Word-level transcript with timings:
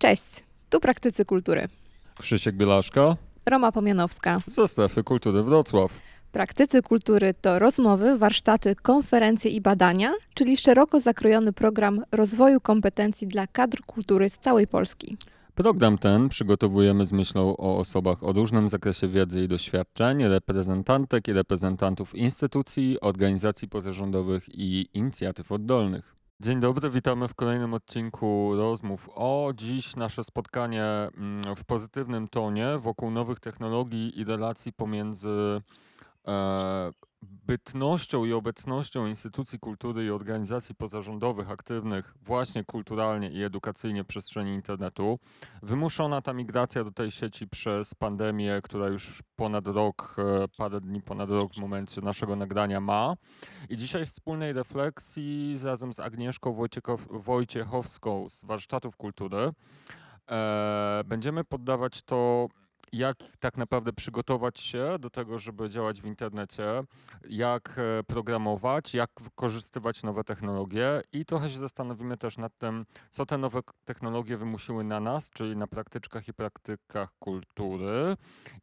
Cześć, 0.00 0.44
tu 0.70 0.80
praktycy 0.80 1.24
kultury. 1.24 1.68
Krzysiek 2.20 2.56
Bielaszka 2.56 3.16
Roma 3.46 3.72
Pomianowska. 3.72 4.38
ze 4.46 4.68
Strefy 4.68 5.02
Kultury 5.02 5.42
Wrocław. 5.42 5.92
Praktycy 6.32 6.82
kultury 6.82 7.34
to 7.40 7.58
rozmowy, 7.58 8.18
warsztaty, 8.18 8.74
konferencje 8.82 9.50
i 9.50 9.60
badania, 9.60 10.12
czyli 10.34 10.56
szeroko 10.56 11.00
zakrojony 11.00 11.52
program 11.52 12.02
rozwoju 12.12 12.60
kompetencji 12.60 13.26
dla 13.26 13.46
kadr 13.46 13.80
kultury 13.86 14.30
z 14.30 14.38
całej 14.38 14.66
Polski. 14.66 15.16
Program 15.54 15.98
ten 15.98 16.28
przygotowujemy 16.28 17.06
z 17.06 17.12
myślą 17.12 17.56
o 17.56 17.78
osobach 17.78 18.24
o 18.24 18.32
różnym 18.32 18.68
zakresie 18.68 19.08
wiedzy 19.08 19.44
i 19.44 19.48
doświadczeń, 19.48 20.28
reprezentantek 20.28 21.28
i 21.28 21.32
reprezentantów 21.32 22.14
instytucji, 22.14 23.00
organizacji 23.00 23.68
pozarządowych 23.68 24.44
i 24.48 24.88
inicjatyw 24.94 25.52
oddolnych. 25.52 26.19
Dzień 26.42 26.60
dobry, 26.60 26.90
witamy 26.90 27.28
w 27.28 27.34
kolejnym 27.34 27.74
odcinku 27.74 28.56
rozmów. 28.56 29.08
O 29.14 29.52
dziś 29.54 29.96
nasze 29.96 30.24
spotkanie 30.24 30.84
mm, 30.84 31.56
w 31.56 31.64
pozytywnym 31.64 32.28
tonie 32.28 32.78
wokół 32.78 33.10
nowych 33.10 33.40
technologii 33.40 34.20
i 34.20 34.24
relacji 34.24 34.72
pomiędzy 34.72 35.60
e, 36.28 36.90
bytnością 37.22 38.24
i 38.24 38.32
obecnością 38.32 39.06
instytucji 39.06 39.58
kultury 39.58 40.04
i 40.04 40.10
organizacji 40.10 40.74
pozarządowych 40.74 41.50
aktywnych 41.50 42.14
właśnie 42.22 42.64
kulturalnie 42.64 43.30
i 43.30 43.42
edukacyjnie 43.42 44.04
w 44.04 44.06
przestrzeni 44.06 44.54
internetu. 44.54 45.18
Wymuszona 45.62 46.22
ta 46.22 46.32
migracja 46.32 46.84
do 46.84 46.90
tej 46.90 47.10
sieci 47.10 47.48
przez 47.48 47.94
pandemię, 47.94 48.60
która 48.64 48.88
już 48.88 49.22
ponad 49.36 49.66
rok, 49.66 50.16
e, 50.18 50.48
parę 50.56 50.80
dni 50.80 51.02
ponad 51.02 51.30
rok 51.30 51.54
w 51.54 51.58
momencie 51.58 52.00
naszego 52.00 52.36
nagrania 52.36 52.80
ma. 52.80 53.14
I 53.68 53.76
dzisiaj 53.76 54.06
w 54.06 54.08
wspólnej 54.08 54.52
refleksji 54.52 55.56
razem 55.64 55.92
z 55.92 56.00
Agnieszką 56.00 56.52
Wojciechow- 56.52 57.22
Wojciechowską 57.22 58.28
z 58.28 58.44
Warsztatów 58.44 58.96
Kultury 58.96 59.50
e, 60.30 61.02
będziemy 61.06 61.44
poddawać 61.44 62.02
to 62.02 62.48
jak 62.92 63.16
tak 63.40 63.56
naprawdę 63.56 63.92
przygotować 63.92 64.60
się 64.60 64.96
do 65.00 65.10
tego, 65.10 65.38
żeby 65.38 65.70
działać 65.70 66.02
w 66.02 66.06
internecie, 66.06 66.64
jak 67.28 67.78
e, 67.78 68.02
programować, 68.02 68.94
jak 68.94 69.10
wykorzystywać 69.20 70.02
nowe 70.02 70.24
technologie 70.24 71.02
i 71.12 71.24
trochę 71.24 71.50
się 71.50 71.58
zastanowimy 71.58 72.16
też 72.16 72.38
nad 72.38 72.58
tym, 72.58 72.86
co 73.10 73.26
te 73.26 73.38
nowe 73.38 73.60
technologie 73.84 74.36
wymusiły 74.36 74.84
na 74.84 75.00
nas, 75.00 75.30
czyli 75.30 75.56
na 75.56 75.66
praktyczkach 75.66 76.28
i 76.28 76.34
praktykach 76.34 77.12
kultury. 77.18 78.16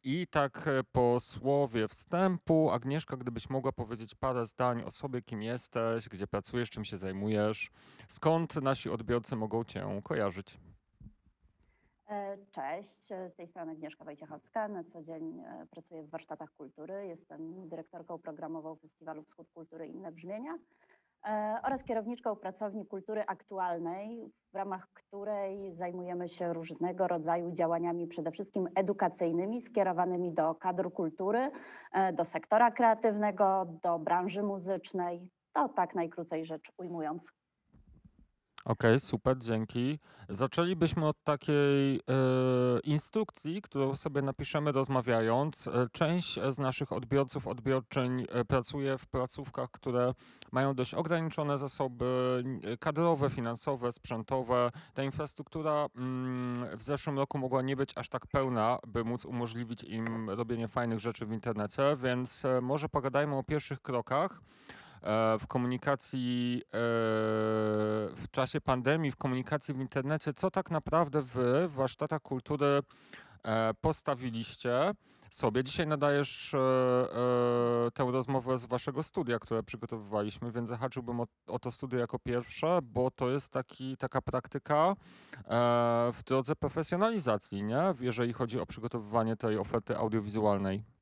I 0.04 0.26
tak 0.30 0.68
e, 0.68 0.84
po 0.92 1.20
słowie 1.20 1.88
wstępu, 1.88 2.70
Agnieszka, 2.70 3.16
gdybyś 3.16 3.50
mogła 3.50 3.72
powiedzieć 3.72 4.14
parę 4.14 4.46
zdań 4.46 4.82
o 4.82 4.90
sobie, 4.90 5.22
kim 5.22 5.42
jesteś, 5.42 6.08
gdzie 6.08 6.26
pracujesz, 6.26 6.70
czym 6.70 6.84
się 6.84 6.96
zajmujesz, 6.96 7.70
skąd 8.08 8.56
nasi 8.56 8.90
odbiorcy 8.90 9.36
mogą 9.36 9.64
cię 9.64 10.00
kojarzyć. 10.04 10.58
E, 12.08 12.38
Cześć, 12.52 13.12
e, 13.12 13.28
z 13.28 13.34
tej 13.34 13.46
strony 13.46 13.72
Agnieszka 13.72 14.04
Wojciechowska. 14.04 14.68
Na 14.68 14.84
co 14.84 15.02
dzień 15.02 15.40
e, 15.40 15.66
pracuję 15.70 16.02
w 16.02 16.10
warsztatach 16.10 16.52
kultury. 16.52 17.06
Jestem 17.06 17.68
dyrektorką 17.68 18.18
programową 18.18 18.76
Festiwalu 18.76 19.22
Wschód 19.22 19.50
Kultury 19.50 19.86
i 19.86 19.90
Inne 19.90 20.12
Brzmienia 20.12 20.58
oraz 21.62 21.84
kierowniczką 21.84 22.36
pracowni 22.36 22.86
kultury 22.86 23.24
aktualnej, 23.26 24.32
w 24.52 24.56
ramach 24.56 24.88
której 24.94 25.74
zajmujemy 25.74 26.28
się 26.28 26.52
różnego 26.52 27.08
rodzaju 27.08 27.52
działaniami, 27.52 28.06
przede 28.06 28.30
wszystkim 28.30 28.68
edukacyjnymi, 28.74 29.60
skierowanymi 29.60 30.32
do 30.32 30.54
kadr 30.54 30.92
kultury, 30.92 31.50
do 32.12 32.24
sektora 32.24 32.70
kreatywnego, 32.70 33.66
do 33.82 33.98
branży 33.98 34.42
muzycznej. 34.42 35.28
To 35.52 35.68
tak 35.68 35.94
najkrócej 35.94 36.44
rzecz 36.44 36.72
ujmując. 36.76 37.32
Okej, 38.68 39.00
super, 39.00 39.38
dzięki. 39.38 39.98
Zaczęlibyśmy 40.28 41.06
od 41.06 41.24
takiej 41.24 41.96
e, 41.96 42.00
instrukcji, 42.84 43.62
którą 43.62 43.96
sobie 43.96 44.22
napiszemy 44.22 44.72
rozmawiając. 44.72 45.66
E, 45.66 45.88
Część 45.92 46.38
z 46.48 46.58
naszych 46.58 46.92
odbiorców, 46.92 47.46
odbiorczyń 47.46 48.26
e, 48.28 48.44
pracuje 48.44 48.98
w 48.98 49.06
placówkach, 49.06 49.70
które 49.70 50.14
mają 50.52 50.74
dość 50.74 50.94
ograniczone 50.94 51.58
zasoby 51.58 52.42
e, 52.64 52.76
kadrowe, 52.76 53.30
finansowe, 53.30 53.92
sprzętowe. 53.92 54.70
Ta 54.94 55.02
infrastruktura 55.02 55.86
mm, 55.96 56.78
w 56.78 56.82
zeszłym 56.82 57.18
roku 57.18 57.38
mogła 57.38 57.62
nie 57.62 57.76
być 57.76 57.90
aż 57.94 58.08
tak 58.08 58.26
pełna, 58.26 58.78
by 58.86 59.04
móc 59.04 59.24
umożliwić 59.24 59.84
im 59.84 60.30
robienie 60.30 60.68
fajnych 60.68 60.98
rzeczy 60.98 61.26
w 61.26 61.32
internecie, 61.32 61.96
więc 62.02 62.44
e, 62.44 62.60
może 62.60 62.88
pogadajmy 62.88 63.36
o 63.36 63.42
pierwszych 63.42 63.82
krokach 63.82 64.40
e, 64.40 64.67
w 65.40 65.46
komunikacji 65.48 66.62
e, 66.64 66.70
w 68.16 68.24
czasie 68.30 68.60
pandemii, 68.60 69.10
w 69.10 69.16
komunikacji 69.16 69.74
w 69.74 69.80
internecie, 69.80 70.32
co 70.32 70.50
tak 70.50 70.70
naprawdę 70.70 71.22
wy 71.22 71.68
w 71.68 71.72
warsztatach 71.72 72.22
kultury 72.22 72.80
e, 73.44 73.74
postawiliście 73.80 74.94
sobie. 75.30 75.64
Dzisiaj 75.64 75.86
nadajesz 75.86 76.54
e, 76.54 76.58
e, 76.58 77.90
tę 77.90 78.12
rozmowę 78.12 78.58
z 78.58 78.66
waszego 78.66 79.02
studia, 79.02 79.38
które 79.38 79.62
przygotowywaliśmy, 79.62 80.52
więc 80.52 80.68
zahaczyłbym 80.68 81.20
o, 81.46 81.58
to 81.58 81.70
studio 81.70 81.98
jako 81.98 82.18
pierwsze, 82.18 82.78
bo 82.82 83.10
to 83.10 83.30
jest 83.30 83.52
taki, 83.52 83.96
taka 83.96 84.22
praktyka 84.22 84.94
e, 85.36 85.42
w 86.12 86.22
drodze 86.26 86.56
profesjonalizacji, 86.56 87.62
nie? 87.62 87.94
Jeżeli 88.00 88.32
chodzi 88.32 88.60
o 88.60 88.66
przygotowywanie 88.66 89.36
tej 89.36 89.58
oferty 89.58 89.96
audiowizualnej. 89.96 90.97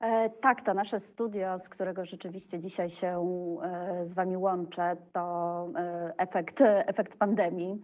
E, 0.00 0.30
Tak, 0.30 0.62
to 0.62 0.74
nasze 0.74 1.00
studio, 1.00 1.58
z 1.58 1.68
którego 1.68 2.04
rzeczywiście 2.04 2.58
dzisiaj 2.58 2.90
się 2.90 3.26
e, 3.62 4.04
z 4.06 4.14
Wami 4.14 4.36
łączę, 4.36 4.96
to 5.12 5.68
e, 5.76 6.14
efekt, 6.18 6.60
efekt 6.60 7.16
pandemii, 7.16 7.82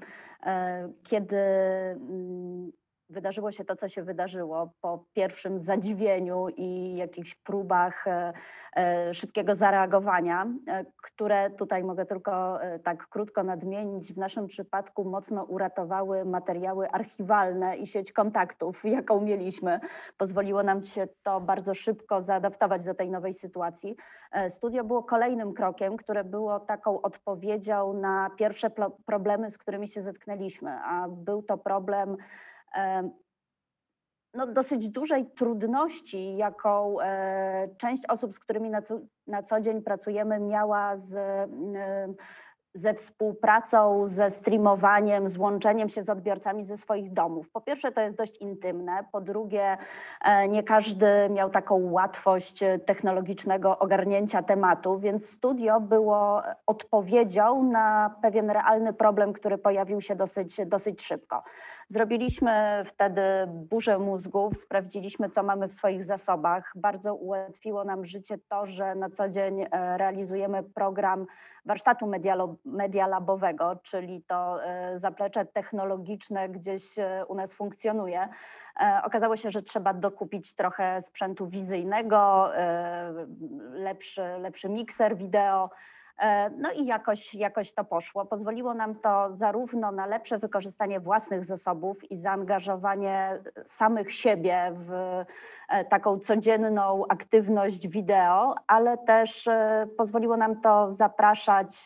kiedy 1.03 1.37
mm, 1.37 2.73
wydarzyło 3.11 3.53
się 3.53 3.65
to, 3.65 3.77
co 3.77 3.89
się 3.89 4.03
wydarzyło 4.03 4.73
po 4.81 5.05
pierwszym 5.13 5.59
zadziwieniu 5.59 6.49
i 6.57 6.97
jakichś 6.97 7.35
próbach 7.35 8.07
e, 8.07 8.33
e, 8.77 9.15
szybkiego 9.15 9.55
zareagowania, 9.55 10.47
e, 10.69 10.85
które 11.03 11.51
tutaj 11.51 11.85
mogę 11.85 12.05
tylko 12.05 12.59
tak 12.83 13.09
krótko 13.09 13.43
nadmienić, 13.43 14.13
w 14.13 14.19
naszym 14.19 14.47
przypadku 14.47 15.05
mocno 15.05 15.45
uratowały 15.45 16.25
materiały 16.25 16.89
archiwalne 16.89 17.77
i 17.77 17.87
sieć 17.87 18.13
kontaktów, 18.13 18.85
jaką 18.97 19.21
mieliśmy 19.21 19.81
pozwoliło 20.19 20.63
nam 20.63 20.83
się 20.83 21.09
to 21.23 21.41
bardzo 21.41 21.75
szybko 21.75 22.21
zaadaptować 22.21 22.85
do 22.85 22.95
tej 22.95 23.11
nowej 23.11 23.33
sytuacji. 23.35 23.97
Studio 24.49 24.85
było 24.85 25.03
kolejnym 25.03 25.53
krokiem, 25.53 25.97
które 25.97 26.25
było 26.25 26.61
taką 26.61 27.03
odpowiedzią 27.03 27.93
na 27.93 28.31
pierwsze 28.39 28.71
problemy, 29.07 29.51
z 29.51 29.59
którymi 29.59 29.89
się 29.89 30.01
zetknęliśmy, 30.01 30.71
a 30.71 31.09
był 31.09 31.43
to 31.43 31.59
problem 31.59 32.17
no, 34.35 34.47
dosyć 34.47 34.89
dużej 34.89 35.27
trudności, 35.27 36.37
jaką 36.37 37.01
e, 37.01 37.69
część 37.79 38.03
osób, 38.09 38.35
z 38.35 38.39
którymi 38.39 38.71
na 38.71 38.83
co, 38.83 39.01
na 39.27 39.43
co 39.43 39.61
dzień 39.61 39.83
pracujemy, 39.83 40.41
miała 40.41 40.97
z, 40.97 41.17
ze 42.75 42.95
współpracą, 42.95 44.07
ze 44.07 44.31
streamowaniem, 44.31 45.29
z 45.29 45.37
łączeniem 45.37 45.89
się 45.89 46.03
z 46.03 46.11
odbiorcami 46.11 46.65
ze 46.65 46.77
swoich 46.77 47.13
domów. 47.13 47.51
Po 47.51 47.61
pierwsze, 47.61 47.93
to 47.93 48.01
jest 48.01 48.17
dość 48.17 48.37
intymne. 48.37 49.05
Po 49.13 49.21
drugie, 49.21 49.77
e, 50.25 50.49
nie 50.49 50.63
każdy 50.63 51.07
miał 51.31 51.51
taką 51.51 51.91
łatwość 51.91 52.63
e, 52.63 52.79
technologicznego 52.79 53.79
ogarnięcia 53.79 54.43
tematu, 54.43 54.99
więc 54.99 55.31
studio 55.31 55.81
było 55.81 56.43
odpowiedzią 56.67 57.63
na 57.63 58.15
pewien 58.23 58.51
realny 58.51 58.93
problem, 58.93 59.33
który 59.33 59.59
pojawił 59.59 60.01
się 60.01 60.17
dosyć, 60.17 60.61
dosyć 60.67 61.03
szybko. 61.03 61.43
Zrobiliśmy 61.89 62.83
wtedy 62.87 63.23
burzę 63.47 63.99
mózgów, 63.99 64.59
sprawdziliśmy, 64.59 65.31
co 65.31 65.43
mamy 65.43 65.69
w 65.69 65.73
swoich 65.73 66.05
zasobach. 66.05 66.73
Bardzo 66.75 67.15
ułatwiło 67.15 67.85
nam 67.85 68.05
życie 68.05 68.39
to, 68.49 68.67
że 68.67 68.95
na 68.95 69.11
co 69.11 69.29
dzień 69.29 69.63
e, 69.63 69.99
realizujemy 69.99 70.63
program 70.63 71.27
warsztatu 71.65 72.11
medialabowego, 72.65 73.77
czyli 73.83 74.23
to 74.23 74.65
e, 74.65 74.99
zaplecze 74.99 75.45
technologiczne 75.45 76.49
gdzieś 76.49 76.99
e, 76.99 77.25
u 77.29 77.35
nas 77.35 77.55
funkcjonuje. 77.55 78.29
Okazało 79.05 79.37
się, 79.37 79.51
że 79.51 79.63
trzeba 79.63 79.95
dokupić 79.95 80.55
trochę 80.55 81.01
sprzętu 81.01 81.47
wizyjnego, 81.47 82.51
lepszy, 83.73 84.23
lepszy 84.39 84.69
mikser 84.69 85.17
wideo. 85.17 85.71
E, 86.19 86.51
No 86.51 86.73
i 86.73 86.87
jakoś, 86.87 87.35
jakoś 87.35 87.73
to 87.73 87.85
poszło. 87.85 88.25
Pozwoliło 88.27 88.75
nam 88.75 88.95
to 88.95 89.31
zarówno 89.31 89.93
na 89.93 90.07
lepsze 90.07 90.39
wykorzystanie 90.39 91.01
własnych 91.01 91.45
zasobów 91.45 92.11
i 92.11 92.17
zaangażowanie 92.17 93.41
samych 93.65 94.13
siebie 94.13 94.73
w 94.75 94.93
e, 95.69 95.85
taką 95.85 96.19
codzienną 96.19 97.05
aktywność 97.09 97.89
wideo, 97.89 98.55
ale 98.67 98.99
też 98.99 99.47
e, 99.47 99.87
pozwoliło 99.97 100.37
nam 100.37 100.61
to 100.61 100.89
zapraszać 100.89 101.85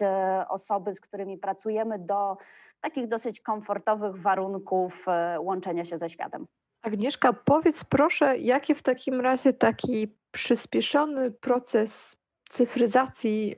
osoby, 0.49 0.93
z 0.93 1.01
którymi 1.01 1.39
pracujemy 1.39 1.99
do 1.99 2.37
takich 2.81 3.09
dosyć 3.09 3.41
komfortowych 3.41 4.17
warunków 4.17 5.07
łączenia 5.39 5.85
się 5.85 5.99
ze 5.99 6.09
światem. 6.09 6.47
Agnieszka, 6.83 7.33
powiedz 7.33 7.85
proszę, 7.85 8.39
jakie 8.39 8.75
w 8.75 8.83
takim 8.83 9.21
razie 9.21 9.53
taki 9.53 10.15
przyspieszony 10.31 11.31
proces 11.31 12.18
cyfryzacji 12.49 13.57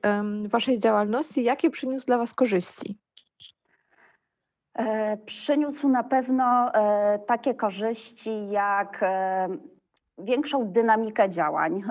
waszej 0.48 0.78
działalności, 0.78 1.44
jakie 1.44 1.70
przyniósł 1.70 2.06
dla 2.06 2.18
was 2.18 2.34
korzyści? 2.34 2.98
E, 4.78 5.16
Przyniósł 5.16 5.88
na 5.88 6.04
pewno 6.04 6.74
e, 6.74 7.18
takie 7.18 7.54
korzyści 7.54 8.50
jak 8.50 8.98
e, 9.02 9.48
większą 10.18 10.72
dynamikę 10.72 11.30
działań. 11.30 11.82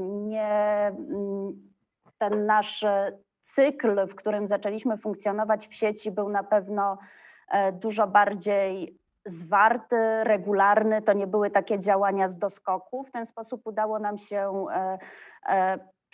Nie, 0.00 0.86
mm, 0.86 1.70
ten 2.18 2.46
nasz 2.46 2.84
cykl, 3.40 4.06
w 4.06 4.14
którym 4.14 4.48
zaczęliśmy 4.48 4.98
funkcjonować 4.98 5.66
w 5.66 5.74
sieci, 5.74 6.10
był 6.10 6.28
na 6.28 6.42
pewno 6.42 6.98
dużo 7.72 8.06
bardziej 8.06 8.98
zwarty, 9.24 10.24
regularny. 10.24 11.02
To 11.02 11.12
nie 11.12 11.26
były 11.26 11.50
takie 11.50 11.78
działania 11.78 12.28
z 12.28 12.38
doskoku. 12.38 13.04
W 13.04 13.10
ten 13.10 13.26
sposób 13.26 13.60
udało 13.64 13.98
nam 13.98 14.18
się 14.18 14.66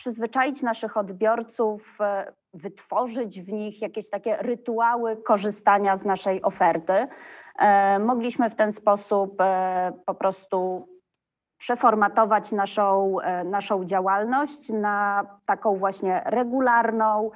przyzwyczaić 0.01 0.63
naszych 0.63 0.97
odbiorców, 0.97 1.99
e, 2.01 2.33
wytworzyć 2.55 3.41
w 3.41 3.53
nich 3.53 3.83
jakieś 3.83 4.11
takie 4.11 4.37
rytuały 4.37 5.17
korzystania 5.17 5.97
z 5.97 6.05
naszej 6.05 6.43
oferty. 6.43 7.07
E, 7.59 7.99
Mogliśmy 7.99 8.51
w 8.51 8.55
ten 8.55 8.73
sposób 8.73 9.41
e, 9.41 9.93
po 10.07 10.15
prostu 10.15 10.89
przeformatować 11.59 12.53
naszą, 12.53 13.17
naszą 13.45 13.85
działalność 13.85 14.69
na 14.69 15.27
taką 15.47 15.75
właśnie 15.75 16.23
regularną, 16.25 17.31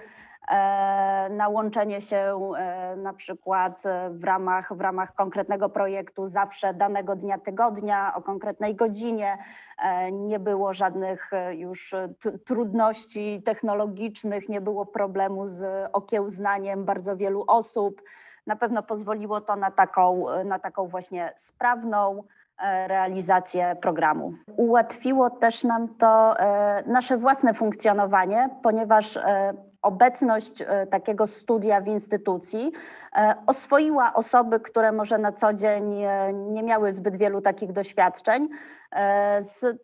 na 1.31 1.49
łączenie 1.49 2.01
się 2.01 2.41
e, 2.57 2.97
na 2.97 3.13
przykład 3.13 3.87
e, 3.87 4.11
w 4.11 4.25
ramach, 4.25 4.77
w 4.77 4.81
ramach 4.81 5.15
konkretnego 5.15 5.69
projektu 5.69 6.27
zawsze 6.27 6.75
danego 6.75 7.17
dnia 7.17 7.39
tygodnia 7.39 8.15
o 8.15 8.23
konkretnej 8.23 8.75
godzinie. 8.75 9.39
E, 9.79 10.13
Nie 10.13 10.39
było 10.39 10.73
żadnych 10.73 11.33
e, 11.33 11.55
już 11.55 11.95
e, 11.95 12.09
trudności 12.47 13.43
technologicznych, 13.43 14.49
nie 14.49 14.61
było 14.61 14.87
problemu 14.87 15.47
z 15.47 15.89
okiełznaniem 15.93 16.85
bardzo 16.85 17.17
wielu 17.17 17.45
osób. 17.47 18.03
Na 18.47 18.57
pewno 18.57 18.83
pozwoliło 18.83 19.41
to 19.41 19.57
na 19.57 19.71
taką, 19.71 20.25
na 20.45 20.59
taką 20.59 20.87
właśnie 20.87 21.33
sprawną, 21.37 22.23
e, 22.59 22.89
realizację 22.89 23.77
programu. 23.81 24.33
Ułatwiło 24.57 25.31
też 25.31 25.65
nam 25.65 25.89
to 25.89 26.39
e, 26.39 26.83
nasze 26.87 27.17
własne 27.17 27.55
funkcjonowanie, 27.55 28.49
ponieważ 28.63 29.17
e, 29.17 29.55
obecność 29.85 30.63
e, 30.63 30.87
takiego 30.87 31.27
studia 31.27 31.81
w 31.81 31.89
instytucji 31.89 32.73
e, 33.17 33.35
oswoiła 33.47 34.15
osoby, 34.15 34.61
które 34.61 34.93
może 34.93 35.19
na 35.19 35.33
co 35.33 35.53
dzień 35.53 36.03
e, 36.03 36.33
nie 36.33 36.63
miały 36.63 36.93
zbyt 36.93 37.17
wielu 37.17 37.41
takich 37.41 37.73
doświadczeń, 37.73 38.49
z 39.39 39.79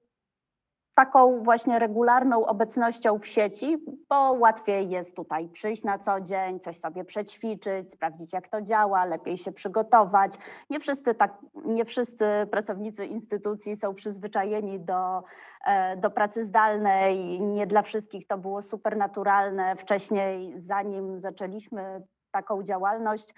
taką 1.01 1.43
właśnie 1.43 1.79
regularną 1.79 2.47
obecnością 2.47 3.19
w 3.19 3.27
sieci, 3.27 3.85
bo 4.09 4.33
łatwiej 4.33 4.91
jest 4.91 5.17
tutaj 5.17 5.49
przyjść 5.49 5.85
na 5.85 5.99
co 5.99 6.21
dzień, 6.21 6.61
coś 6.61 6.77
sobie 6.77 7.05
przećwiczyć, 7.05 7.91
sprawdzić 7.91 8.33
jak 8.33 8.49
to 8.49 8.63
działa, 8.63 9.05
lepiej 9.05 9.37
się 9.37 9.53
przygotować. 9.53 10.39
Nie 10.71 10.81
wszyscy, 10.81 11.15
tak, 11.15 11.39
nie 11.65 11.85
wszyscy 11.85 12.25
pracownicy 12.51 13.07
instytucji 13.07 13.77
są 13.77 13.95
przyzwyczajeni 13.95 14.81
do, 14.81 15.23
e, 15.67 15.97
do 15.97 16.11
pracy 16.11 16.45
zdalnej. 16.45 17.41
Nie 17.41 17.67
dla 17.67 17.83
wszystkich 17.83 18.27
to 18.27 18.39
było 18.39 18.63
super 18.63 18.97
naturalne. 18.97 19.77
Wcześniej, 19.77 20.53
zanim 20.55 21.19
zaczęliśmy 21.19 22.03
taką 22.31 22.63
działalność, 22.63 23.35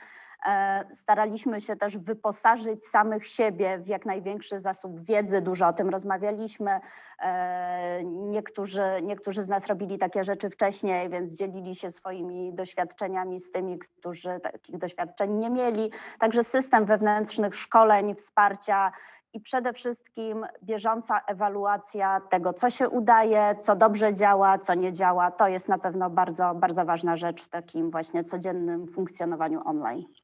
staraliśmy 0.90 1.60
się 1.60 1.76
też 1.76 1.98
wyposażyć 1.98 2.86
samych 2.86 3.26
siebie 3.26 3.78
w 3.78 3.88
jak 3.88 4.06
największy 4.06 4.58
zasób 4.58 5.00
wiedzy. 5.00 5.40
Dużo 5.40 5.66
o 5.66 5.72
tym 5.72 5.88
rozmawialiśmy. 5.88 6.80
E, 7.18 8.02
Niektórzy, 8.04 8.82
niektórzy 9.02 9.42
z 9.42 9.48
nas 9.48 9.66
robili 9.66 9.98
takie 9.98 10.24
rzeczy 10.24 10.50
wcześniej, 10.50 11.08
więc 11.10 11.32
dzielili 11.32 11.74
się 11.74 11.90
swoimi 11.90 12.54
doświadczeniami 12.54 13.38
z 13.38 13.50
tymi, 13.50 13.78
którzy 13.78 14.40
takich 14.40 14.78
doświadczeń 14.78 15.32
nie 15.32 15.50
mieli. 15.50 15.90
Także 16.18 16.44
system 16.44 16.84
wewnętrznych 16.84 17.54
szkoleń, 17.54 18.14
wsparcia 18.14 18.92
i 19.32 19.40
przede 19.40 19.72
wszystkim 19.72 20.46
bieżąca 20.62 21.20
ewaluacja 21.26 22.20
tego, 22.20 22.52
co 22.52 22.70
się 22.70 22.88
udaje, 22.88 23.54
co 23.60 23.76
dobrze 23.76 24.14
działa, 24.14 24.58
co 24.58 24.74
nie 24.74 24.92
działa. 24.92 25.30
To 25.30 25.48
jest 25.48 25.68
na 25.68 25.78
pewno 25.78 26.10
bardzo, 26.10 26.54
bardzo 26.54 26.84
ważna 26.84 27.16
rzecz 27.16 27.42
w 27.42 27.48
takim 27.48 27.90
właśnie 27.90 28.24
codziennym 28.24 28.86
funkcjonowaniu 28.86 29.62
online. 29.64 30.21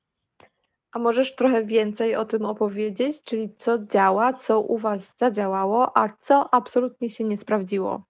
Możesz 0.99 1.37
trochę 1.37 1.65
więcej 1.65 2.17
o 2.17 2.25
tym 2.25 2.45
opowiedzieć, 2.45 3.23
czyli 3.23 3.55
co 3.59 3.79
działa, 3.79 4.33
co 4.33 4.61
u 4.61 4.79
Was 4.79 5.01
zadziałało, 5.21 5.99
a 5.99 6.09
co 6.23 6.55
absolutnie 6.55 7.11
się 7.11 7.25
nie 7.25 7.39
sprawdziło? 7.39 8.03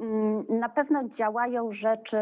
Mm, 0.00 0.44
Na 0.48 0.68
pewno 0.68 1.08
działają 1.08 1.70
rzeczy 1.70 2.16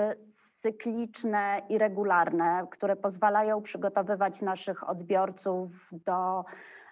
cykliczne 0.61 1.63
i 1.69 1.79
regularne, 1.79 2.67
które 2.71 2.97
pozwalają 2.97 3.63
przygotowywać 3.63 4.43
naszych 4.43 4.91
odbiorców 4.91 5.91
do 5.93 6.45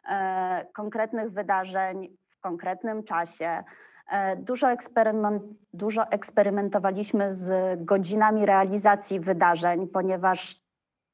e, 0.08 0.66
konkretnych 0.74 1.30
wydarzeń 1.32 2.16
w 2.30 2.40
konkretnym 2.40 3.02
czasie. 3.04 3.64
E, 4.10 4.36
Dużo, 4.36 4.70
eksperyment, 4.70 5.42
dużo 5.72 6.10
eksperymentowaliśmy 6.10 7.32
z 7.32 7.78
godzinami 7.84 8.46
realizacji 8.46 9.20
wydarzeń, 9.20 9.88
ponieważ 9.88 10.65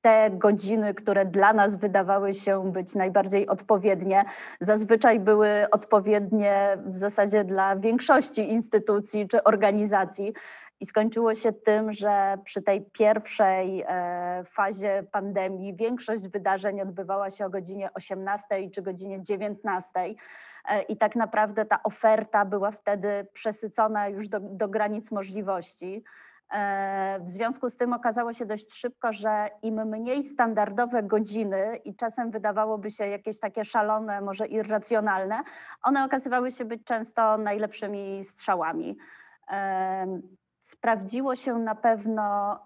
te 0.02 0.30
godziny, 0.30 0.94
które 0.94 1.26
dla 1.26 1.52
nas 1.52 1.76
wydawały 1.76 2.34
się 2.34 2.72
być 2.72 2.94
najbardziej 2.94 3.48
odpowiednie, 3.48 4.24
zazwyczaj 4.60 5.20
były 5.20 5.66
odpowiednie 5.70 6.78
w 6.86 6.96
zasadzie 6.96 7.44
dla 7.44 7.76
większości 7.76 8.50
instytucji 8.50 9.28
czy 9.28 9.44
organizacji. 9.44 10.32
I 10.80 10.86
skończyło 10.86 11.34
się 11.34 11.52
tym, 11.52 11.92
że 11.92 12.38
przy 12.44 12.62
tej 12.62 12.82
pierwszej 12.82 13.84
e, 13.86 14.44
fazie 14.44 15.04
pandemii 15.12 15.76
większość 15.76 16.28
wydarzeń 16.28 16.80
odbywała 16.80 17.30
się 17.30 17.46
o 17.46 17.50
godzinie 17.50 17.90
18 17.94 18.70
czy 18.70 18.82
godzinie 18.82 19.22
19. 19.22 19.90
E, 19.98 20.82
I 20.82 20.96
tak 20.96 21.16
naprawdę 21.16 21.64
ta 21.64 21.82
oferta 21.82 22.44
była 22.44 22.70
wtedy 22.70 23.26
przesycona 23.32 24.08
już 24.08 24.28
do, 24.28 24.40
do 24.40 24.68
granic 24.68 25.10
możliwości. 25.10 26.04
W 27.20 27.28
związku 27.28 27.68
z 27.68 27.76
tym 27.76 27.92
okazało 27.92 28.32
się 28.32 28.46
dość 28.46 28.74
szybko, 28.74 29.12
że 29.12 29.48
im 29.62 29.88
mniej 29.88 30.22
standardowe 30.22 31.02
godziny 31.02 31.76
i 31.84 31.96
czasem 31.96 32.30
wydawałoby 32.30 32.90
się 32.90 33.06
jakieś 33.06 33.40
takie 33.40 33.64
szalone, 33.64 34.20
może 34.20 34.46
irracjonalne, 34.46 35.42
one 35.82 36.04
okazywały 36.04 36.52
się 36.52 36.64
być 36.64 36.84
często 36.84 37.38
najlepszymi 37.38 38.24
strzałami. 38.24 38.98
Sprawdziło 40.58 41.36
się 41.36 41.58
na 41.58 41.74
pewno 41.74 42.58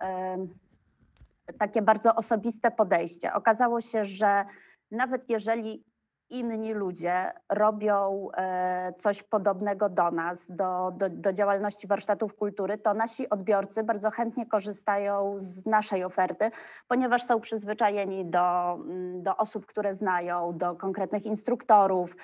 takie 1.58 1.82
bardzo 1.82 2.14
osobiste 2.14 2.70
podejście. 2.70 3.32
Okazało 3.32 3.80
się, 3.80 4.04
że 4.04 4.44
nawet 4.90 5.30
jeżeli 5.30 5.84
inni 6.30 6.74
ludzie 6.74 7.32
robią 7.48 8.28
e, 8.36 8.92
coś 8.98 9.22
podobnego 9.22 9.88
do 9.88 10.10
nas, 10.10 10.50
do, 10.50 10.92
do, 10.96 11.10
do 11.10 11.32
działalności 11.32 11.86
warsztatów 11.86 12.34
kultury, 12.34 12.78
to 12.78 12.94
nasi 12.94 13.30
odbiorcy 13.30 13.82
bardzo 13.82 14.10
chętnie 14.10 14.46
korzystają 14.46 15.34
z 15.36 15.66
naszej 15.66 16.04
oferty, 16.04 16.50
ponieważ 16.88 17.22
są 17.22 17.40
przyzwyczajeni 17.40 18.24
do, 18.24 18.74
mm, 18.74 19.22
do 19.22 19.36
osób, 19.36 19.66
które 19.66 19.92
znają, 19.92 20.58
do 20.58 20.74
konkretnych 20.74 21.26
instruktorów, 21.26 22.16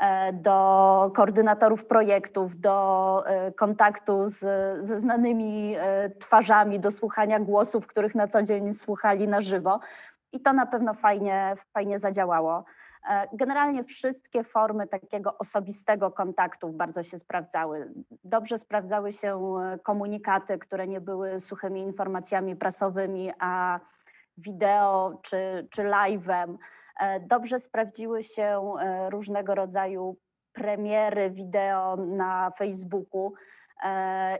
e, 0.00 0.32
do 0.32 1.10
koordynatorów 1.14 1.86
projektów, 1.86 2.56
do 2.56 3.22
e, 3.26 3.52
kontaktu 3.52 4.22
z, 4.24 4.38
ze 4.84 4.96
znanymi 4.96 5.76
twarzami, 6.18 6.80
do 6.80 6.90
słuchania 6.90 7.40
głosów, 7.40 7.86
których 7.86 8.14
na 8.14 8.28
co 8.28 8.42
dzień 8.42 8.72
słuchali 8.72 9.28
na 9.28 9.40
żywo. 9.40 9.80
I 10.32 10.40
to 10.40 10.52
na 10.52 10.66
pewno 10.66 10.94
fajnie, 10.94 11.54
fajnie 11.72 11.98
zadziałało. 11.98 12.64
E, 13.08 13.28
Generalnie 13.32 13.84
wszystkie 13.84 14.44
formy 14.44 14.86
takiego 14.86 15.38
osobistego 15.38 16.10
kontaktu 16.10 16.68
bardzo 16.72 17.02
się 17.02 17.18
sprawdzały. 17.18 17.92
Dobrze 18.24 18.58
sprawdzały 18.58 19.12
się 19.12 19.56
e, 19.58 19.78
komunikaty, 19.78 20.58
które 20.58 20.86
nie 20.86 21.00
były 21.00 21.40
suchymi 21.40 21.80
informacjami 21.80 22.56
prasowymi, 22.56 23.30
a 23.38 23.80
wideo 24.38 25.18
czy, 25.22 25.68
czy 25.70 25.82
live'em. 25.82 26.56
E, 27.00 27.20
Dobrze 27.20 27.58
sprawdziły 27.58 28.22
się 28.22 28.74
różnego 29.10 29.54
rodzaju 29.54 30.16
premiery 30.52 31.30
wideo 31.30 31.96
na 31.96 32.50
Facebooku. 32.58 33.32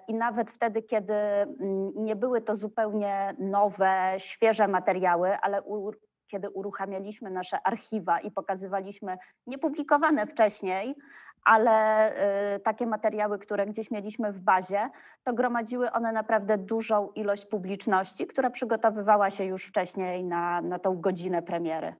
I 0.09 0.15
nawet 0.15 0.51
wtedy, 0.51 0.83
kiedy 0.83 1.15
mm, 1.15 1.93
nie 1.95 2.17
były 2.17 2.41
to 2.41 2.55
zupełnie 2.55 3.35
nowe, 3.39 4.15
świeże 4.19 4.69
materiały, 4.69 5.39
ale 5.39 5.63
kiedy 6.31 6.51
uruchamialiśmy 6.51 7.31
nasze 7.31 7.67
archiwa 7.67 8.21
i 8.21 8.31
pokazywaliśmy 8.31 9.17
niepublikowane 9.47 10.27
wcześniej, 10.27 10.95
ale 11.45 12.11
y, 12.57 12.61
takie 12.61 12.87
materiały, 12.87 13.39
które 13.39 13.67
gdzieś 13.67 13.91
mieliśmy 13.91 14.33
w 14.33 14.41
bazie, 14.41 14.91
to 15.25 15.33
gromadziły 15.35 15.93
one 15.93 16.13
naprawdę 16.13 16.59
dużą 16.59 17.09
ilość 17.15 17.47
publiczności, 17.47 18.27
która 18.27 18.51
przygotowywała 18.51 19.31
się 19.31 19.45
już 19.45 19.67
wcześniej 19.67 20.25
na, 20.25 20.61
na 20.61 20.79
tą 20.79 21.01
godzinę 21.01 21.43
premiery. 21.43 21.95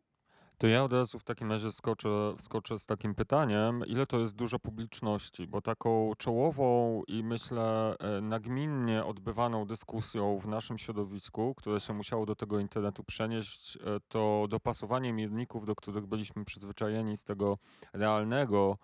To 0.61 0.67
ja 0.67 0.85
od 0.85 0.93
razu 0.93 1.19
w 1.19 1.25
takim 1.25 1.53
razie 1.53 1.73
skoczę, 1.73 2.09
wskoczę 2.39 2.79
z 2.79 2.87
takim 2.87 3.15
pytaniem, 3.15 3.87
ile 3.87 4.07
to 4.07 4.19
jest 4.19 4.35
dużo 4.35 4.59
publiczności, 4.59 5.47
bo 5.47 5.61
taką 5.61 6.13
czołową 6.19 7.03
i 7.09 7.25
myślę 7.25 7.97
e, 7.99 8.21
nagminnie 8.21 9.05
odbywaną 9.05 9.67
dyskusją 9.67 10.39
w 10.39 10.47
naszym 10.47 10.79
środowisku, 10.79 11.55
które 11.55 11.81
się 11.81 11.93
musiało 11.95 12.27
do 12.27 12.35
tego 12.37 12.59
internetu 12.59 13.05
przenieść, 13.05 13.77
e, 13.77 13.81
to 14.09 14.47
dopasowanie 14.51 15.13
mierników, 15.13 15.67
do 15.67 15.75
których 15.75 16.07
byliśmy 16.07 16.45
przyzwyczajeni 16.45 17.17
z 17.17 17.25
tego 17.25 17.59
realnego 17.93 18.79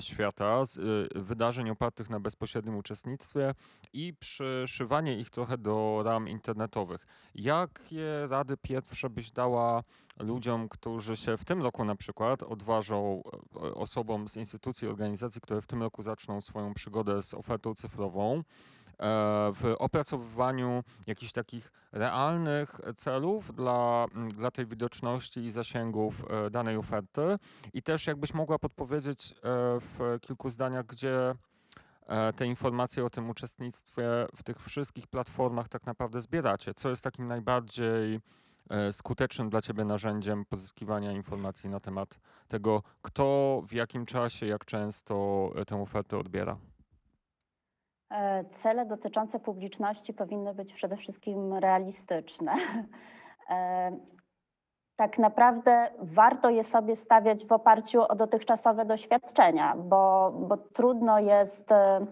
świata, 0.00 0.64
z 0.64 0.78
e, 0.78 0.82
wydarzeń 1.20 1.70
opartych 1.70 2.10
na 2.10 2.20
bezpośrednim 2.20 2.76
uczestnictwie 2.76 3.54
i 3.92 4.14
przyszywanie 4.14 5.18
ich 5.18 5.30
trochę 5.30 5.58
do 5.58 6.02
ram 6.04 6.28
internetowych. 6.28 7.06
Jakie 7.34 8.26
rady 8.28 8.56
pierwsze 8.56 9.10
byś 9.10 9.30
dała 9.30 9.82
ludziom, 10.18 10.68
którzy 10.68 11.16
się 11.16 11.36
w 11.36 11.44
tym 11.44 11.62
roku 11.62 11.84
na 11.84 11.96
przykład 11.96 12.42
odważą, 12.42 13.22
e, 13.54 13.58
osobom 13.58 14.28
z 14.28 14.36
instytucji, 14.36 14.88
organizacji, 14.88 15.40
które 15.40 15.62
w 15.62 15.66
tym 15.66 15.82
roku 15.82 16.02
zaczną 16.02 16.40
swoją 16.40 16.74
przygodę 16.74 17.22
z 17.22 17.34
ofertą 17.34 17.74
cyfrową, 17.74 18.38
e, 18.38 18.42
w 19.54 19.74
opracowywaniu 19.78 20.82
jakichś 21.06 21.32
takich 21.32 21.72
realnych 21.92 22.80
celów 22.96 23.54
dla, 23.54 24.06
dla 24.28 24.50
tej 24.50 24.66
widoczności 24.66 25.40
i 25.40 25.50
zasięgów 25.50 26.24
e, 26.30 26.50
danej 26.50 26.76
oferty 26.76 27.38
i 27.72 27.82
też 27.82 28.06
jakbyś 28.06 28.34
mogła 28.34 28.58
podpowiedzieć 28.58 29.32
e, 29.32 29.34
w 29.80 30.18
kilku 30.20 30.50
zdaniach, 30.50 30.86
gdzie 30.86 31.34
e, 32.06 32.32
te 32.32 32.46
informacje 32.46 33.04
o 33.04 33.10
tym 33.10 33.30
uczestnictwie 33.30 34.04
w 34.36 34.42
tych 34.42 34.62
wszystkich 34.62 35.06
platformach 35.06 35.68
tak 35.68 35.86
naprawdę 35.86 36.20
zbieracie? 36.20 36.74
Co 36.74 36.88
jest 36.88 37.04
takim 37.04 37.26
najbardziej 37.26 38.20
e, 38.70 38.92
skutecznym 38.92 39.50
dla 39.50 39.62
Ciebie 39.62 39.84
narzędziem 39.84 40.44
pozyskiwania 40.44 41.12
informacji 41.12 41.70
na 41.70 41.80
temat 41.80 42.18
tego, 42.48 42.82
kto 43.02 43.62
w 43.68 43.72
jakim 43.72 44.06
czasie, 44.06 44.46
jak 44.46 44.64
często 44.64 45.50
e, 45.56 45.64
tę 45.64 45.82
ofertę 45.82 46.18
odbiera? 46.18 46.56
E, 48.10 48.44
Cele 48.44 48.86
dotyczące 48.86 49.40
publiczności 49.40 50.14
powinny 50.14 50.54
być 50.54 50.72
przede 50.72 50.96
wszystkim 50.96 51.54
realistyczne. 51.54 52.52
E, 53.50 53.96
Tak 54.96 55.18
naprawdę 55.18 55.90
warto 55.98 56.50
je 56.50 56.64
sobie 56.64 56.96
stawiać 56.96 57.44
w 57.46 57.52
oparciu 57.52 58.02
o 58.08 58.14
dotychczasowe 58.14 58.84
doświadczenia, 58.84 59.74
bo, 59.76 60.30
bo 60.30 60.56
trudno 60.56 61.18
jest 61.18 61.72
e, 61.72 62.06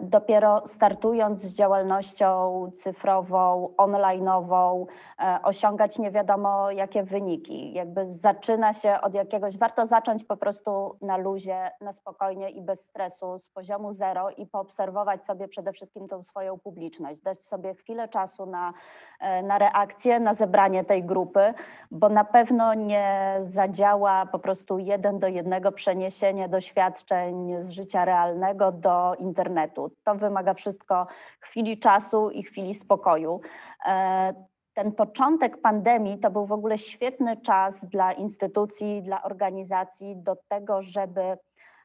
dopiero 0.00 0.62
startując 0.66 1.40
z 1.40 1.56
działalnością 1.56 2.70
cyfrową, 2.74 3.68
online'ową, 3.76 4.86
e, 5.18 5.38
osiągać 5.42 5.98
nie 5.98 6.10
wiadomo 6.10 6.70
jakie 6.70 7.02
wyniki. 7.02 7.72
Jakby 7.72 8.04
zaczyna 8.04 8.72
się 8.72 9.00
od 9.00 9.14
jakiegoś, 9.14 9.58
warto 9.58 9.86
zacząć 9.86 10.24
po 10.24 10.36
prostu 10.36 10.96
na 11.00 11.16
luzie, 11.16 11.70
na 11.80 11.92
spokojnie 11.92 12.50
i 12.50 12.62
bez 12.62 12.84
stresu, 12.84 13.38
z 13.38 13.48
poziomu 13.48 13.92
zero 13.92 14.30
i 14.30 14.46
poobserwować 14.46 15.24
sobie 15.24 15.48
przede 15.48 15.72
wszystkim 15.72 16.08
tą 16.08 16.22
swoją 16.22 16.58
publiczność, 16.58 17.20
dać 17.20 17.44
sobie 17.44 17.74
chwilę 17.74 18.08
czasu 18.08 18.46
na, 18.46 18.72
e, 19.20 19.42
na 19.42 19.58
reakcję, 19.58 20.20
na 20.20 20.34
zebranie 20.34 20.84
tej 20.84 21.04
grupy, 21.04 21.54
bo 21.90 22.08
na 22.08 22.24
pewno 22.24 22.74
nie 22.74 23.36
zadziała 23.38 24.26
po 24.26 24.38
prostu 24.38 24.78
jeden 24.78 25.18
do 25.18 25.28
jednego 25.28 25.72
przeniesienie 25.72 26.48
doświadczeń 26.48 27.54
z 27.58 27.70
życia 27.70 28.04
realnego 28.04 28.72
do 28.72 29.14
internetu. 29.14 29.63
To 29.68 30.14
wymaga 30.14 30.54
wszystko 30.54 31.06
chwili 31.40 31.78
czasu 31.78 32.30
i 32.30 32.42
chwili 32.42 32.74
spokoju. 32.74 33.40
E, 33.86 34.34
ten 34.74 34.92
początek 34.92 35.60
pandemii 35.60 36.18
to 36.18 36.30
był 36.30 36.46
w 36.46 36.52
ogóle 36.52 36.78
świetny 36.78 37.36
czas 37.36 37.86
dla 37.86 38.12
instytucji, 38.12 39.02
dla 39.02 39.22
organizacji 39.22 40.16
do 40.16 40.36
tego, 40.48 40.82
żeby 40.82 41.38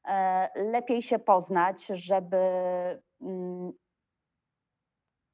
e, 0.05 0.49
lepiej 0.55 1.01
się 1.01 1.19
poznać, 1.19 1.85
żeby 1.85 2.37
mm, 3.21 3.71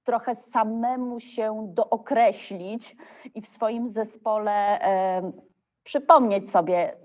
trochę 0.03 0.35
samemu 0.35 1.19
się 1.19 1.67
dookreślić 1.73 2.95
i 3.35 3.41
w 3.41 3.47
swoim 3.47 3.87
zespole 3.87 4.81
e, 4.81 5.31
przypomnieć 5.83 6.51
sobie, 6.51 6.97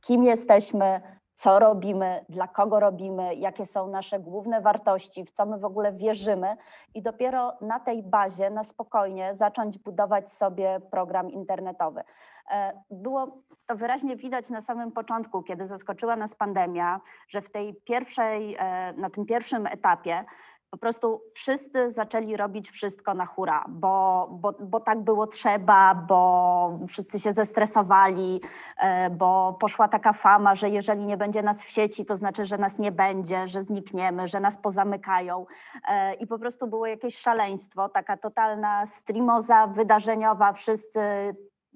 kim 0.00 0.24
jesteśmy, 0.24 1.15
co 1.36 1.58
robimy, 1.58 2.24
dla 2.28 2.48
kogo 2.48 2.80
robimy, 2.80 3.34
jakie 3.34 3.66
są 3.66 3.88
nasze 3.88 4.20
główne 4.20 4.60
wartości, 4.60 5.24
w 5.24 5.30
co 5.30 5.46
my 5.46 5.58
w 5.58 5.64
ogóle 5.64 5.92
wierzymy, 5.92 6.56
i 6.94 7.02
dopiero 7.02 7.52
na 7.60 7.80
tej 7.80 8.02
bazie, 8.02 8.50
na 8.50 8.64
spokojnie 8.64 9.34
zacząć 9.34 9.78
budować 9.78 10.32
sobie 10.32 10.80
program 10.90 11.30
internetowy. 11.30 12.02
E, 12.50 12.82
Było 12.90 13.42
to 13.66 13.76
wyraźnie 13.76 14.16
widać 14.16 14.50
na 14.50 14.60
samym 14.60 14.92
początku, 14.92 15.42
kiedy 15.42 15.64
zaskoczyła 15.64 16.16
nas 16.16 16.34
pandemia, 16.34 17.00
że 17.28 17.40
w 17.40 17.50
tej 17.50 17.74
pierwszej, 17.74 18.56
e, 18.58 18.92
na 18.92 19.10
tym 19.10 19.26
pierwszym 19.26 19.66
etapie 19.66 20.24
po 20.70 20.78
prostu 20.78 21.22
wszyscy 21.34 21.90
zaczęli 21.90 22.36
robić 22.36 22.70
wszystko 22.70 23.14
na 23.14 23.26
hura, 23.26 23.64
bo, 23.68 24.28
bo, 24.30 24.52
bo 24.52 24.80
tak 24.80 25.00
było 25.04 25.26
trzeba, 25.26 25.94
bo 25.94 26.78
wszyscy 26.88 27.18
się 27.18 27.32
zestresowali, 27.32 28.40
e, 28.78 29.10
bo 29.10 29.56
poszła 29.60 29.88
taka 29.88 30.12
fama, 30.12 30.54
że 30.54 30.68
jeżeli 30.68 31.06
nie 31.06 31.16
będzie 31.16 31.42
nas 31.42 31.62
w 31.62 31.68
sieci, 31.68 32.04
to 32.04 32.16
znaczy, 32.16 32.44
że 32.44 32.58
nas 32.58 32.78
nie 32.78 32.92
będzie, 32.92 33.46
że 33.46 33.62
znikniemy, 33.62 34.26
że 34.26 34.40
nas 34.40 34.56
pozamykają. 34.56 35.46
E, 35.88 36.14
I 36.14 36.26
po 36.26 36.38
prostu 36.38 36.66
było 36.66 36.86
jakieś 36.86 37.18
szaleństwo, 37.18 37.88
taka 37.88 38.16
totalna 38.16 38.86
streamoza 38.86 39.66
wydarzeniowa, 39.66 40.52
wszyscy 40.52 41.00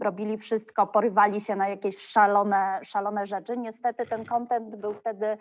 robili 0.01 0.39
wszystko, 0.39 0.87
porywali 0.87 1.41
się 1.41 1.57
na 1.57 1.69
jakieś 1.69 1.99
szalone, 1.99 2.81
szalone 2.83 3.27
rzeczy. 3.27 3.57
Niestety 3.57 4.07
ten 4.07 4.25
content 4.25 4.77
był 4.77 4.95
wtedy 4.95 5.39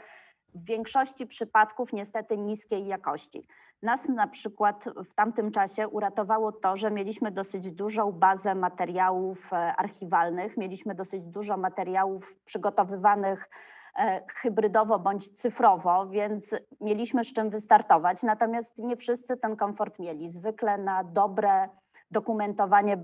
w 0.56 0.66
większości 0.66 1.28
przypadków 1.28 1.94
niestety 1.94 2.38
niskiej 2.38 2.88
jakości. 2.88 3.48
Nas 3.82 4.10
na 4.10 4.28
przykład 4.28 4.86
w 5.06 5.14
tamtym 5.14 5.52
czasie 5.52 5.88
uratowało 5.88 6.52
to, 6.52 6.78
że 6.78 6.92
mieliśmy 6.92 7.32
dosyć 7.32 7.72
dużą 7.72 8.12
bazę 8.12 8.56
materiałów 8.56 9.54
e, 9.54 9.56
archiwalnych, 9.56 10.58
mieliśmy 10.58 10.96
dosyć 10.96 11.24
dużo 11.24 11.58
materiałów 11.58 12.38
przygotowywanych 12.46 13.50
e, 13.98 14.26
hybrydowo 14.36 15.00
bądź 15.00 15.30
cyfrowo, 15.30 16.08
więc 16.08 16.56
mieliśmy 16.82 17.24
z 17.24 17.34
czym 17.34 17.50
wystartować. 17.50 18.24
Natomiast 18.24 18.78
nie 18.78 18.96
wszyscy 18.96 19.38
ten 19.38 19.56
komfort 19.56 20.00
mieli. 20.00 20.30
Zwykle 20.30 20.78
na 20.78 21.04
dobre 21.04 21.70
dokumentowanie 22.12 22.98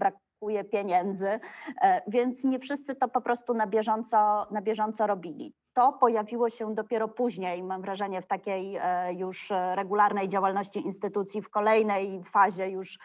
brakuje 0.46 0.64
pieniędzy, 0.64 1.40
e, 1.82 2.02
więc 2.08 2.44
nie 2.44 2.60
wszyscy 2.60 2.96
to 2.96 3.08
po 3.08 3.22
prostu 3.22 3.54
na 3.54 3.68
bieżąco, 3.68 4.48
na 4.52 4.62
bieżąco 4.62 5.08
robili. 5.08 5.54
To 5.74 5.94
pojawiło 5.94 6.50
się 6.50 6.76
dopiero 6.76 7.08
później, 7.08 7.64
mam 7.64 7.82
wrażenie, 7.82 8.22
w 8.22 8.26
takiej 8.26 8.76
e, 8.76 9.14
już 9.14 9.54
regularnej 9.76 10.28
działalności 10.28 10.80
instytucji, 10.80 11.42
w 11.42 11.50
kolejnej 11.50 12.24
fazie 12.24 12.70
już 12.70 13.00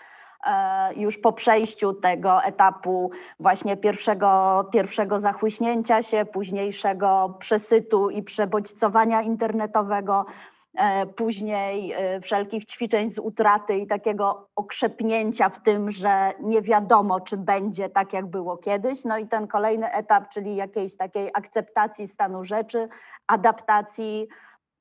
e, 0.47 0.94
już 0.94 1.18
po 1.18 1.32
przejściu 1.32 1.92
tego 1.92 2.42
etapu 2.42 3.11
właśnie 3.40 3.76
pierwszego, 3.76 4.64
pierwszego 4.73 5.18
zachłyśnięcia 5.18 6.02
się, 6.02 6.25
późniejszego 6.25 7.37
przesytu 7.38 8.11
i 8.11 8.23
przebodźcowania 8.23 9.23
internetowego, 9.23 10.26
później 11.17 11.93
e, 11.93 12.21
wszelkich 12.21 12.65
ćwiczeń 12.65 13.09
z 13.09 13.19
utraty 13.19 13.77
i 13.77 13.87
takiego 13.87 14.50
okrzepnięcia 14.57 15.49
w 15.49 15.62
tym, 15.62 15.91
że 15.91 16.33
nie 16.41 16.62
wiadomo, 16.62 17.21
czy 17.21 17.37
będzie 17.37 17.89
tak, 17.89 18.12
jak 18.12 18.27
było 18.27 18.57
kiedyś. 18.57 19.05
No 19.05 19.19
i 19.19 19.29
ten 19.29 19.47
kolejny 19.47 19.93
etap, 19.93 20.29
czyli 20.29 20.57
jakiejś 20.57 20.97
takiej 20.97 21.31
akceptacji 21.35 22.09
stanu 22.09 22.45
rzeczy, 22.45 22.89
adaptacji 23.27 24.29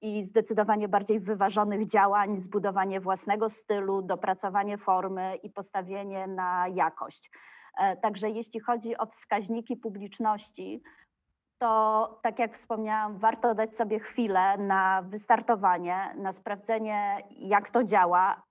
i 0.02 0.24
zdecydowanie 0.24 0.88
bardziej 0.88 1.20
wyważonych 1.20 1.86
działań, 1.86 2.38
zbudowanie 2.38 3.00
własnego 3.00 3.50
stylu, 3.50 4.02
dopracowanie 4.02 4.78
formy 4.78 5.36
i 5.44 5.50
postawienie 5.50 6.28
na 6.28 6.66
jakość. 6.74 7.32
E, 7.78 7.98
Także 7.98 8.30
jeśli 8.30 8.60
chodzi 8.60 8.98
o 8.98 9.06
wskaźniki 9.06 9.78
publiczności, 9.78 10.82
to 11.60 12.20
tak 12.22 12.40
jak 12.40 12.56
wspomniałam, 12.56 13.18
warto 13.18 13.56
dać 13.56 13.76
sobie 13.76 14.00
chwilę 14.00 14.58
na 14.58 15.02
wystartowanie, 15.02 16.16
na 16.18 16.32
sprawdzenie, 16.32 17.18
jak 17.40 17.70
to 17.70 17.84
działa 17.84 18.42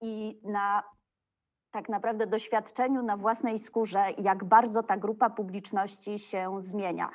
i 0.00 0.40
na 0.44 0.82
tak 1.70 1.88
naprawdę 1.88 2.26
doświadczeniu 2.26 3.02
na 3.02 3.16
własnej 3.16 3.58
skórze, 3.58 4.04
jak 4.18 4.44
bardzo 4.44 4.82
ta 4.82 4.96
grupa 4.96 5.30
publiczności 5.30 6.18
się 6.18 6.60
zmienia. 6.60 7.10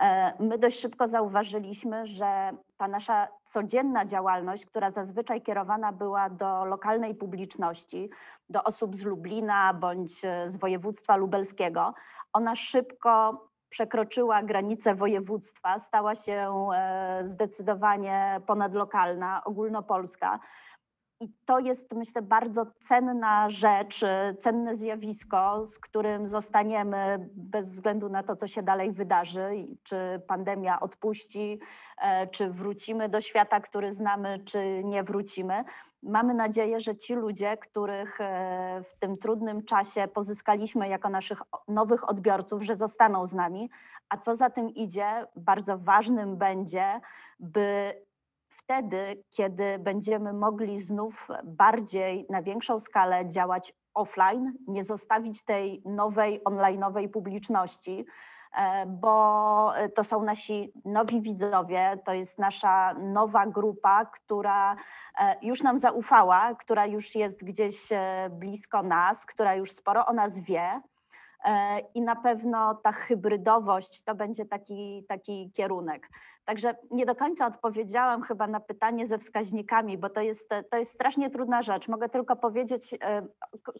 E, 0.00 0.32
My 0.42 0.58
dość 0.58 0.80
szybko 0.80 1.06
zauważyliśmy, 1.06 2.06
że 2.06 2.50
ta 2.76 2.88
nasza 2.88 3.28
codzienna 3.44 4.04
działalność, 4.04 4.66
która 4.66 4.90
zazwyczaj 4.90 5.42
kierowana 5.42 5.92
była 5.92 6.30
do 6.30 6.64
lokalnej 6.64 7.14
publiczności, 7.14 8.10
do 8.48 8.64
osób 8.64 8.96
z 8.96 9.04
Lublina 9.04 9.74
bądź 9.74 10.20
z 10.44 10.56
województwa 10.56 11.16
lubelskiego, 11.16 11.94
ona 12.32 12.56
szybko 12.56 13.47
przekroczyła 13.68 14.42
granice 14.42 14.94
województwa, 14.94 15.78
stała 15.78 16.14
się 16.14 16.68
e, 16.74 17.18
zdecydowanie 17.24 18.40
ponadlokalna, 18.46 19.44
ogólnopolska. 19.44 20.40
I 21.20 21.28
to 21.44 21.58
jest, 21.58 21.94
myślę, 21.94 22.22
bardzo 22.22 22.66
cenna 22.80 23.50
rzecz, 23.50 24.02
e, 24.02 24.34
cenne 24.38 24.74
zjawisko, 24.74 25.66
z 25.66 25.78
którym 25.78 26.26
zostaniemy 26.26 27.28
bez 27.34 27.70
względu 27.70 28.08
na 28.08 28.22
to, 28.22 28.36
co 28.36 28.46
się 28.46 28.62
dalej 28.62 28.92
wydarzy, 28.92 29.48
czy 29.82 29.96
pandemia 30.26 30.80
odpuści, 30.80 31.60
e, 31.98 32.26
czy 32.26 32.50
wrócimy 32.50 33.08
do 33.08 33.20
świata, 33.20 33.60
który 33.60 33.92
znamy, 33.92 34.38
czy 34.44 34.84
nie 34.84 35.02
wrócimy. 35.02 35.64
Mamy 36.02 36.34
nadzieję, 36.34 36.80
że 36.80 36.96
ci 36.96 37.14
ludzie, 37.14 37.56
których 37.56 38.20
e, 38.20 38.82
w 38.84 38.98
tym 38.98 39.16
trudnym 39.16 39.64
czasie 39.64 40.08
pozyskaliśmy 40.08 40.88
jako 40.88 41.08
naszych 41.08 41.42
nowych 41.68 42.10
odbiorców, 42.10 42.62
że 42.62 42.74
zostaną 42.76 43.26
z 43.26 43.34
nami, 43.34 43.70
a 44.08 44.16
co 44.16 44.34
za 44.34 44.50
tym 44.50 44.68
idzie, 44.68 45.26
bardzo 45.36 45.78
ważnym 45.78 46.36
będzie, 46.36 47.00
by 47.40 47.94
wtedy, 48.50 49.24
kiedy 49.30 49.78
będziemy 49.78 50.32
mogli 50.32 50.80
znów 50.80 51.28
bardziej 51.44 52.26
na 52.30 52.42
większą 52.42 52.80
skalę 52.80 53.28
działać 53.28 53.74
offline, 53.94 54.52
nie 54.66 54.84
zostawić 54.84 55.44
tej 55.44 55.82
nowej 55.84 56.44
online'owej 56.44 57.08
publiczności, 57.08 58.06
e, 58.56 58.86
bo 58.86 59.72
to 59.94 60.04
są 60.04 60.22
nasi 60.22 60.72
nowi 60.84 61.20
widzowie, 61.20 61.98
to 62.04 62.12
jest 62.12 62.38
nasza 62.38 62.94
nowa 62.94 63.46
grupa, 63.46 64.04
która 64.04 64.76
e, 65.18 65.36
już 65.42 65.62
nam 65.62 65.78
zaufała, 65.78 66.54
która 66.54 66.86
już 66.86 67.14
jest 67.14 67.44
gdzieś 67.44 67.92
e, 67.92 68.30
blisko 68.32 68.82
nas, 68.82 69.26
która 69.26 69.54
już 69.54 69.72
sporo 69.72 70.06
o 70.06 70.12
nas 70.12 70.38
wie. 70.38 70.80
E, 71.44 71.78
I 71.94 72.02
na 72.02 72.16
pewno 72.16 72.74
ta 72.74 72.92
hybrydowość 72.92 74.02
to 74.02 74.14
będzie 74.14 74.46
taki, 74.46 75.04
taki 75.08 75.52
kierunek. 75.54 76.08
Także 76.44 76.74
nie 76.90 77.06
do 77.06 77.14
końca 77.14 77.46
odpowiedziałam 77.46 78.22
chyba 78.22 78.46
na 78.46 78.60
pytanie 78.60 79.06
ze 79.06 79.18
wskaźnikami, 79.18 79.98
bo 79.98 80.08
to 80.08 80.20
jest, 80.20 80.50
to 80.70 80.78
jest 80.78 80.92
strasznie 80.92 81.30
trudna 81.30 81.62
rzecz. 81.62 81.88
Mogę 81.88 82.08
tylko 82.08 82.36
powiedzieć 82.36 82.94
e, 82.94 83.22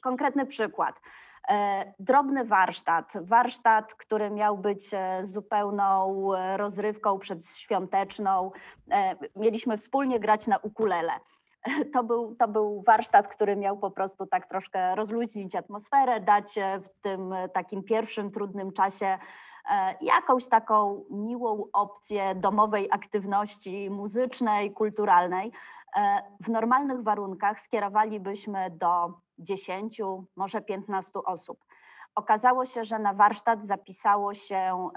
konkretny 0.02 0.46
przykład. 0.46 1.00
E, 1.48 1.92
Drobny 1.98 2.44
warsztat, 2.44 3.12
warsztat, 3.20 3.94
który 3.94 4.30
miał 4.30 4.58
być 4.58 4.90
zupełną 5.20 6.30
rozrywką 6.56 7.18
przedświąteczną. 7.18 8.50
Mieliśmy 9.36 9.76
wspólnie 9.76 10.20
grać 10.20 10.46
na 10.46 10.56
ukulele. 10.58 11.12
To 11.94 12.04
był, 12.04 12.34
to 12.34 12.48
był 12.48 12.82
warsztat, 12.86 13.28
który 13.28 13.56
miał 13.56 13.78
po 13.78 13.90
prostu 13.90 14.26
tak 14.26 14.46
troszkę 14.46 14.94
rozluźnić 14.94 15.54
atmosferę, 15.54 16.20
dać 16.20 16.58
e, 16.58 16.80
w 16.80 16.88
tym 17.00 17.32
e, 17.32 17.48
takim 17.48 17.82
pierwszym 17.82 18.30
trudnym 18.30 18.72
czasie 18.72 19.06
e, 19.06 19.94
jakąś 20.00 20.48
taką 20.48 21.04
miłą 21.10 21.64
opcję 21.72 22.34
domowej 22.34 22.88
aktywności 22.90 23.90
muzycznej, 23.90 24.72
kulturalnej. 24.72 25.52
W 26.40 26.48
normalnych 26.48 27.02
warunkach 27.02 27.60
skierowalibyśmy 27.60 28.70
do 28.70 29.12
10, 29.38 30.00
może 30.36 30.60
15 30.60 31.12
osób. 31.24 31.64
Okazało 32.14 32.66
się, 32.66 32.84
że 32.84 32.98
na 32.98 33.14
warsztat 33.14 33.64
zapisało 33.64 34.34
się 34.34 34.88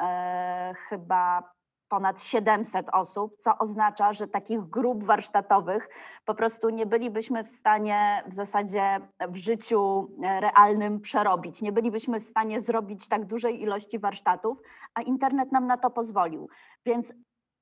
chyba 0.89 1.51
ponad 1.91 2.21
700 2.21 2.89
osób, 2.93 3.35
co 3.37 3.57
oznacza, 3.57 4.13
że 4.13 4.27
takich 4.27 4.59
grup 4.59 5.03
warsztatowych 5.03 5.89
po 6.25 6.35
prostu 6.35 6.69
nie 6.69 6.85
bylibyśmy 6.85 7.43
w 7.43 7.49
stanie 7.49 8.23
w 8.27 8.33
zasadzie 8.33 8.99
w 9.27 9.35
życiu 9.35 10.07
e, 10.23 10.41
realnym 10.41 10.99
przerobić. 10.99 11.61
Nie 11.61 11.71
bylibyśmy 11.71 12.19
w 12.19 12.23
stanie 12.23 12.59
zrobić 12.59 13.07
tak 13.07 13.25
dużej 13.25 13.61
ilości 13.61 13.99
warsztatów, 13.99 14.61
a 14.93 15.01
internet 15.01 15.51
nam 15.51 15.67
na 15.67 15.77
to 15.77 15.89
pozwolił. 15.89 16.49
Więc 16.85 17.13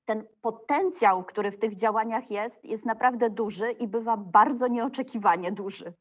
ten 0.05 0.27
potencjał, 0.41 1.23
który 1.23 1.51
w 1.51 1.59
tych 1.59 1.75
działaniach 1.75 2.31
jest, 2.31 2.65
jest 2.65 2.85
naprawdę 2.85 3.29
duży 3.29 3.71
i 3.71 3.87
bywa 3.87 4.17
bardzo 4.17 4.67
nieoczekiwanie 4.67 5.51
duży. 5.51 5.93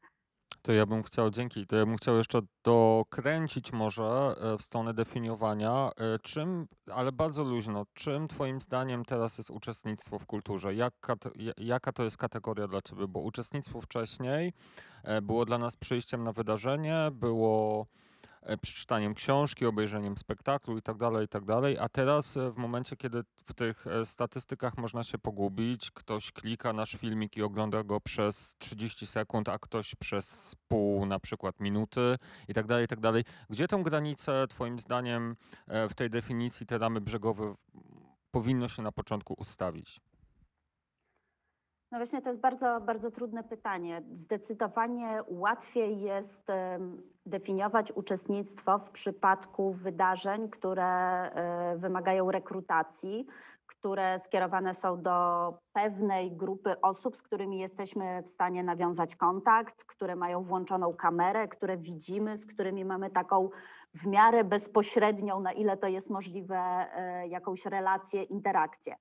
To 0.69 0.73
ja 0.73 0.85
bym 0.85 1.03
chciał, 1.03 1.29
dzięki, 1.29 1.67
to 1.67 1.75
ja 1.75 1.85
bym 1.85 1.97
chciał 1.97 2.17
jeszcze 2.17 2.39
dokręcić 2.63 3.73
może 3.73 4.35
e, 4.41 4.57
w 4.57 4.61
stronę 4.61 4.93
definiowania, 4.93 5.91
e, 5.97 6.19
czym, 6.19 6.67
ale 6.91 7.11
bardzo 7.11 7.43
luźno, 7.43 7.85
czym 7.93 8.27
twoim 8.27 8.61
zdaniem 8.61 9.05
teraz 9.05 9.37
jest 9.37 9.49
uczestnictwo 9.49 10.19
w 10.19 10.25
kulturze? 10.25 10.75
Jaka 10.75 11.15
to, 11.15 11.29
ja- 11.35 11.53
jaka 11.57 11.91
to 11.91 12.03
jest 12.03 12.17
kategoria 12.17 12.67
dla 12.67 12.81
ciebie? 12.81 13.07
Bo 13.07 13.19
uczestnictwo 13.19 13.81
wcześniej 13.81 14.53
e, 15.03 15.21
było 15.21 15.45
dla 15.45 15.57
nas 15.57 15.75
przyjściem 15.75 16.23
na 16.23 16.31
wydarzenie, 16.31 17.09
było 17.11 17.87
przeczytaniem 18.61 19.13
książki, 19.13 19.65
obejrzeniem 19.65 20.17
spektaklu 20.17 20.77
i 20.77 20.81
tak 20.81 20.97
dalej, 20.97 21.25
i 21.25 21.27
tak 21.27 21.43
a 21.79 21.89
teraz 21.89 22.37
e, 22.37 22.51
w 22.51 22.57
momencie, 22.57 22.95
kiedy 22.95 23.23
w 23.45 23.53
tych 23.53 23.87
e, 23.87 24.05
statystykach 24.05 24.77
można 24.77 25.03
się 25.03 25.17
pogubić, 25.17 25.91
ktoś 25.91 26.31
klika 26.31 26.73
nasz 26.73 26.91
filmik 26.91 27.37
i 27.37 27.43
ogląda 27.43 27.83
go 27.83 28.01
przez 28.01 28.55
30 28.59 29.07
sekund, 29.07 29.49
a 29.49 29.59
ktoś 29.59 29.95
przez 29.95 30.55
pół 30.67 31.05
na 31.05 31.19
przykład 31.19 31.59
minuty 31.59 32.17
i 32.47 32.53
tak 32.53 32.65
dalej, 32.65 32.85
i 32.85 32.87
dalej. 32.99 33.23
Gdzie 33.49 33.67
tą 33.67 33.83
granicę 33.83 34.47
twoim 34.47 34.79
zdaniem 34.79 35.35
e, 35.67 35.89
w 35.89 35.93
tej 35.93 36.09
definicji 36.09 36.65
te 36.65 36.77
ramy 36.77 37.01
brzegowe 37.01 37.55
powinno 38.31 38.69
się 38.69 38.81
na 38.81 38.91
początku 38.91 39.33
ustawić? 39.37 40.01
No 41.91 41.97
właśnie, 41.97 42.21
to 42.21 42.29
jest 42.29 42.41
bardzo, 42.41 42.81
bardzo 42.81 43.11
trudne 43.11 43.43
pytanie. 43.43 44.03
Zdecydowanie 44.13 45.23
łatwiej 45.27 46.01
jest 46.01 46.47
definiować 47.25 47.91
uczestnictwo 47.91 48.79
w 48.79 48.89
przypadku 48.89 49.71
wydarzeń, 49.71 50.49
które 50.49 50.85
e, 50.85 51.77
wymagają 51.77 52.31
rekrutacji, 52.31 53.25
które 53.65 54.19
skierowane 54.19 54.73
są 54.73 55.01
do 55.01 55.53
pewnej 55.73 56.31
grupy 56.31 56.81
osób, 56.81 57.17
z 57.17 57.21
którymi 57.21 57.59
jesteśmy 57.59 58.23
w 58.23 58.29
stanie 58.29 58.63
nawiązać 58.63 59.15
kontakt, 59.15 59.83
które 59.83 60.15
mają 60.15 60.41
włączoną 60.41 60.93
kamerę, 60.93 61.47
które 61.47 61.77
widzimy, 61.77 62.37
z 62.37 62.45
którymi 62.45 62.85
mamy 62.85 63.09
taką 63.09 63.49
w 63.93 64.05
miarę 64.07 64.43
bezpośrednią, 64.43 65.39
na 65.39 65.51
ile 65.51 65.77
to 65.77 65.87
jest 65.87 66.09
możliwe, 66.09 66.57
e, 66.57 67.27
jakąś 67.27 67.65
relację, 67.65 68.23
interakcję. 68.23 68.95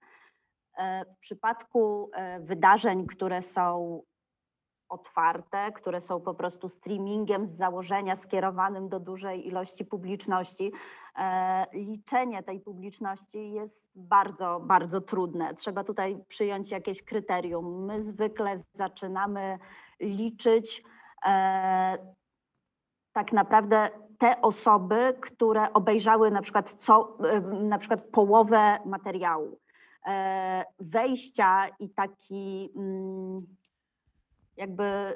E, 0.78 1.04
W 1.04 1.18
przypadku 1.18 2.10
e, 2.12 2.40
wydarzeń, 2.40 3.06
które 3.06 3.42
są 3.42 4.02
otwarte, 4.88 5.72
które 5.72 6.00
są 6.00 6.20
po 6.20 6.34
prostu 6.34 6.68
streamingiem 6.68 7.46
z 7.46 7.50
założenia 7.50 8.16
skierowanym 8.16 8.88
do 8.88 9.00
dużej 9.00 9.46
ilości 9.48 9.84
publiczności, 9.84 10.72
e, 11.16 11.66
liczenie 11.72 12.42
tej 12.42 12.60
publiczności 12.60 13.50
jest 13.50 13.90
bardzo, 13.94 14.60
bardzo 14.60 15.00
trudne. 15.00 15.54
Trzeba 15.54 15.84
tutaj 15.84 16.24
przyjąć 16.28 16.70
jakieś 16.70 17.02
kryterium. 17.02 17.84
My 17.84 18.00
zwykle 18.00 18.54
zaczynamy 18.72 19.58
liczyć 20.00 20.82
tak 23.12 23.32
naprawdę 23.32 23.90
te 24.18 24.40
osoby, 24.40 25.18
które 25.20 25.72
obejrzały 25.72 26.30
na 26.30 26.42
przykład, 26.42 26.72
co, 26.72 27.18
na 27.52 27.78
przykład 27.78 28.00
połowę 28.00 28.78
materiału 28.84 29.58
wejścia 30.80 31.66
i 31.80 31.90
taki 31.90 32.72
mm, 32.76 33.46
jakby 34.58 35.14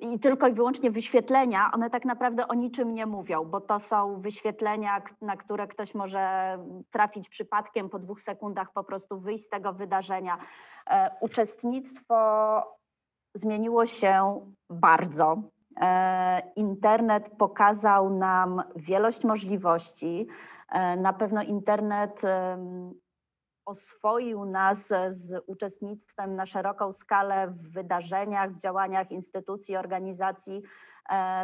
i 0.00 0.20
tylko 0.20 0.48
i 0.48 0.52
wyłącznie 0.52 0.90
wyświetlenia, 0.90 1.70
one 1.74 1.90
tak 1.90 2.04
naprawdę 2.04 2.48
o 2.48 2.54
niczym 2.54 2.92
nie 2.92 3.06
mówią, 3.06 3.44
bo 3.44 3.60
to 3.60 3.80
są 3.80 4.20
wyświetlenia, 4.20 5.02
na 5.20 5.36
które 5.36 5.66
ktoś 5.66 5.94
może 5.94 6.58
trafić 6.90 7.28
przypadkiem, 7.28 7.88
po 7.88 7.98
dwóch 7.98 8.20
sekundach 8.20 8.72
po 8.72 8.84
prostu 8.84 9.18
wyjść 9.18 9.44
z 9.44 9.48
tego 9.48 9.72
wydarzenia. 9.72 10.38
E, 10.90 11.10
Uczestnictwo 11.20 12.16
zmieniło 13.34 13.86
się 13.86 14.40
bardzo. 14.70 15.42
E, 15.80 16.42
Internet 16.56 17.30
pokazał 17.38 18.10
nam 18.10 18.62
wielość 18.76 19.24
możliwości. 19.24 20.26
E, 20.68 20.96
Na 20.96 21.12
pewno 21.12 21.42
internet 21.42 22.22
oswoił 23.64 24.44
nas 24.44 24.92
z 25.08 25.42
uczestnictwem 25.46 26.36
na 26.36 26.46
szeroką 26.46 26.92
skalę 26.92 27.48
w 27.48 27.72
wydarzeniach, 27.72 28.52
w 28.52 28.58
działaniach 28.58 29.10
instytucji, 29.10 29.76
organizacji, 29.76 30.62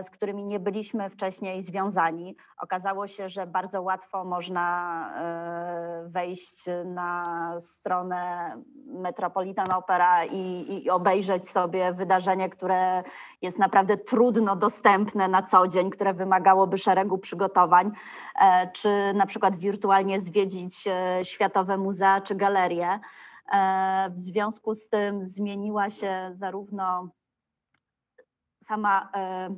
z 0.03 0.11
którymi 0.11 0.45
nie 0.45 0.61
byliśmy 0.61 1.11
wcześniej 1.11 1.61
związani. 1.61 2.37
Okazało 2.59 3.07
się, 3.07 3.29
że 3.29 3.47
bardzo 3.47 3.83
łatwo 3.83 4.25
można 4.25 5.11
e, 5.17 6.09
wejść 6.09 6.65
na 6.85 7.55
stronę 7.59 8.53
Metropolitan 8.87 9.73
Opera 9.73 10.25
i, 10.25 10.67
i 10.85 10.91
obejrzeć 10.91 11.51
sobie 11.51 11.93
wydarzenie, 11.93 12.49
które 12.49 13.03
jest 13.43 13.59
naprawdę 13.59 13.97
trudno 13.97 14.57
dostępne 14.57 15.29
na 15.29 15.43
co 15.43 15.69
dzień, 15.69 15.91
które 15.91 16.15
wymagałoby 16.15 16.79
szeregu 16.79 17.19
przygotowań, 17.19 17.93
e, 18.41 18.71
czy 18.73 19.13
na 19.15 19.27
przykład 19.27 19.57
wirtualnie 19.57 20.21
zwiedzić 20.21 20.87
e, 20.87 21.25
światowe 21.25 21.79
muzea 21.79 22.21
czy 22.21 22.35
galerie. 22.35 23.01
E, 23.53 24.11
W 24.11 24.19
związku 24.19 24.75
z 24.75 24.89
tym 24.89 25.25
zmieniła 25.25 25.91
się 25.91 26.29
zarówno 26.31 27.09
sama 28.63 29.11
e, 29.15 29.57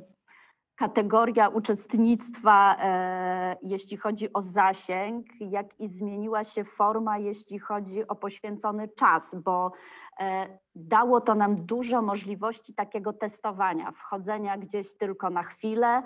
kategoria 0.75 1.47
uczestnictwa, 1.47 2.75
e, 2.79 3.57
jeśli 3.61 3.97
chodzi 3.97 4.33
o 4.33 4.41
zasięg, 4.41 5.25
jak 5.39 5.79
i 5.79 5.87
zmieniła 5.87 6.43
się 6.43 6.63
forma, 6.63 7.17
jeśli 7.17 7.59
chodzi 7.59 8.07
o 8.07 8.15
poświęcony 8.15 8.87
czas, 8.87 9.35
bo 9.35 9.71
e, 10.19 10.57
dało 10.75 11.21
to 11.21 11.35
nam 11.35 11.55
dużo 11.55 12.01
możliwości 12.01 12.73
takiego 12.73 13.13
testowania, 13.13 13.91
wchodzenia 13.91 14.57
gdzieś 14.57 14.97
tylko 14.97 15.29
na 15.29 15.43
chwilę, 15.43 16.03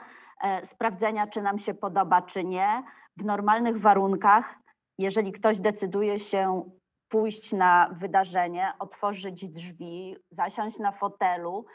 sprawdzenia, 0.63 1.27
czy 1.27 1.41
nam 1.41 1.57
się 1.57 1.73
podoba, 1.73 2.21
czy 2.21 2.43
nie. 2.43 2.83
W 3.17 3.25
normalnych 3.25 3.79
warunkach, 3.79 4.55
jeżeli 4.97 5.31
ktoś 5.31 5.59
decyduje 5.59 6.19
się 6.19 6.69
pójść 7.07 7.53
na 7.53 7.89
wydarzenie, 7.99 8.73
otworzyć 8.79 9.49
drzwi, 9.49 10.17
zasiąść 10.29 10.79
na 10.79 10.91
fotelu, 10.91 11.65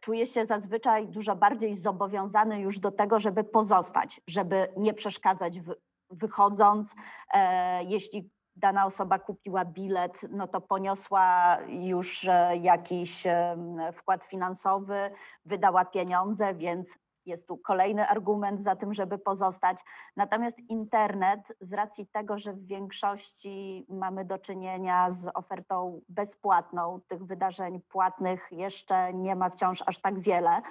czuje 0.00 0.26
się 0.26 0.44
zazwyczaj 0.44 1.08
dużo 1.08 1.36
bardziej 1.36 1.74
zobowiązany 1.74 2.60
już 2.60 2.78
do 2.78 2.90
tego, 2.90 3.20
żeby 3.20 3.44
pozostać, 3.44 4.20
żeby 4.26 4.72
nie 4.76 4.94
przeszkadzać 4.94 5.60
wy, 5.60 5.74
wychodząc. 6.10 6.94
E, 7.34 7.84
jeśli 7.84 8.30
dana 8.56 8.86
osoba 8.86 9.18
kupiła 9.18 9.64
bilet, 9.64 10.20
no 10.30 10.48
to 10.48 10.60
poniosła 10.60 11.58
już 11.68 12.24
e, 12.24 12.56
jakiś 12.56 13.26
e, 13.26 13.56
wkład 13.94 14.24
finansowy, 14.24 15.10
wydała 15.44 15.84
pieniądze, 15.84 16.54
więc 16.54 16.98
jest 17.28 17.48
tu 17.48 17.56
kolejny 17.56 18.08
argument 18.08 18.60
za 18.60 18.76
tym, 18.76 18.94
żeby 18.94 19.18
pozostać. 19.18 19.78
Natomiast 20.16 20.58
internet, 20.68 21.56
z 21.60 21.72
racji 21.72 22.06
tego, 22.06 22.38
że 22.38 22.52
w 22.52 22.66
większości 22.66 23.86
mamy 23.88 24.24
do 24.24 24.38
czynienia 24.38 25.10
z 25.10 25.30
ofertą 25.34 26.00
bezpłatną, 26.08 27.00
tych 27.08 27.24
wydarzeń 27.24 27.80
płatnych 27.80 28.48
jeszcze 28.50 29.14
nie 29.14 29.36
ma 29.36 29.50
wciąż 29.50 29.82
aż 29.86 30.00
tak 30.00 30.20
wiele, 30.20 30.62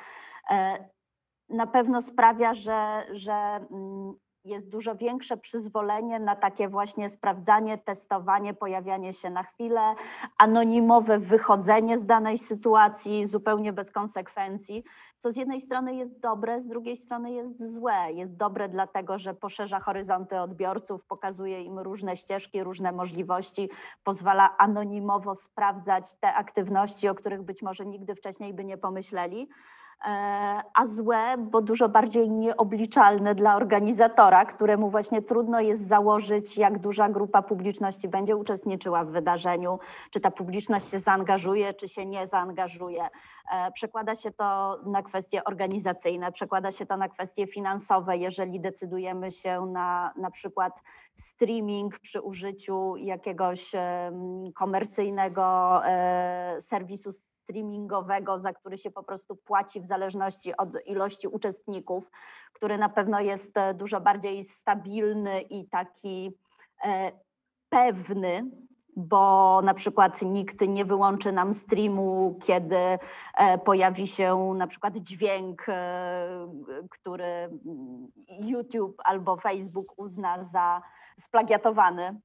e, 0.50 0.89
na 1.50 1.67
pewno 1.67 2.02
sprawia, 2.02 2.54
że, 2.54 3.06
że 3.12 3.34
mm, 3.34 4.13
jest 4.48 4.70
dużo 4.70 4.96
większe 4.96 5.38
przyzwolenie 5.38 6.20
na 6.20 6.36
takie 6.36 6.70
właśnie 6.70 7.10
sprawdzanie, 7.10 7.78
testowanie, 7.78 8.54
pojawianie 8.54 9.14
się 9.14 9.30
na 9.30 9.44
chwilę, 9.44 9.82
anonimowe 10.38 11.20
wychodzenie 11.20 11.98
z 11.98 12.06
danej 12.06 12.38
sytuacji 12.38 13.26
zupełnie 13.26 13.74
bez 13.74 13.92
konsekwencji, 13.92 14.84
co 15.20 15.32
z 15.32 15.38
jednej 15.38 15.62
strony 15.62 15.96
jest 15.96 16.20
dobre, 16.20 16.60
z 16.60 16.68
drugiej 16.68 16.98
strony 16.98 17.32
jest 17.32 17.74
złe. 17.74 18.12
Jest 18.14 18.38
dobre 18.38 18.70
dlatego, 18.70 19.18
że 19.18 19.34
poszerza 19.34 19.80
horyzonty 19.80 20.40
odbiorców, 20.40 21.06
pokazuje 21.06 21.62
im 21.62 21.80
różne 21.80 22.16
ścieżki, 22.16 22.64
różne 22.64 22.92
możliwości, 22.92 23.70
pozwala 24.04 24.58
anonimowo 24.58 25.36
sprawdzać 25.36 26.16
te 26.16 26.34
aktywności, 26.34 27.10
o 27.10 27.16
których 27.16 27.42
być 27.42 27.62
może 27.62 27.86
nigdy 27.86 28.16
wcześniej 28.16 28.54
by 28.54 28.66
nie 28.66 28.78
pomyśleli 28.78 29.50
a 30.74 30.86
złe, 30.86 31.36
bo 31.38 31.62
dużo 31.62 31.90
bardziej 31.90 32.30
nieobliczalne 32.30 33.36
dla 33.36 33.56
organizatora, 33.56 34.46
któremu 34.46 34.90
właśnie 34.90 35.22
trudno 35.22 35.60
jest 35.60 35.88
założyć, 35.88 36.58
jak 36.58 36.80
duża 36.80 37.10
grupa 37.10 37.42
publiczności 37.42 38.08
będzie 38.08 38.36
uczestniczyła 38.36 39.04
w 39.04 39.12
wydarzeniu, 39.12 39.80
czy 40.12 40.20
ta 40.20 40.32
publiczność 40.32 40.90
się 40.90 41.00
zaangażuje, 41.00 41.74
czy 41.74 41.88
się 41.88 42.06
nie 42.06 42.28
zaangażuje. 42.28 43.08
Przekłada 43.74 44.16
się 44.16 44.32
to 44.32 44.80
na 44.86 45.04
kwestie 45.04 45.44
organizacyjne, 45.44 46.32
przekłada 46.32 46.72
się 46.72 46.86
to 46.86 46.98
na 46.98 47.10
kwestie 47.10 47.48
finansowe, 47.48 48.18
jeżeli 48.18 48.60
decydujemy 48.60 49.32
się 49.32 49.66
na 49.66 50.14
na 50.16 50.32
przykład 50.32 50.84
streaming 51.16 52.00
przy 52.00 52.22
użyciu 52.22 52.96
jakiegoś 52.98 53.72
komercyjnego 54.56 55.82
e, 55.86 56.58
serwisu 56.62 57.12
streamingowego, 57.48 58.38
za 58.38 58.54
który 58.54 58.78
się 58.78 58.92
po 58.92 59.04
prostu 59.04 59.36
płaci 59.36 59.82
w 59.82 59.86
zależności 59.86 60.58
od 60.58 60.86
ilości 60.86 61.28
uczestników, 61.28 62.12
który 62.54 62.78
na 62.78 62.90
pewno 62.90 63.20
jest 63.20 63.58
e, 63.58 63.74
dużo 63.74 64.02
bardziej 64.02 64.44
stabilny 64.44 65.42
i 65.42 65.70
taki 65.70 66.38
e, 66.86 67.12
pewny, 67.70 68.52
bo 68.96 69.62
na 69.64 69.74
przykład 69.74 70.22
nikt 70.22 70.62
nie 70.68 70.86
wyłączy 70.86 71.32
nam 71.32 71.54
streamu, 71.54 72.40
kiedy 72.46 72.76
e, 73.38 73.58
pojawi 73.58 74.08
się 74.08 74.54
na 74.56 74.68
przykład 74.68 74.98
dźwięk, 74.98 75.66
który 76.90 77.50
YouTube 78.42 79.02
albo 79.04 79.38
Facebook 79.38 79.94
uzna 79.98 80.44
za 80.44 80.82
splagiatowany. 81.20 82.22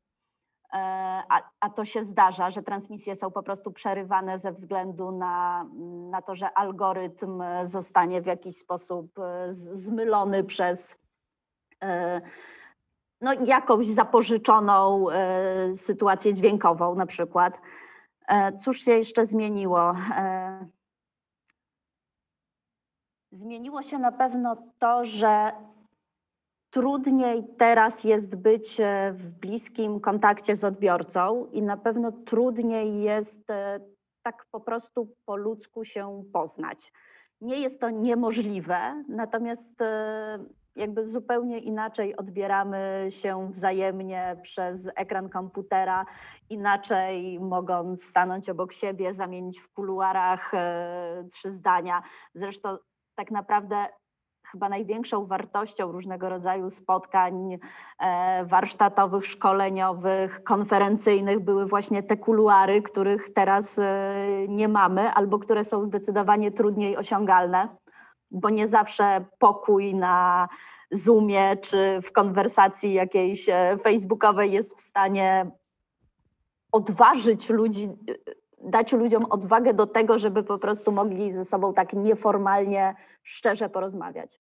A, 0.73 1.43
a, 1.61 1.71
to 1.71 1.85
się 1.85 2.03
zdarza, 2.03 2.51
że 2.51 2.63
transmisje 2.63 3.15
są 3.15 3.31
po 3.31 3.43
prostu 3.43 3.73
przerywane 3.73 4.39
ze 4.39 4.53
względu 4.53 5.13
na, 5.13 5.65
na 6.11 6.23
to, 6.23 6.35
że 6.35 6.53
algorytm 6.53 7.43
zostanie 7.63 8.23
w 8.23 8.27
jakiś 8.27 8.57
sposób 8.57 9.19
e, 9.19 9.51
zmylony 9.51 10.45
przez 10.45 10.97
e, 11.83 12.21
no, 13.21 13.33
jakąś 13.33 13.87
zapożyczoną 13.87 15.11
e, 15.11 15.77
sytuację 15.77 16.35
dźwiękową 16.35 16.95
na 16.95 17.07
przykład. 17.07 17.61
Cóż 18.59 18.81
się 18.81 18.93
jeszcze 18.93 19.27
zmieniło? 19.27 19.95
Zmieniło 23.31 23.83
się 23.83 23.99
na 23.99 24.13
pewno 24.13 24.57
to, 24.79 25.05
że 25.05 25.53
Trudniej 26.73 27.45
teraz 27.59 28.05
jest 28.05 28.37
być 28.37 28.81
e, 28.81 29.13
w 29.13 29.31
bliskim 29.31 30.01
kontakcie 30.01 30.57
z 30.57 30.65
odbiorcą 30.65 31.47
i 31.47 31.63
na 31.63 31.77
pewno 31.77 32.13
trudniej 32.13 33.03
jest 33.03 33.51
e, 33.51 33.81
tak 34.23 34.47
po 34.51 34.61
prostu 34.61 35.15
po 35.25 35.37
ludzku 35.37 35.85
się 35.85 36.25
poznać. 36.33 36.93
Nie 37.41 37.61
jest 37.61 37.81
to 37.81 37.91
niemożliwe, 37.91 39.05
natomiast 39.09 39.83
e, 39.83 40.39
jakby 40.77 41.05
zupełnie 41.05 41.59
inaczej 41.59 42.17
odbieramy 42.17 43.07
się 43.11 43.51
wzajemnie 43.51 44.37
przez 44.43 44.91
ekran 44.97 45.29
komputera, 45.29 46.05
inaczej 46.51 47.41
mogąc 47.41 48.05
stanąć 48.05 48.51
obok 48.51 48.73
siebie, 48.73 49.13
zamienić 49.13 49.61
w 49.61 49.73
kuluarach 49.73 50.53
trzy 51.31 51.49
zdania. 51.49 52.03
Zresztą 52.35 52.77
tak 53.15 53.31
naprawdę 53.31 53.87
chyba 54.53 54.69
największą 54.69 55.27
wartością 55.27 55.93
różnego 55.93 56.29
rodzaju 56.29 56.71
spotkań 56.71 57.59
e, 57.99 58.45
warsztatowych, 58.45 59.27
szkoleniowych, 59.27 60.45
konferencyjnych 60.45 61.41
były 61.41 61.67
właśnie 61.67 62.03
te 62.03 62.17
kuluary, 62.17 62.83
których 62.83 63.33
teraz 63.33 63.79
e, 63.79 64.15
nie 64.49 64.69
mamy 64.69 65.12
albo 65.12 65.38
które 65.38 65.65
są 65.65 65.85
zdecydowanie 65.85 66.51
trudniej 66.51 66.97
osiągalne, 66.97 67.69
bo 68.31 68.51
nie 68.51 68.67
zawsze 68.67 69.25
pokój 69.38 69.95
na 69.95 70.49
Zoomie 70.91 71.57
czy 71.57 72.01
w 72.03 72.12
konwersacji 72.12 72.93
jakiejś 72.93 73.49
e, 73.49 73.79
facebookowej 73.83 74.53
jest 74.53 74.77
w 74.77 74.81
stanie 74.81 75.51
odważyć 76.73 77.49
ludzi 77.49 77.88
dać 78.62 78.92
ludziom 78.92 79.25
odwagę 79.31 79.75
do 79.75 79.87
tego, 79.87 80.18
żeby 80.18 80.42
po 80.42 80.59
prostu 80.59 80.92
mogli 80.92 81.31
ze 81.31 81.44
sobą 81.44 81.72
tak 81.72 81.92
nieformalnie, 81.92 82.94
szczerze 83.22 83.68
porozmawiać. 83.68 84.38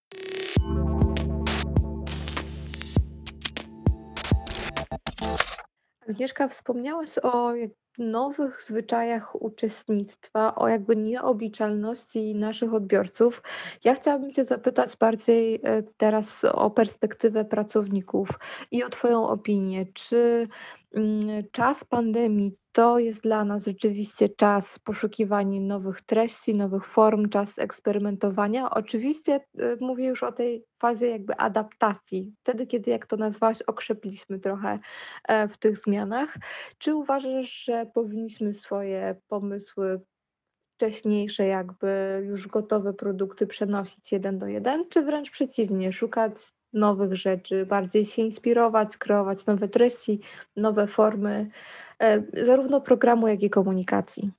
Agnieszka, 6.08 6.48
wspomniałaś 6.48 7.18
o 7.22 7.52
nowych 7.98 8.62
zwyczajach 8.68 9.42
uczestnictwa, 9.42 10.54
o 10.54 10.68
jakby 10.68 10.96
nieobliczalności 10.96 12.34
naszych 12.34 12.74
odbiorców. 12.74 13.42
Ja 13.84 13.94
chciałabym 13.94 14.32
Cię 14.32 14.44
zapytać 14.44 14.96
bardziej 14.96 15.60
e, 15.62 15.82
teraz 15.96 16.44
o 16.44 16.70
perspektywę 16.70 17.44
pracowników 17.44 18.28
i 18.70 18.84
o 18.84 18.88
Twoją 18.88 19.28
opinię. 19.28 19.86
Czy 19.94 20.48
mm, 20.94 21.44
czas 21.52 21.84
pandemii 21.84 22.61
to 22.72 22.98
jest 22.98 23.20
dla 23.20 23.44
nas 23.44 23.64
rzeczywiście 23.64 24.28
czas 24.28 24.78
poszukiwania 24.84 25.60
nowych 25.60 26.02
treści, 26.02 26.54
nowych 26.54 26.86
form, 26.86 27.28
czas 27.28 27.48
eksperymentowania. 27.56 28.70
Oczywiście 28.70 29.40
y, 29.60 29.78
mówię 29.80 30.06
już 30.06 30.22
o 30.22 30.32
tej 30.32 30.64
fazie 30.78 31.06
jakby 31.08 31.36
adaptacji, 31.36 32.34
wtedy 32.40 32.66
kiedy, 32.66 32.90
jak 32.90 33.06
to 33.06 33.16
nazwałaś, 33.16 33.62
okrzepliśmy 33.62 34.38
trochę 34.38 34.78
e, 35.28 35.48
w 35.48 35.58
tych 35.58 35.78
zmianach. 35.78 36.36
Czy 36.78 36.94
uważasz, 36.94 37.64
że 37.64 37.86
powinniśmy 37.94 38.54
swoje 38.54 39.16
pomysły 39.28 40.00
wcześniejsze, 40.76 41.46
jakby 41.46 42.22
już 42.26 42.48
gotowe 42.48 42.92
produkty 42.92 43.46
przenosić 43.46 44.12
jeden 44.12 44.38
do 44.38 44.46
jeden, 44.46 44.88
czy 44.88 45.02
wręcz 45.02 45.30
przeciwnie, 45.30 45.92
szukać 45.92 46.32
nowych 46.72 47.16
rzeczy, 47.16 47.66
bardziej 47.66 48.06
się 48.06 48.22
inspirować, 48.22 48.96
kreować 48.96 49.46
nowe 49.46 49.68
treści, 49.68 50.20
nowe 50.56 50.86
formy? 50.86 51.50
E, 52.02 52.22
zarówno 52.46 52.80
programu, 52.80 53.28
jak 53.28 53.42
i 53.42 53.50
komunikacji? 53.50 54.32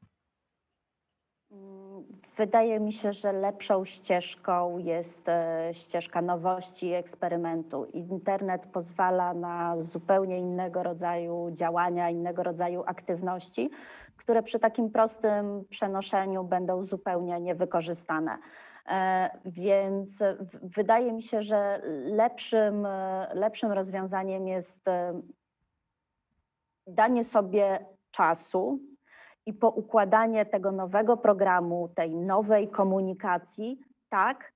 Wydaje 2.37 2.79
mi 2.79 2.91
się, 2.91 3.13
że 3.13 3.33
lepszą 3.33 3.85
ścieżką 3.85 4.77
jest 4.77 5.29
e, 5.29 5.69
ścieżka 5.73 6.21
nowości 6.21 6.87
i 6.87 6.93
eksperymentu. 6.93 7.85
Internet 7.85 8.67
pozwala 8.67 9.33
na 9.33 9.81
zupełnie 9.81 10.39
innego 10.39 10.83
rodzaju 10.83 11.49
działania, 11.51 12.09
innego 12.09 12.43
rodzaju 12.43 12.83
aktywności, 12.85 13.69
które 14.17 14.43
przy 14.43 14.59
takim 14.59 14.89
prostym 14.91 15.65
przenoszeniu 15.69 16.43
będą 16.43 16.81
zupełnie 16.81 17.39
niewykorzystane. 17.39 18.37
E, 18.87 19.29
Więc 19.45 20.23
wydaje 20.63 21.13
mi 21.13 21.21
się, 21.21 21.41
że 21.41 21.81
lepszym, 22.05 22.87
lepszym 23.33 23.71
rozwiązaniem 23.71 24.47
jest 24.47 24.89
danie 26.87 27.23
sobie 27.23 27.85
czasu 28.11 28.79
i 29.45 29.53
poukładanie 29.53 30.45
tego 30.45 30.71
nowego 30.71 31.17
programu, 31.17 31.89
tej 31.95 32.15
nowej 32.15 32.67
komunikacji 32.67 33.79
tak, 34.09 34.53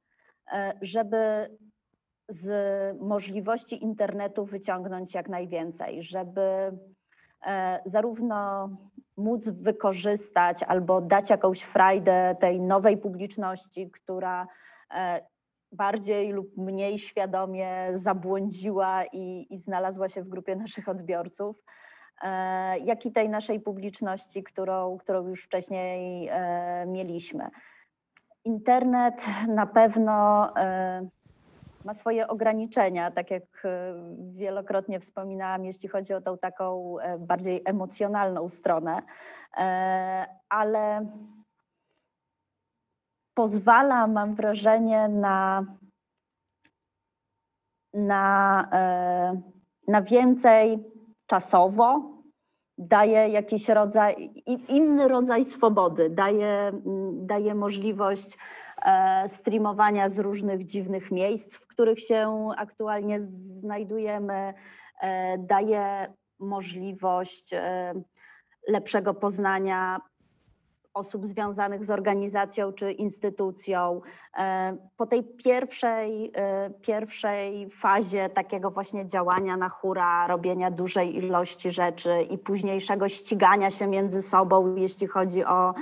e, 0.52 0.74
żeby 0.82 1.50
z 2.30 2.48
możliwości 3.02 3.84
internetu 3.84 4.46
wyciągnąć 4.46 5.14
jak 5.14 5.30
najwięcej, 5.30 6.04
żeby 6.04 6.78
e, 7.46 7.80
zarówno 7.86 8.70
móc 9.18 9.50
wykorzystać 9.50 10.64
albo 10.64 11.02
dać 11.02 11.30
jakąś 11.30 11.62
frajdę 11.62 12.36
tej 12.40 12.62
nowej 12.62 12.98
publiczności, 12.98 13.92
która 13.92 14.48
e, 14.94 15.22
bardziej 15.72 16.32
lub 16.32 16.58
mniej 16.58 16.98
świadomie 16.98 17.88
zabłądziła 17.92 19.06
i, 19.06 19.48
i 19.50 19.58
znalazła 19.58 20.10
się 20.10 20.24
w 20.24 20.30
grupie 20.30 20.56
naszych 20.56 20.90
odbiorców, 20.90 21.64
jak 22.84 23.06
i 23.06 23.12
tej 23.12 23.30
naszej 23.30 23.60
publiczności, 23.60 24.44
którą, 24.44 24.98
którą 24.98 25.28
już 25.28 25.44
wcześniej 25.44 26.28
e, 26.32 26.86
mieliśmy. 26.88 27.50
Internet 28.46 29.26
na 29.48 29.66
pewno 29.66 30.50
e, 30.58 31.08
ma 31.86 31.94
swoje 31.94 32.28
ograniczenia, 32.28 33.12
tak 33.12 33.32
jak 33.32 33.66
e, 33.66 33.94
wielokrotnie 34.34 35.00
wspominałam, 35.00 35.66
jeśli 35.66 35.90
chodzi 35.90 36.14
o 36.14 36.22
tą 36.22 36.38
taką 36.38 37.00
e, 37.00 37.18
bardziej 37.18 37.62
emocjonalną 37.66 38.50
stronę, 38.50 39.02
e, 39.58 40.26
ale 40.50 41.06
pozwala, 43.34 44.08
mam 44.08 44.36
wrażenie, 44.36 45.08
na, 45.08 45.66
na, 47.94 48.68
e, 48.72 49.42
na 49.88 50.02
więcej 50.02 50.97
czasowo, 51.28 52.18
daje 52.78 53.30
jakiś 53.30 53.70
rodzaj, 53.70 54.34
inny 54.68 55.08
rodzaj 55.08 55.46
swobody, 55.46 56.10
daje, 56.10 56.48
mm, 56.48 57.28
daje 57.28 57.56
możliwość 57.56 58.38
e, 58.86 59.24
streamowania 59.28 60.10
z 60.10 60.20
różnych 60.20 60.66
dziwnych 60.66 61.12
miejsc, 61.12 61.56
w 61.56 61.68
których 61.68 62.00
się 62.00 62.50
aktualnie 62.58 63.20
znajdujemy, 63.20 64.54
e, 65.02 65.38
daje 65.38 66.14
możliwość 66.40 67.54
e, 67.54 67.94
lepszego 68.68 69.14
poznania 69.14 70.00
osób 70.98 71.26
związanych 71.26 71.86
z 71.86 71.90
organizacją 71.90 72.74
czy 72.74 72.92
instytucją. 72.92 74.02
E, 74.38 74.78
Po 74.98 75.06
tej 75.06 75.24
pierwszej, 75.24 76.32
e, 76.36 76.70
pierwszej 76.70 77.70
fazie 77.70 78.30
takiego 78.30 78.72
właśnie 78.72 79.06
działania 79.06 79.58
na 79.58 79.70
hura, 79.70 80.28
robienia 80.28 80.72
dużej 80.72 81.16
ilości 81.16 81.72
rzeczy 81.72 82.22
i 82.22 82.38
późniejszego 82.38 83.10
ścigania 83.10 83.70
się 83.70 83.88
między 83.88 84.22
sobą, 84.22 84.76
jeśli 84.76 85.08
chodzi 85.08 85.46
o, 85.46 85.74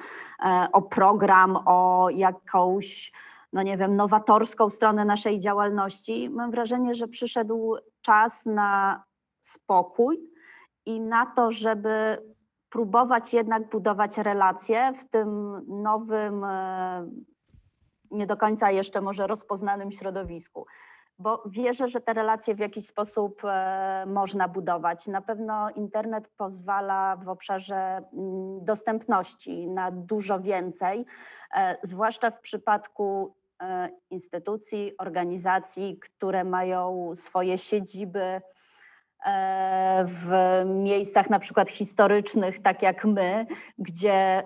e, 0.45 0.67
o 0.73 0.82
program, 0.82 1.58
o 1.65 2.10
jakąś, 2.10 3.12
no 3.54 3.62
nie 3.63 3.78
wiem, 3.78 3.93
nowatorską 3.93 4.69
stronę 4.69 5.06
naszej 5.06 5.39
działalności, 5.39 6.30
mam 6.30 6.51
wrażenie, 6.51 6.95
że 6.95 7.08
przyszedł 7.08 7.75
czas 8.01 8.45
na 8.45 9.04
spokój 9.41 10.19
i 10.86 10.99
na 11.01 11.25
to, 11.25 11.51
żeby 11.51 12.17
próbować 12.76 13.34
jednak 13.34 13.70
budować 13.70 14.18
relacje 14.18 14.94
w 15.00 15.10
tym 15.10 15.62
nowym, 15.68 16.44
e, 16.44 17.10
nie 18.12 18.26
do 18.26 18.38
końca 18.38 18.72
jeszcze 18.72 19.02
może 19.02 19.28
rozpoznanym 19.28 19.92
środowisku. 19.92 20.66
Bo 21.20 21.44
wierzę, 21.46 21.88
że 21.88 22.02
te 22.02 22.14
relacje 22.14 22.56
w 22.56 22.60
jakiś 22.60 22.86
sposób 22.86 23.42
e, 23.44 24.06
można 24.08 24.48
budować. 24.48 25.08
Na 25.08 25.22
pewno 25.22 25.70
internet 25.70 26.28
pozwala 26.38 27.16
w 27.16 27.30
obszarze 27.30 27.76
mm, 27.76 28.66
dostępności 28.66 29.68
na 29.68 29.92
dużo 29.92 30.40
więcej, 30.40 31.06
e, 31.56 31.78
zwłaszcza 31.84 32.32
w 32.32 32.40
przypadku 32.40 33.36
instytucji, 34.10 34.98
organizacji, 34.98 36.00
które 36.00 36.44
mają 36.44 37.12
swoje 37.14 37.58
siedziby 37.58 38.42
w 40.06 40.62
miejscach 40.66 41.30
na 41.30 41.40
przykład 41.40 41.70
historycznych, 41.70 42.60
tak 42.60 42.82
jak 42.82 43.06
my, 43.06 43.46
gdzie 43.78 44.44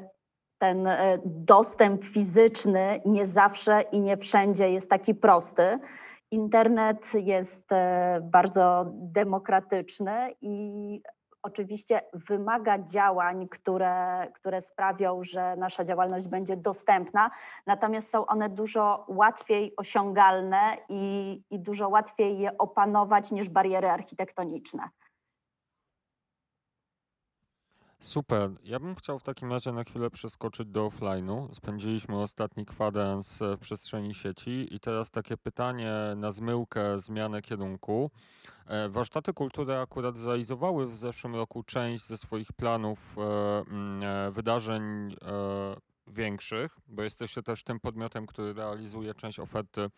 ten 0.58 0.88
e, 0.88 1.18
dostęp 1.26 2.06
fizyczny 2.06 3.02
nie 3.06 3.26
zawsze 3.26 3.82
i 3.82 4.02
nie 4.02 4.18
wszędzie 4.18 4.72
jest 4.72 4.90
taki 4.90 5.16
prosty. 5.16 5.80
Internet 6.32 7.14
jest 7.14 7.72
e, 7.72 8.20
bardzo 8.24 8.86
demokratyczny 8.94 10.30
i 10.42 11.02
oczywiście 11.44 12.02
wymaga 12.14 12.84
działań, 12.84 13.48
które, 13.48 14.28
które 14.36 14.62
sprawią, 14.62 15.24
że 15.24 15.56
nasza 15.58 15.84
działalność 15.84 16.28
będzie 16.28 16.58
dostępna, 16.58 17.30
natomiast 17.68 18.10
są 18.10 18.26
one 18.26 18.50
dużo 18.50 19.06
łatwiej 19.08 19.74
osiągalne 19.78 20.78
i, 20.90 21.44
i 21.50 21.60
dużo 21.60 21.90
łatwiej 21.90 22.40
je 22.40 22.58
opanować 22.58 23.32
niż 23.32 23.50
bariery 23.50 23.90
architektoniczne. 23.90 24.90
Super. 28.02 28.50
Ja 28.64 28.80
bym 28.80 28.96
chciał 28.96 29.20
w 29.20 29.24
takim 29.24 29.52
razie 29.52 29.72
na 29.72 29.84
chwilę 29.84 30.10
przeskoczyć 30.10 30.68
do 30.68 30.88
offline'u. 30.88 31.54
Spędziliśmy 31.54 32.22
ostatni 32.22 32.66
kwadrans 32.66 33.42
e, 33.42 33.56
w 33.56 33.60
przestrzeni 33.60 34.14
sieci 34.14 34.68
i 34.76 34.80
teraz 34.80 35.12
takie 35.12 35.38
pytanie 35.38 35.94
na 36.16 36.32
zmyłkę, 36.32 37.00
zmianę 37.00 37.42
kierunku. 37.42 38.12
E, 38.68 38.90
Warsztaty 38.90 39.34
kultury 39.34 39.78
akurat 39.78 40.18
zrealizowały 40.18 40.88
w 40.88 40.96
zeszłym 40.96 41.36
roku 41.36 41.64
część 41.64 42.08
ze 42.08 42.18
swoich 42.18 42.54
planów 42.54 43.16
e, 43.18 44.32
wydarzeń 44.32 45.16
większych, 46.10 46.78
bo 46.88 47.04
jesteście 47.04 47.44
też 47.44 47.64
tym 47.64 47.80
podmiotem, 47.80 48.28
który 48.28 48.54
realizuje 48.54 49.14
część 49.14 49.40
oferty 49.40 49.82
e, 49.82 49.90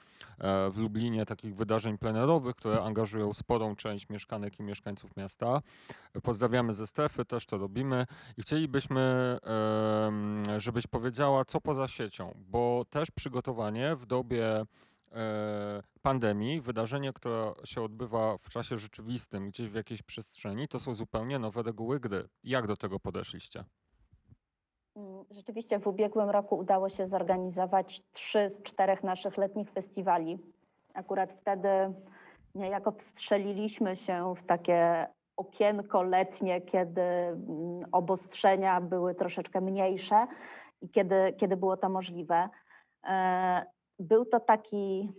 w 0.70 0.78
Lublinie 0.78 1.26
takich 1.26 1.56
wydarzeń 1.56 1.98
plenerowych, 1.98 2.56
które 2.56 2.84
angażują 2.84 3.34
sporą 3.34 3.76
część 3.76 4.10
mieszkanek 4.10 4.60
i 4.60 4.64
mieszkańców 4.64 5.18
miasta. 5.18 5.62
Pozdrawiamy 6.24 6.74
ze 6.74 6.88
strefy, 6.88 7.26
też 7.26 7.46
to 7.46 7.58
robimy 7.58 8.06
i 8.38 8.42
chcielibyśmy, 8.42 9.38
żebyś 10.58 10.88
powiedziała, 10.88 11.46
co 11.46 11.62
poza 11.62 11.88
siecią, 11.88 12.36
bo 12.38 12.86
też 12.90 13.12
przygotowanie 13.12 13.96
w 13.96 14.06
dobie 14.06 14.66
e, 15.12 15.84
pandemii, 16.02 16.62
wydarzenie, 16.62 17.14
które 17.14 17.54
się 17.64 17.82
odbywa 17.82 18.38
w 18.38 18.50
czasie 18.50 18.78
rzeczywistym, 18.78 19.50
gdzieś 19.50 19.70
w 19.70 19.76
jakiejś 19.76 20.02
przestrzeni, 20.02 20.68
to 20.68 20.80
są 20.80 20.94
zupełnie 20.94 21.40
nowe 21.40 21.64
reguły 21.64 22.00
gry. 22.00 22.30
Jak 22.44 22.68
do 22.68 22.78
tego 22.78 23.00
podeszliście? 23.00 23.64
Mm, 24.96 25.26
Rzeczywiście 25.32 25.80
w 25.80 25.88
ubiegłym 25.88 26.30
roku 26.30 26.58
udało 26.58 26.90
się 26.90 27.08
zorganizować 27.08 28.02
trzy 28.12 28.50
z 28.50 28.62
czterech 28.62 29.04
naszych 29.04 29.38
letnich 29.38 29.72
festiwali. 29.72 30.40
Akurat 30.94 31.34
wtedy 31.34 31.70
niejako 32.56 32.92
wstrzeliliśmy 32.92 33.96
się 33.96 34.34
w 34.36 34.44
takie 34.44 35.08
okienko 35.38 36.04
letnie, 36.04 36.62
kiedy 36.62 37.02
mm, 37.02 37.80
obostrzenia 37.92 38.82
były 38.82 39.16
troszeczkę 39.16 39.62
mniejsze 39.62 40.28
i 40.82 40.90
kiedy, 40.90 41.34
kiedy 41.38 41.58
było 41.58 41.78
to 41.78 41.90
możliwe. 41.90 42.50
E, 43.06 43.66
Był 44.00 44.26
to 44.26 44.40
taki 44.40 45.14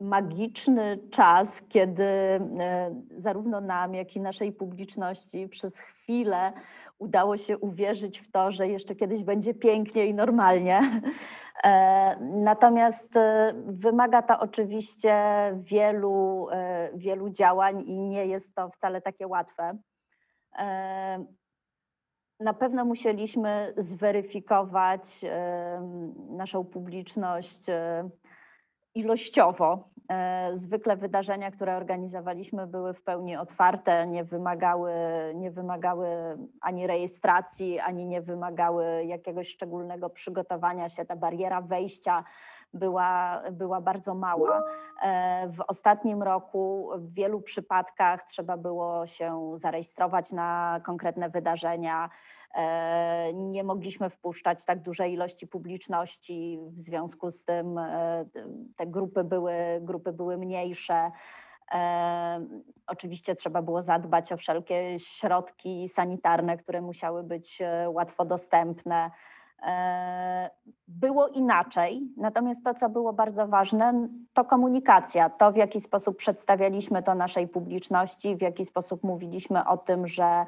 magiczny 0.00 0.98
czas, 1.10 1.62
kiedy 1.68 2.04
e, 2.04 2.40
zarówno 3.10 3.60
nam, 3.60 3.94
jak 3.94 4.16
i 4.16 4.20
naszej 4.20 4.52
publiczności 4.52 5.48
przez 5.48 5.80
chwilę 5.80 6.52
udało 6.98 7.36
się 7.36 7.58
uwierzyć 7.58 8.20
w 8.20 8.30
to, 8.30 8.50
że 8.50 8.68
jeszcze 8.68 8.94
kiedyś 8.94 9.22
będzie 9.22 9.54
pięknie 9.54 10.06
i 10.06 10.14
normalnie. 10.14 10.80
E, 11.64 12.16
Natomiast 12.20 13.16
e, 13.16 13.52
wymaga 13.66 14.22
to 14.22 14.40
oczywiście 14.40 15.14
wielu, 15.56 16.48
e, 16.52 16.90
wielu 16.94 17.30
działań 17.30 17.80
i 17.80 18.00
nie 18.00 18.26
jest 18.26 18.54
to 18.54 18.70
wcale 18.70 19.00
takie 19.00 19.26
łatwe. 19.26 19.78
Na 22.40 22.54
pewno 22.54 22.84
musieliśmy 22.84 23.74
zweryfikować 23.76 25.24
naszą 26.30 26.64
publiczność 26.64 27.66
ilościowo. 28.98 29.84
E, 30.10 30.48
Zwykle 30.54 30.96
wydarzenia, 30.96 31.50
które 31.50 31.76
organizowaliśmy, 31.76 32.66
były 32.66 32.94
w 32.94 33.02
pełni 33.02 33.36
otwarte, 33.36 34.06
nie 34.06 34.24
wymagały, 34.24 34.92
nie 35.34 35.50
wymagały 35.50 36.08
ani 36.60 36.86
rejestracji, 36.86 37.80
ani 37.80 38.06
nie 38.06 38.20
wymagały 38.20 39.04
jakiegoś 39.04 39.48
szczególnego 39.48 40.10
przygotowania 40.10 40.88
się. 40.88 41.04
Ta 41.04 41.16
bariera 41.16 41.60
wejścia 41.60 42.24
była, 42.74 43.42
była 43.52 43.80
bardzo 43.80 44.14
mała. 44.14 44.62
E, 45.02 45.48
W 45.48 45.60
ostatnim 45.68 46.22
roku 46.22 46.90
w 46.96 47.14
wielu 47.14 47.40
przypadkach 47.40 48.22
trzeba 48.24 48.56
było 48.56 49.06
się 49.06 49.52
zarejestrować 49.54 50.32
na 50.32 50.80
konkretne 50.84 51.30
wydarzenia. 51.30 52.08
E, 52.54 53.32
Nie 53.34 53.64
mogliśmy 53.64 54.10
wpuszczać 54.10 54.64
tak 54.64 54.82
dużej 54.82 55.12
ilości 55.12 55.46
publiczności, 55.46 56.58
w 56.62 56.78
związku 56.78 57.30
z 57.30 57.44
tym 57.44 57.78
e, 57.78 58.24
te 58.76 58.86
grupy 58.86 59.24
były, 59.24 59.54
grupy 59.80 60.12
były 60.12 60.38
mniejsze. 60.38 61.10
E, 61.74 62.46
Oczywiście 62.86 63.34
trzeba 63.34 63.62
było 63.62 63.82
zadbać 63.82 64.32
o 64.32 64.36
wszelkie 64.36 64.98
środki 64.98 65.88
sanitarne, 65.88 66.56
które 66.56 66.80
musiały 66.80 67.22
być 67.22 67.58
e, 67.60 67.90
łatwo 67.90 68.24
dostępne. 68.24 69.10
E, 69.62 70.50
Było 70.88 71.28
inaczej, 71.28 72.12
natomiast 72.16 72.64
to, 72.64 72.74
co 72.74 72.88
było 72.88 73.12
bardzo 73.12 73.48
ważne, 73.48 74.08
to 74.32 74.44
komunikacja, 74.44 75.30
to 75.30 75.52
w 75.52 75.56
jaki 75.56 75.80
sposób 75.80 76.16
przedstawialiśmy 76.16 77.02
to 77.02 77.14
naszej 77.14 77.48
publiczności, 77.48 78.36
w 78.36 78.42
jaki 78.42 78.64
sposób 78.64 79.04
mówiliśmy 79.04 79.66
o 79.66 79.76
tym, 79.76 80.06
że 80.06 80.44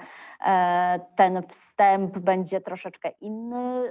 e, 0.46 1.00
ten 1.16 1.42
wstęp 1.48 2.18
będzie 2.18 2.60
troszeczkę 2.60 3.10
inny, 3.20 3.82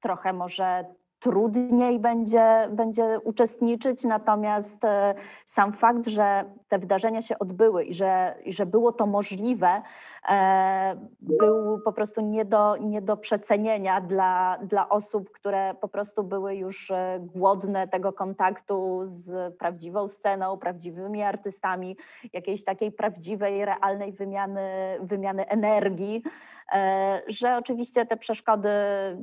trochę 0.00 0.32
może 0.32 0.84
trudniej 1.18 1.98
będzie, 1.98 2.68
będzie 2.70 3.20
uczestniczyć, 3.24 4.04
natomiast 4.04 4.84
e, 4.84 5.14
sam 5.46 5.72
fakt, 5.72 6.06
że 6.06 6.44
te 6.68 6.78
wydarzenia 6.78 7.22
się 7.22 7.38
odbyły 7.38 7.84
i 7.84 7.94
że, 7.94 8.34
i 8.44 8.52
że 8.52 8.66
było 8.66 8.92
to 8.92 9.06
możliwe, 9.06 9.82
był 11.20 11.80
po 11.80 11.92
prostu 11.92 12.20
nie 12.20 12.44
do, 12.44 12.76
nie 12.76 13.02
do 13.02 13.16
przecenienia 13.16 14.00
dla, 14.00 14.58
dla 14.62 14.88
osób, 14.88 15.30
które 15.30 15.74
po 15.80 15.88
prostu 15.88 16.24
były 16.24 16.56
już 16.56 16.90
e, 16.90 17.18
głodne 17.20 17.88
tego 17.88 18.12
kontaktu 18.12 19.00
z 19.02 19.56
prawdziwą 19.56 20.08
sceną, 20.08 20.58
prawdziwymi 20.58 21.22
artystami, 21.22 21.96
jakiejś 22.32 22.64
takiej 22.64 22.92
prawdziwej, 22.92 23.64
realnej 23.64 24.12
wymiany, 24.12 24.98
wymiany 25.00 25.46
energii 25.46 26.22
e, 26.72 27.22
że 27.26 27.56
oczywiście 27.56 28.06
te 28.06 28.16
przeszkody 28.16 28.68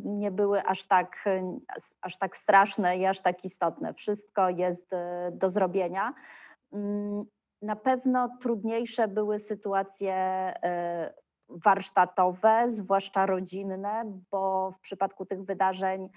nie 0.05 0.31
były 0.31 0.63
aż 0.63 0.85
tak, 0.85 1.15
e, 1.25 1.57
aż 2.01 2.17
tak 2.17 2.37
straszne 2.37 2.97
i 2.97 3.05
aż 3.05 3.21
tak 3.21 3.45
istotne. 3.45 3.93
Wszystko 3.93 4.49
jest 4.49 4.93
e, 4.93 5.31
do 5.33 5.49
zrobienia. 5.49 6.13
Na 7.63 7.75
pewno 7.75 8.37
trudniejsze 8.41 9.07
były 9.07 9.39
sytuacje 9.39 10.13
e, 10.13 11.13
warsztatowe, 11.49 12.63
zwłaszcza 12.65 13.25
rodzinne, 13.25 14.21
bo 14.31 14.71
w 14.71 14.79
przypadku 14.79 15.25
tych 15.25 15.43
wydarzeń 15.43 16.09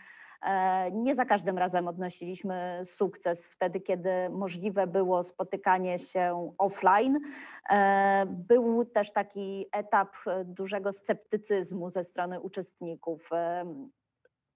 e, 0.42 0.90
nie 0.90 1.14
za 1.14 1.24
każdym 1.24 1.58
razem 1.58 1.88
odnosiliśmy 1.88 2.80
sukces 2.84 3.48
wtedy, 3.48 3.80
kiedy 3.80 4.10
możliwe 4.30 4.86
było 4.86 5.22
spotykanie 5.22 5.98
się 5.98 6.52
offline. 6.58 7.20
E, 7.70 8.26
Był 8.28 8.84
też 8.84 9.12
taki 9.12 9.66
etap 9.72 10.16
dużego 10.44 10.92
sceptycyzmu 10.92 11.88
ze 11.88 12.04
strony 12.04 12.40
uczestników. 12.40 13.30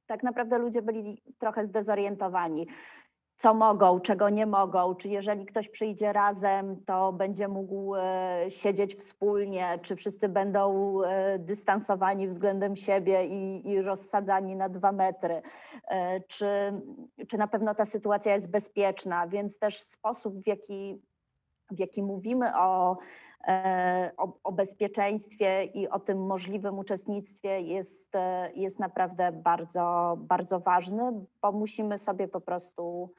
Tak 0.07 0.23
naprawdę 0.23 0.59
ludzie 0.59 0.83
byli 0.83 1.23
trochę 1.39 1.65
zdezorientowani. 1.65 2.67
Co 3.41 3.55
mogą, 3.55 4.01
czego 4.01 4.29
nie 4.29 4.47
mogą, 4.47 4.95
czy 4.95 5.09
jeżeli 5.09 5.47
ktoś 5.47 5.69
przyjdzie 5.69 6.13
razem, 6.13 6.85
to 6.85 7.13
będzie 7.13 7.49
mógł 7.49 7.95
e, 7.95 8.45
siedzieć 8.49 8.95
wspólnie, 8.95 9.79
czy 9.83 9.97
wszyscy 9.97 10.29
będą 10.29 10.97
e, 11.03 11.39
dystansowani 11.39 12.29
względem 12.29 12.77
siebie 12.77 13.27
i, 13.27 13.69
i 13.71 13.83
rozsadzani 13.83 14.57
na 14.57 14.69
dwa 14.69 14.93
metry, 14.93 15.43
e, 15.89 16.21
czy, 16.21 16.49
czy 17.29 17.39
na 17.39 17.47
pewno 17.47 17.75
ta 17.75 17.85
sytuacja 17.85 18.33
jest 18.33 18.51
bezpieczna, 18.51 19.27
więc 19.27 19.59
też 19.59 19.81
sposób, 19.81 20.43
w 20.43 20.47
jaki 20.47 21.03
w 21.71 21.79
jaki 21.79 22.03
mówimy 22.03 22.57
o, 22.57 22.99
o, 24.17 24.33
o 24.45 24.53
bezpieczeństwie 24.53 25.65
i 25.65 25.89
o 25.89 25.99
tym 25.99 26.27
możliwym 26.27 26.79
uczestnictwie 26.79 27.61
jest, 27.61 28.13
jest 28.55 28.79
naprawdę 28.79 29.33
bardzo, 29.33 30.17
bardzo 30.19 30.61
ważny, 30.61 31.13
bo 31.43 31.53
musimy 31.53 31.99
sobie 31.99 32.29
po 32.29 32.41
prostu 32.41 33.11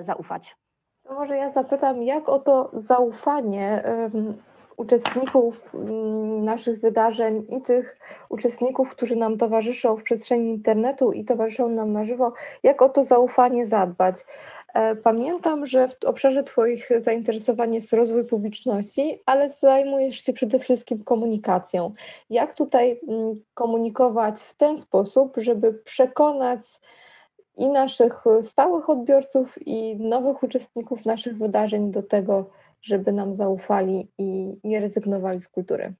zaufać. 0.00 0.56
To 1.02 1.14
może 1.14 1.36
ja 1.36 1.52
zapytam, 1.52 2.02
jak 2.02 2.28
o 2.28 2.38
to 2.38 2.70
zaufanie 2.72 3.82
em, 3.84 4.34
uczestników 4.76 5.74
mm, 5.74 6.44
naszych 6.44 6.80
wydarzeń 6.80 7.46
i 7.48 7.60
tych 7.60 7.98
uczestników, 8.28 8.90
którzy 8.90 9.16
nam 9.16 9.38
towarzyszą 9.38 9.96
w 9.96 10.02
przestrzeni 10.02 10.50
internetu 10.50 11.12
i 11.12 11.24
towarzyszą 11.24 11.68
nam 11.68 11.92
na 11.92 12.04
żywo, 12.04 12.32
jak 12.62 12.82
o 12.82 12.88
to 12.88 13.04
zaufanie 13.04 13.66
zadbać? 13.66 14.24
E, 14.74 14.96
Pamiętam, 14.96 15.66
że 15.66 15.88
w 15.88 16.04
obszarze 16.04 16.42
Twoich 16.42 16.90
zainteresowań 17.00 17.74
jest 17.74 17.92
rozwój 17.92 18.24
publiczności, 18.24 19.22
ale 19.26 19.50
zajmujesz 19.50 20.24
się 20.24 20.32
przede 20.32 20.58
wszystkim 20.58 21.04
komunikacją. 21.04 21.94
Jak 22.30 22.54
tutaj 22.54 23.00
mm, 23.08 23.34
komunikować 23.54 24.40
w 24.40 24.54
ten 24.54 24.80
sposób, 24.80 25.34
żeby 25.36 25.74
przekonać 25.74 26.62
i 27.56 27.68
naszych 27.68 28.24
stałych 28.42 28.90
odbiorców, 28.90 29.66
i 29.66 29.96
nowych 29.96 30.42
uczestników 30.42 31.04
naszych 31.04 31.38
wydarzeń 31.38 31.90
do 31.90 32.02
tego, 32.02 32.50
żeby 32.82 33.12
nam 33.12 33.34
zaufali 33.34 34.08
i 34.18 34.56
nie 34.64 34.80
rezygnowali 34.80 35.40
z 35.40 35.48
kultury? 35.48 35.94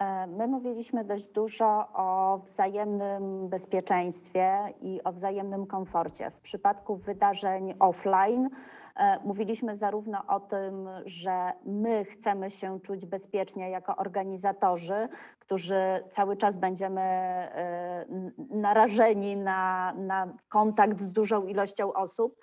E, 0.00 0.26
My 0.26 0.46
mówiliśmy 0.46 1.04
dość 1.04 1.26
dużo 1.26 1.88
o 1.94 2.40
wzajemnym 2.44 3.48
bezpieczeństwie 3.48 4.58
i 4.80 5.00
o 5.04 5.12
wzajemnym 5.12 5.66
komforcie. 5.66 6.30
W 6.30 6.40
przypadku 6.40 6.96
wydarzeń 6.96 7.74
offline 7.78 8.48
e, 8.96 9.18
mówiliśmy 9.24 9.76
zarówno 9.76 10.26
o 10.28 10.40
tym, 10.40 10.88
że 11.04 11.52
my 11.64 12.04
chcemy 12.04 12.50
się 12.50 12.80
czuć 12.80 13.06
bezpiecznie 13.06 13.70
jako 13.70 13.96
organizatorzy, 13.96 15.08
którzy 15.38 15.80
cały 16.10 16.36
czas 16.36 16.56
będziemy 16.56 17.00
e, 17.00 18.06
narażeni 18.50 19.36
na, 19.36 19.92
na 19.92 20.26
kontakt 20.48 21.00
z 21.00 21.12
dużą 21.12 21.46
ilością 21.46 21.92
osób. 21.92 22.36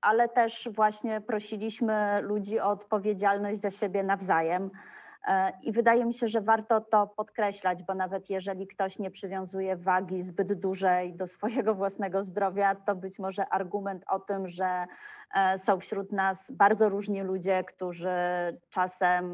Ale 0.00 0.28
też 0.28 0.68
właśnie 0.72 1.20
prosiliśmy 1.20 2.22
ludzi 2.22 2.60
o 2.60 2.70
odpowiedzialność 2.70 3.60
za 3.60 3.70
siebie 3.70 4.02
nawzajem. 4.02 4.70
E, 5.26 5.52
I 5.62 5.72
wydaje 5.72 6.04
mi 6.04 6.14
się, 6.14 6.28
że 6.28 6.40
warto 6.40 6.80
to 6.80 7.06
podkreślać, 7.06 7.82
bo 7.82 7.94
nawet 7.94 8.30
jeżeli 8.30 8.66
ktoś 8.66 8.98
nie 8.98 9.10
przywiązuje 9.10 9.76
wagi 9.76 10.22
zbyt 10.22 10.52
dużej 10.52 11.14
do 11.14 11.26
swojego 11.26 11.74
własnego 11.74 12.22
zdrowia, 12.22 12.74
to 12.74 12.96
być 12.96 13.18
może 13.18 13.48
argument 13.48 14.04
o 14.08 14.20
tym, 14.20 14.48
że 14.48 14.86
e, 15.34 15.58
są 15.58 15.80
wśród 15.80 16.12
nas 16.12 16.50
bardzo 16.50 16.88
różni 16.88 17.22
ludzie, 17.22 17.64
którzy 17.64 18.10
czasem 18.70 19.30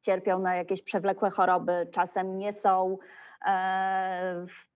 cierpią 0.00 0.38
na 0.38 0.54
jakieś 0.54 0.82
przewlekłe 0.82 1.30
choroby, 1.30 1.88
czasem 1.92 2.38
nie 2.38 2.52
są 2.52 2.98
e, 3.46 4.46
w 4.48 4.71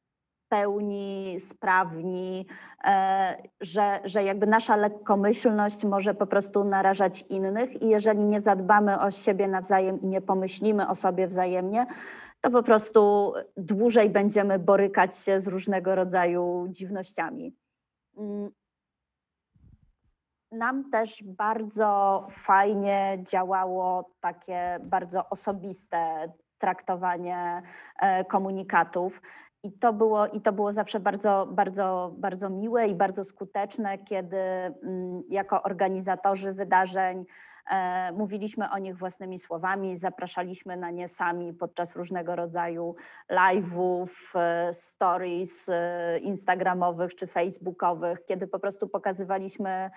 pełni 0.57 1.37
sprawni, 1.41 2.47
e, 2.85 3.43
że, 3.61 4.01
że 4.05 4.25
jakby 4.25 4.47
nasza 4.47 4.77
lekkomyślność 4.77 5.85
może 5.85 6.15
po 6.15 6.27
prostu 6.27 6.65
narażać 6.65 7.25
innych 7.29 7.83
i 7.83 7.89
jeżeli 7.89 8.25
nie 8.25 8.41
zadbamy 8.41 9.01
o 9.01 9.11
siebie 9.11 9.49
nawzajem 9.49 10.01
i 10.01 10.07
nie 10.07 10.21
pomyślimy 10.21 10.89
o 10.89 10.95
sobie 10.95 11.29
wzajemnie, 11.29 11.87
to 12.41 12.51
po 12.51 12.63
prostu 12.63 13.33
dłużej 13.57 14.11
będziemy 14.11 14.59
borykać 14.59 15.17
się 15.17 15.41
z 15.41 15.47
różnego 15.47 15.95
rodzaju 15.95 16.67
dziwnościami. 16.69 17.57
Mm. 18.19 18.51
Nam 20.53 20.91
też 20.91 21.23
bardzo 21.25 22.27
fajnie 22.31 23.19
działało 23.23 24.11
takie 24.21 24.79
bardzo 24.83 25.29
osobiste 25.29 26.29
traktowanie 26.59 27.63
e, 28.01 28.25
komunikatów. 28.25 29.23
I 29.67 29.73
to 29.73 29.93
było, 29.93 30.27
i 30.27 30.41
to 30.41 30.53
było 30.53 30.73
zawsze 30.73 31.01
bardzo, 31.01 31.49
bardzo, 31.51 32.15
bardzo 32.19 32.51
miłe 32.51 32.87
i 32.89 32.95
bardzo 32.95 33.25
skuteczne, 33.25 33.99
kiedy 33.99 34.37
mm, 34.37 35.23
jako 35.29 35.63
organizatorzy 35.63 36.53
wydarzeń 36.53 37.25
e, 37.71 38.13
mówiliśmy 38.13 38.71
o 38.71 38.79
nich 38.79 38.97
własnymi 38.97 39.39
słowami, 39.39 39.97
zapraszaliśmy 39.97 40.77
na 40.77 40.91
nie 40.91 41.09
sami 41.09 41.55
podczas 41.55 41.97
różnego 41.97 42.37
rodzaju 42.37 42.95
live'ów, 43.31 44.09
e, 44.35 44.73
stories 44.73 45.69
e, 45.69 46.19
instagramowych 46.19 47.15
czy 47.15 47.27
facebookowych, 47.27 48.25
kiedy 48.25 48.47
po 48.47 48.59
prostu 48.59 48.89
pokazywaliśmy 48.89 49.91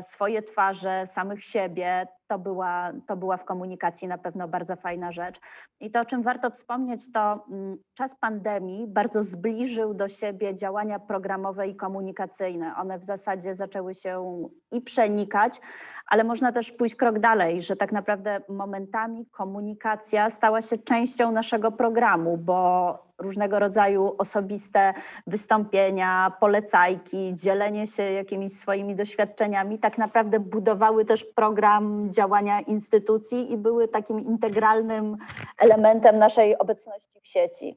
swoje 0.00 0.42
twarze, 0.42 1.06
samych 1.06 1.44
siebie. 1.44 2.06
To 2.26 2.38
była, 2.38 2.92
to 3.06 3.16
była 3.16 3.36
w 3.36 3.44
komunikacji 3.44 4.08
na 4.08 4.18
pewno 4.18 4.48
bardzo 4.48 4.76
fajna 4.76 5.12
rzecz. 5.12 5.40
I 5.80 5.90
to, 5.90 6.00
o 6.00 6.04
czym 6.04 6.22
warto 6.22 6.50
wspomnieć, 6.50 7.12
to 7.12 7.44
mm, 7.50 7.76
czas 7.94 8.14
pandemii 8.20 8.86
bardzo 8.86 9.22
zbliżył 9.22 9.94
do 9.94 10.08
siebie 10.08 10.54
działania 10.54 10.98
programowe 10.98 11.68
i 11.68 11.76
komunikacyjne. 11.76 12.76
One 12.76 12.98
w 12.98 13.04
zasadzie 13.04 13.54
zaczęły 13.54 13.94
się 13.94 14.42
i 14.72 14.80
przenikać, 14.80 15.60
ale 16.06 16.24
można 16.24 16.52
też 16.52 16.72
pójść 16.72 16.94
krok 16.94 17.18
dalej, 17.18 17.62
że 17.62 17.76
tak 17.76 17.92
naprawdę 17.92 18.40
momentami 18.48 19.26
komunikacja 19.26 20.30
stała 20.30 20.62
się 20.62 20.78
częścią 20.78 21.32
naszego 21.32 21.72
programu, 21.72 22.36
bo 22.36 23.05
różnego 23.18 23.58
rodzaju 23.58 24.14
osobiste 24.18 24.94
wystąpienia, 25.26 26.32
polecajki, 26.40 27.34
dzielenie 27.34 27.86
się 27.86 28.02
jakimiś 28.02 28.52
swoimi 28.52 28.94
doświadczeniami, 28.94 29.78
tak 29.78 29.98
naprawdę 29.98 30.40
budowały 30.40 31.04
też 31.04 31.24
program 31.24 32.10
działania 32.10 32.60
instytucji 32.60 33.52
i 33.52 33.56
były 33.56 33.88
takim 33.88 34.20
integralnym 34.20 35.16
elementem 35.58 36.18
naszej 36.18 36.58
obecności 36.58 37.20
w 37.22 37.28
sieci. 37.28 37.76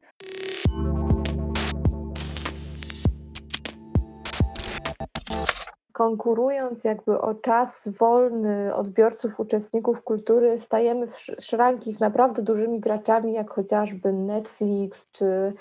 Konkurując 5.99 6.83
jakby 6.83 7.21
o 7.21 7.35
czas 7.35 7.89
wolny 7.99 8.75
odbiorców, 8.75 9.39
uczestników 9.39 10.03
kultury, 10.03 10.59
stajemy 10.59 11.07
w 11.07 11.15
sz- 11.15 11.43
szranki 11.45 11.91
z 11.91 11.99
naprawdę 11.99 12.41
dużymi 12.41 12.79
graczami, 12.79 13.33
jak 13.33 13.49
chociażby 13.49 14.13
Netflix 14.13 15.01
czy 15.11 15.53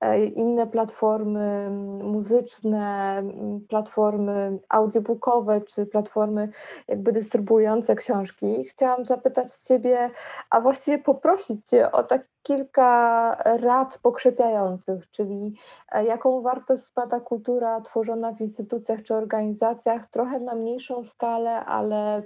e, 0.00 0.24
inne 0.24 0.66
platformy 0.66 1.70
muzyczne, 2.02 3.22
platformy 3.68 4.58
audiobookowe 4.68 5.60
czy 5.60 5.86
platformy 5.86 6.48
jakby 6.88 7.12
dystrybuujące 7.12 7.94
książki. 7.94 8.64
Chciałam 8.64 9.04
zapytać 9.04 9.54
Ciebie, 9.54 10.10
a 10.50 10.60
właściwie 10.60 10.98
poprosić 10.98 11.66
Cię 11.66 11.92
o 11.92 12.02
tak 12.02 12.35
kilka 12.46 13.32
rad 13.44 13.98
pokrzepiających, 13.98 15.10
czyli 15.10 15.54
e, 15.92 16.04
jaką 16.04 16.42
wartość 16.42 16.84
ta 17.10 17.20
kultura 17.20 17.80
tworzona 17.80 18.32
w 18.32 18.40
instytucjach 18.40 19.02
czy 19.02 19.14
organizacjach, 19.14 20.10
trochę 20.10 20.40
na 20.40 20.54
mniejszą 20.54 21.04
skalę, 21.04 21.64
ale 21.64 22.22
y, 22.22 22.24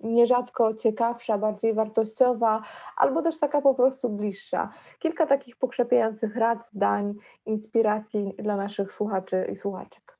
nierzadko 0.00 0.74
ciekawsza, 0.74 1.38
bardziej 1.38 1.74
wartościowa, 1.74 2.62
albo 2.96 3.22
też 3.22 3.38
taka 3.38 3.62
po 3.62 3.74
prostu 3.74 4.08
bliższa. 4.08 4.70
Kilka 4.98 5.26
takich 5.26 5.56
pokrzepiających 5.56 6.36
rad, 6.36 6.58
zdań, 6.72 7.14
inspiracji 7.46 8.34
dla 8.38 8.56
naszych 8.56 8.92
słuchaczy 8.92 9.46
i 9.52 9.56
słuchaczek. 9.56 10.18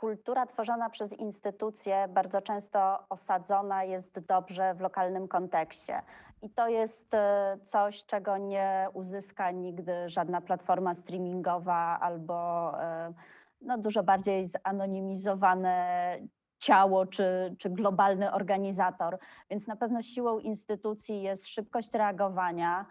Kultura 0.00 0.46
tworzona 0.46 0.90
przez 0.90 1.12
instytucje 1.12 2.08
bardzo 2.08 2.42
często 2.42 2.98
osadzona 3.08 3.84
jest 3.84 4.18
dobrze 4.18 4.74
w 4.74 4.80
lokalnym 4.80 5.28
kontekście. 5.28 6.02
I 6.42 6.50
to 6.50 6.68
jest 6.68 7.14
e, 7.14 7.58
coś, 7.64 8.04
czego 8.04 8.36
nie 8.36 8.88
uzyska 8.92 9.50
nigdy 9.50 10.08
żadna 10.08 10.40
platforma 10.40 10.94
streamingowa 10.94 11.98
albo 12.00 12.72
e, 12.82 13.12
no, 13.60 13.78
dużo 13.78 14.02
bardziej 14.02 14.46
zanonimizowane 14.46 16.18
ciało 16.58 17.06
czy, 17.06 17.56
czy 17.58 17.70
globalny 17.70 18.32
organizator. 18.32 19.18
Więc 19.50 19.66
na 19.66 19.76
pewno 19.76 20.02
siłą 20.02 20.38
instytucji 20.38 21.22
jest 21.22 21.46
szybkość 21.48 21.94
reagowania, 21.94 22.86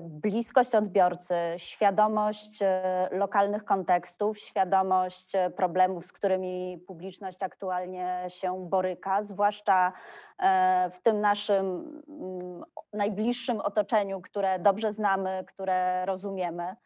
bliskość 0.00 0.74
odbiorcy, 0.74 1.34
świadomość 1.56 2.62
e, 2.62 3.08
lokalnych 3.12 3.64
kontekstów, 3.64 4.38
świadomość 4.38 5.34
e, 5.34 5.50
problemów, 5.50 6.06
z 6.06 6.12
którymi 6.12 6.84
publiczność 6.86 7.42
aktualnie 7.42 8.24
się 8.28 8.68
boryka, 8.68 9.22
zwłaszcza 9.22 9.92
e, 10.38 10.90
w 10.90 11.00
tym 11.00 11.20
naszym 11.20 11.66
mm, 12.08 12.64
najbliższym 12.92 13.60
otoczeniu, 13.60 14.20
które 14.20 14.58
dobrze 14.58 14.92
znamy, 14.92 15.44
które 15.48 16.06
rozumiemy. 16.06 16.76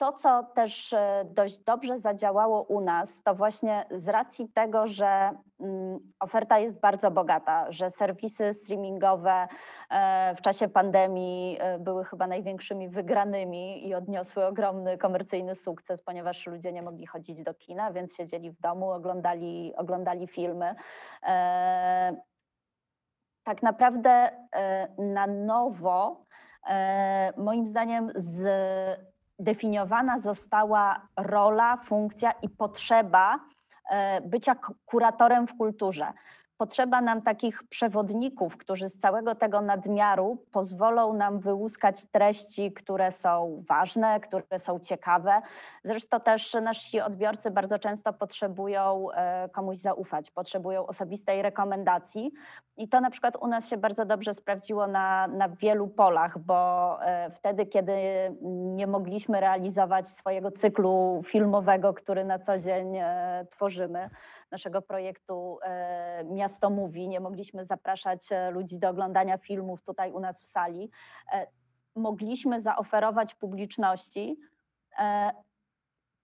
To, 0.00 0.12
co 0.12 0.42
też 0.42 0.92
e, 0.92 1.24
dość 1.30 1.58
dobrze 1.58 1.98
zadziałało 1.98 2.62
u 2.62 2.80
nas, 2.80 3.22
to 3.22 3.34
właśnie 3.34 3.86
z 3.90 4.08
racji 4.08 4.48
tego, 4.48 4.86
że 4.86 5.30
mm, 5.60 5.98
oferta 6.20 6.58
jest 6.58 6.80
bardzo 6.80 7.10
bogata, 7.10 7.72
że 7.72 7.90
serwisy 7.90 8.54
streamingowe 8.54 9.48
e, 9.90 10.34
w 10.34 10.40
czasie 10.40 10.68
pandemii 10.68 11.56
e, 11.60 11.78
były 11.78 12.04
chyba 12.04 12.26
największymi 12.26 12.88
wygranymi 12.88 13.88
i 13.88 13.94
odniosły 13.94 14.46
ogromny 14.46 14.98
komercyjny 14.98 15.54
sukces, 15.54 16.02
ponieważ 16.02 16.46
ludzie 16.46 16.72
nie 16.72 16.82
mogli 16.82 17.06
chodzić 17.06 17.42
do 17.42 17.54
kina, 17.54 17.92
więc 17.92 18.16
siedzieli 18.16 18.50
w 18.50 18.60
domu, 18.60 18.90
oglądali, 18.90 19.72
oglądali 19.76 20.26
filmy. 20.26 20.74
Tak 23.44 23.62
naprawdę 23.62 24.30
na 24.98 25.26
nowo, 25.26 26.24
moim 27.36 27.66
zdaniem, 27.66 28.12
zdefiniowana 29.40 30.18
została 30.18 31.00
rola, 31.16 31.76
funkcja 31.76 32.32
i 32.42 32.48
potrzeba 32.48 33.40
e, 33.90 34.20
bycia 34.20 34.56
kuratorem 34.86 35.46
w 35.46 35.56
kulturze. 35.56 36.12
Potrzeba 36.60 37.00
nam 37.00 37.22
takich 37.22 37.62
przewodników, 37.62 38.56
którzy 38.56 38.88
z 38.88 38.98
całego 38.98 39.34
tego 39.34 39.60
nadmiaru 39.60 40.38
pozwolą 40.52 41.12
nam 41.12 41.38
wyłuskać 41.38 42.04
treści, 42.04 42.72
które 42.72 43.10
są 43.10 43.64
ważne, 43.68 44.20
które 44.20 44.58
są 44.58 44.80
ciekawe. 44.80 45.42
Zresztą 45.82 46.20
też 46.20 46.54
nasi 46.62 47.00
odbiorcy 47.00 47.50
bardzo 47.50 47.78
często 47.78 48.12
potrzebują 48.12 49.10
e, 49.10 49.48
komuś 49.48 49.76
zaufać, 49.76 50.30
potrzebują 50.30 50.86
osobistej 50.86 51.42
rekomendacji. 51.42 52.32
I 52.76 52.88
to 52.88 53.00
na 53.00 53.10
przykład 53.10 53.36
u 53.40 53.46
nas 53.46 53.68
się 53.68 53.76
bardzo 53.76 54.04
dobrze 54.04 54.34
sprawdziło 54.34 54.86
na, 54.86 55.28
na 55.28 55.48
wielu 55.48 55.88
polach, 55.88 56.38
bo 56.38 56.98
e, 57.02 57.30
wtedy, 57.30 57.66
kiedy 57.66 57.92
nie 58.76 58.86
mogliśmy 58.86 59.40
realizować 59.40 60.08
swojego 60.08 60.50
cyklu 60.50 61.20
filmowego, 61.24 61.94
który 61.94 62.24
na 62.24 62.38
co 62.38 62.58
dzień 62.58 62.96
e, 62.96 63.46
tworzymy, 63.50 64.10
naszego 64.50 64.82
projektu 64.82 65.58
e, 65.62 66.24
Miasto 66.24 66.70
Mówi, 66.70 67.08
nie 67.08 67.20
mogliśmy 67.20 67.64
zapraszać 67.64 68.32
e, 68.32 68.50
ludzi 68.50 68.78
do 68.78 68.88
oglądania 68.88 69.38
filmów 69.38 69.82
tutaj 69.82 70.12
u 70.12 70.20
nas 70.20 70.42
w 70.42 70.46
sali, 70.46 70.90
e, 71.32 71.46
mogliśmy 71.96 72.60
zaoferować 72.60 73.34
publiczności 73.34 74.40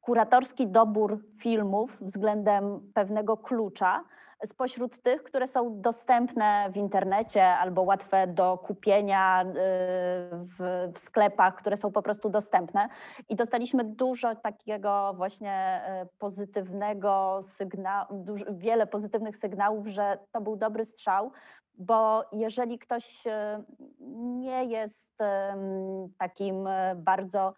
kuratorski 0.01 0.67
dobór 0.67 1.25
filmów 1.41 1.97
względem 2.01 2.93
pewnego 2.95 3.37
klucza 3.37 4.05
spośród 4.45 5.03
tych, 5.03 5.23
które 5.23 5.49
są 5.49 5.81
dostępne 5.81 6.71
w 6.73 6.77
internecie 6.77 7.45
albo 7.45 7.83
łatwe 7.83 8.27
do 8.27 8.59
kupienia 8.59 9.43
y, 9.43 9.47
w, 10.33 10.89
w 10.95 10.99
sklepach, 10.99 11.55
które 11.55 11.77
są 11.77 11.93
po 11.93 12.03
prostu 12.03 12.31
dostępne. 12.31 12.89
I 13.29 13.37
dostaliśmy 13.37 13.85
dużo 13.85 14.37
takiego 14.37 15.15
właśnie 15.17 15.83
y, 16.05 16.19
pozytywnego 16.19 17.41
sygnału, 17.43 18.25
wiele 18.51 18.87
pozytywnych 18.87 19.37
sygnałów, 19.37 19.87
że 19.87 20.19
to 20.33 20.41
był 20.41 20.57
dobry 20.57 20.85
strzał, 20.85 21.33
bo 21.79 22.25
jeżeli 22.33 22.79
ktoś 22.79 23.27
y, 23.27 23.31
nie 24.41 24.65
jest 24.65 25.19
takim 26.19 26.69
bardzo 26.97 27.55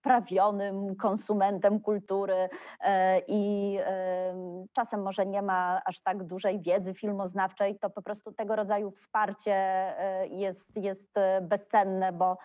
wprawionym 0.00 0.96
konsumentem 0.96 1.80
kultury 1.80 2.48
e, 2.80 3.20
i 3.28 3.76
em, 3.80 4.66
czasem 4.72 5.02
może 5.02 5.26
nie 5.26 5.42
ma 5.42 5.80
aż 5.84 6.00
tak 6.00 6.24
dużej 6.24 6.60
wiedzy 6.60 6.94
filmoznawczej, 6.94 7.78
to 7.78 7.90
po 7.90 8.02
prostu 8.02 8.32
tego 8.32 8.56
rodzaju 8.56 8.90
wsparcie 8.90 9.54
e, 9.54 10.26
jest, 10.26 10.76
jest 10.76 11.18
e, 11.18 11.40
bezcenne, 11.40 12.12
bo 12.12 12.38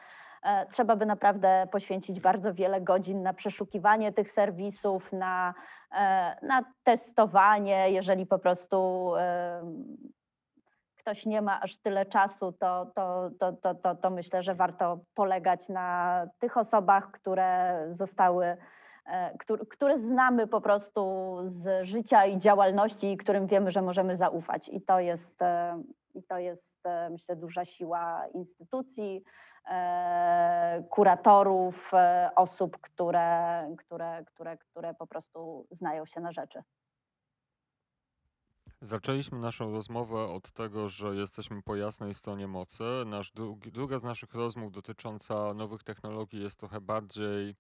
e, 0.43 0.66
trzeba 0.66 0.95
by 0.95 1.06
naprawdę 1.06 1.68
poświęcić 1.72 2.20
bardzo 2.20 2.53
wiele 2.53 2.82
godzin 2.82 3.24
na 3.24 3.34
przeszukiwanie 3.34 4.12
tych 4.12 4.30
serwisów, 4.32 5.14
na, 5.14 5.53
e, 5.91 6.36
na 6.41 6.64
testowanie, 6.84 7.91
jeżeli 7.91 8.26
po 8.26 8.39
prostu 8.39 9.12
ktoś 11.06 11.26
nie 11.26 11.41
ma 11.41 11.62
aż 11.62 11.78
tyle 11.78 12.06
czasu, 12.06 12.51
to, 12.51 12.91
to, 12.95 13.30
to, 13.39 13.76
to, 13.76 13.95
to, 13.95 14.10
myślę, 14.10 14.43
że 14.43 14.56
warto 14.56 14.99
polegać 15.14 15.70
na 15.70 16.28
tych 16.39 16.58
osobach, 16.58 17.12
które 17.12 17.86
zostały, 17.89 18.58
e, 19.06 19.38
któr- 19.38 19.68
które 19.68 19.97
znamy 19.97 20.47
po 20.47 20.62
prostu 20.62 21.36
z 21.43 21.88
życia 21.88 22.26
i 22.26 22.39
działalności, 22.39 23.12
i 23.12 23.18
którym 23.18 23.47
wiemy, 23.47 23.72
że 23.72 23.82
możemy 23.82 24.16
zaufać. 24.16 24.70
I 24.70 24.82
to 24.82 24.99
jest, 24.99 25.41
e, 25.41 25.82
i 26.16 26.24
to 26.24 26.38
jest 26.39 26.86
e, 26.86 27.10
myślę, 27.10 27.36
duża 27.36 27.66
siła 27.66 28.28
instytucji, 28.34 29.24
kuratorów, 30.89 31.91
osób, 32.36 32.78
które, 32.82 33.68
które, 33.78 34.24
które, 34.26 34.58
które 34.58 34.93
po 34.93 35.08
prostu 35.08 35.68
znają 35.72 36.06
się 36.06 36.22
na 36.22 36.32
rzeczy. 36.32 36.64
Zaczęliśmy 38.86 39.39
naszą 39.39 39.71
rozmowę 39.71 40.27
od 40.27 40.51
tego, 40.51 40.89
że 40.89 41.15
jesteśmy 41.15 41.61
po 41.61 41.75
jasnej 41.75 42.13
stronie 42.13 42.47
mocy. 42.47 42.83
Nasz 43.05 43.31
drugi, 43.31 43.71
druga 43.71 43.99
z 43.99 44.03
naszych 44.03 44.33
rozmów 44.33 44.71
dotycząca 44.71 45.53
nowych 45.53 45.83
technologii 45.83 46.43
jest 46.43 46.59
trochę 46.59 46.81
bardziej 46.81 47.55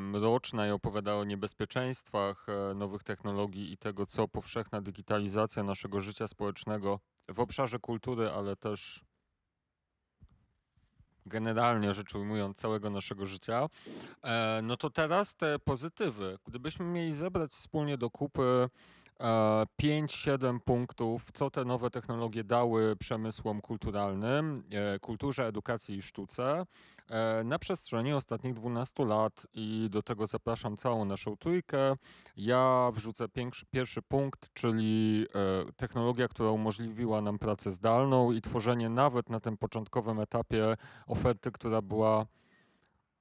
mroczna 0.00 0.66
i 0.66 0.70
opowiada 0.70 1.14
o 1.14 1.24
niebezpieczeństwach 1.24 2.46
e, 2.48 2.74
nowych 2.74 3.02
technologii 3.02 3.72
i 3.72 3.78
tego, 3.78 4.06
co 4.06 4.28
powszechna 4.28 4.80
digitalizacja 4.80 5.62
naszego 5.62 6.00
życia 6.00 6.28
społecznego 6.28 7.00
w 7.28 7.40
obszarze 7.40 7.78
kultury, 7.78 8.30
ale 8.30 8.56
też 8.56 9.04
generalnie 11.26 11.94
rzecz 11.94 12.14
ujmując 12.14 12.56
całego 12.56 12.90
naszego 12.90 13.26
życia. 13.26 13.68
E, 14.22 14.60
no 14.62 14.76
to 14.76 14.90
teraz 14.90 15.34
te 15.34 15.58
pozytywy. 15.58 16.38
Gdybyśmy 16.46 16.84
mieli 16.84 17.14
zebrać 17.14 17.50
wspólnie 17.50 17.98
do 17.98 18.10
kupy 18.10 18.68
5-7 19.82 20.60
punktów, 20.60 21.26
co 21.32 21.50
te 21.50 21.64
nowe 21.64 21.90
technologie 21.90 22.44
dały 22.44 22.96
przemysłom 22.96 23.60
kulturalnym, 23.60 24.62
e, 24.70 24.98
kulturze, 24.98 25.46
edukacji 25.46 25.96
i 25.96 26.02
sztuce 26.02 26.66
e, 27.08 27.44
na 27.44 27.58
przestrzeni 27.58 28.12
ostatnich 28.12 28.54
12 28.54 29.04
lat 29.04 29.46
i 29.54 29.88
do 29.90 30.02
tego 30.02 30.26
zapraszam 30.26 30.76
całą 30.76 31.04
naszą 31.04 31.36
trójkę. 31.36 31.96
Ja 32.36 32.90
wrzucę 32.94 33.26
pierwszy 33.70 34.02
punkt, 34.02 34.52
czyli 34.54 35.26
e, 35.34 35.72
technologia, 35.72 36.28
która 36.28 36.50
umożliwiła 36.50 37.20
nam 37.20 37.38
pracę 37.38 37.70
zdalną 37.70 38.32
i 38.32 38.40
tworzenie 38.40 38.88
nawet 38.88 39.30
na 39.30 39.40
tym 39.40 39.56
początkowym 39.56 40.20
etapie 40.20 40.76
oferty, 41.06 41.52
która 41.52 41.82
była 41.82 42.26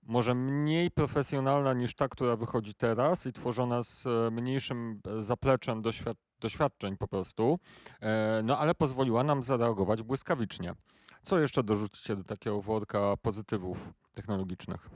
może 0.10 0.36
mniej 0.36 0.92
profesjonalna 0.92 1.74
niż 1.74 1.96
ta, 1.96 2.08
która 2.08 2.36
wychodzi 2.36 2.74
teraz 2.74 3.26
i 3.26 3.34
tworzona 3.34 3.84
z 3.84 4.08
e, 4.08 4.32
mniejszym 4.32 5.02
e, 5.08 5.22
zapleczem 5.22 5.82
doświad 5.82 6.18
doświadczeń 6.42 6.98
po 6.98 7.08
prostu, 7.08 7.60
e, 8.02 8.42
no 8.44 8.58
ale 8.58 8.76
pozwoliła 8.76 9.24
nam 9.24 9.44
zareagować 9.44 10.04
błyskawicznie. 10.04 10.74
Co 11.22 11.40
jeszcze 11.40 11.64
dorzucicie 11.64 12.16
do 12.16 12.24
takiego 12.24 12.62
worka 12.62 13.14
pozytywów 13.22 13.94
technologicznych? 14.14 14.90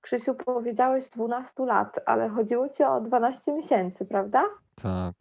Krzysiu, 0.00 0.34
powiedziałeś 0.34 1.08
12 1.08 1.64
lat, 1.64 2.00
ale 2.06 2.28
chodziło 2.28 2.68
ci 2.68 2.84
o 2.84 3.00
12 3.00 3.52
miesięcy, 3.52 4.04
prawda? 4.04 4.44
Tak. 4.82 5.14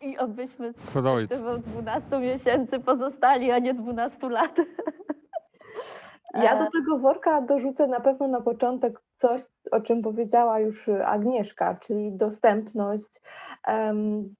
I 0.08 0.18
obyśmy 0.18 0.72
z 0.72 0.76
Freud. 0.76 1.28
perspektywą 1.28 1.60
12 1.60 2.18
miesięcy 2.18 2.80
pozostali, 2.80 3.50
a 3.50 3.58
nie 3.58 3.74
12 3.74 4.28
lat. 4.28 4.56
Ja 6.34 6.56
E, 6.56 6.64
do 6.64 6.70
tego 6.70 6.98
worka 6.98 7.40
dorzucę 7.40 7.86
na 7.86 8.00
pewno 8.00 8.28
na 8.28 8.40
początek 8.40 9.00
coś, 9.16 9.42
o 9.70 9.80
czym 9.80 10.02
powiedziała 10.02 10.60
już 10.60 10.88
Agnieszka, 10.88 11.74
czyli 11.74 12.12
dostępność. 12.12 13.20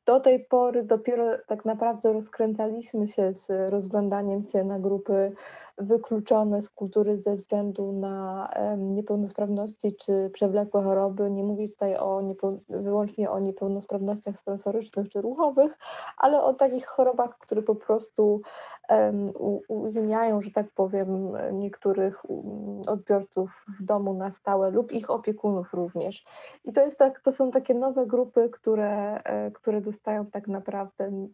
Do 0.07 0.21
tej 0.21 0.45
pory 0.45 0.85
dopiero 0.85 1.25
tak 1.47 1.65
naprawdę 1.65 2.13
rozkręcaliśmy 2.13 3.09
się 3.09 3.33
z 3.33 3.71
rozglądaniem 3.71 4.45
się 4.45 4.65
na 4.65 4.79
grupy 4.79 5.33
wykluczone 5.79 6.63
z 6.63 6.71
kultury 6.71 7.19
ze 7.19 7.35
względu 7.35 7.93
na 7.93 8.49
niepełnosprawności 8.79 9.97
czy 9.97 10.31
przewlekłe 10.33 10.83
choroby. 10.83 11.31
Nie 11.31 11.45
mówię 11.45 11.69
tutaj 11.69 11.97
o 11.97 12.23
wyłącznie 12.69 13.31
o 13.31 13.39
niepełnosprawnościach 13.39 14.43
sensorycznych 14.43 15.09
czy 15.09 15.21
ruchowych, 15.21 15.79
ale 16.19 16.43
o 16.43 16.55
takich 16.55 16.87
chorobach, 16.87 17.39
które 17.39 17.63
po 17.63 17.75
prostu 17.75 18.41
em, 18.89 19.27
u- 19.39 19.61
uziemiają, 19.69 20.43
że 20.43 20.51
tak 20.51 20.67
powiem, 20.75 21.33
niektórych 21.53 22.31
um, 22.31 22.83
odbiorców 22.87 23.51
w 23.81 23.85
domu 23.85 24.15
na 24.15 24.31
stałe 24.31 24.71
lub 24.71 24.93
ich 24.93 25.11
opiekunów 25.11 25.75
również. 25.75 26.25
I 26.65 26.73
to, 26.73 26.81
jest 26.81 26.99
tak, 26.99 27.21
to 27.21 27.33
są 27.33 27.51
takie 27.51 27.75
nowe 27.75 28.07
grupy, 28.07 28.51
które, 28.51 29.23
e, 29.25 29.51
które 29.51 29.81
dostają 29.81 30.27
tak 30.27 30.49
naprawdę 30.49 31.29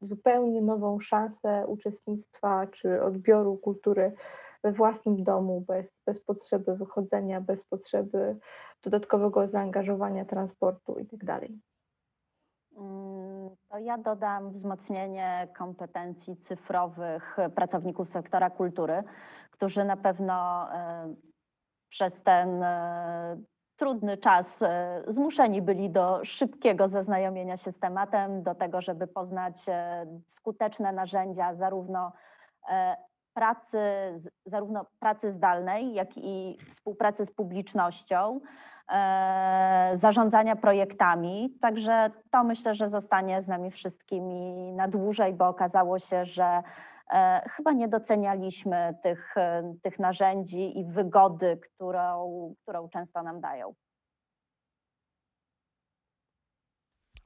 zupełnie 0.00 0.62
nową 0.62 1.00
szansę 1.00 1.66
uczestnictwa 1.66 2.66
czy 2.66 3.02
odbioru 3.02 3.56
kultury 3.58 4.12
we 4.64 4.72
własnym 4.72 5.24
domu, 5.24 5.60
bez, 5.60 5.86
bez 6.06 6.20
potrzeby 6.20 6.76
wychodzenia, 6.76 7.40
bez 7.40 7.64
potrzeby 7.64 8.36
dodatkowego 8.82 9.48
zaangażowania 9.48 10.24
transportu 10.24 10.98
itd. 10.98 11.40
Mm, 12.76 13.50
To 13.68 13.78
ja 13.78 13.98
dodam 13.98 14.50
wzmocnienie 14.50 15.48
kompetencji 15.58 16.36
cyfrowych 16.36 17.36
pracowników 17.54 18.08
sektora 18.08 18.50
kultury, 18.50 19.02
którzy 19.50 19.84
na 19.84 19.96
pewno 19.96 20.68
e, 20.74 21.14
przez 21.88 22.22
ten 22.22 22.62
e, 22.62 23.36
trudny 23.80 24.16
czas 24.16 24.62
e, 24.62 25.02
zmuszeni 25.06 25.62
byli 25.62 25.90
do 25.90 26.24
szybkiego 26.24 26.88
zaznajomienia 26.88 27.56
się 27.56 27.70
z 27.70 27.78
tematem, 27.78 28.42
do 28.42 28.54
tego, 28.54 28.80
żeby 28.80 29.06
poznać 29.06 29.56
e, 29.68 30.06
skuteczne 30.26 30.92
narzędzia 30.92 31.52
zarówno 31.52 32.12
e, 32.70 32.96
pracy, 33.34 33.78
zarówno 34.44 34.86
pracy 34.98 35.30
zdalnej, 35.30 35.94
jak 35.94 36.08
i 36.16 36.58
współpracy 36.70 37.24
z 37.24 37.30
publicznością, 37.30 38.40
zarządzania 39.92 40.56
projektami. 40.56 41.56
Także 41.60 42.10
to 42.30 42.44
myślę, 42.44 42.74
że 42.74 42.88
zostanie 42.88 43.42
z 43.42 43.48
nami 43.48 43.70
wszystkimi 43.70 44.72
na 44.72 44.88
dłużej, 44.88 45.32
bo 45.32 45.48
okazało 45.48 45.98
się, 45.98 46.24
że 46.24 46.62
chyba 47.56 47.72
nie 47.72 47.88
docenialiśmy 47.88 48.94
tych, 49.02 49.36
e, 49.36 49.74
tych 49.82 49.98
narzędzi 49.98 50.78
i 50.78 50.84
wygody, 50.84 51.60
którą, 51.62 52.54
którą 52.62 52.88
często 52.88 53.22
nam 53.22 53.40
dają. 53.40 53.74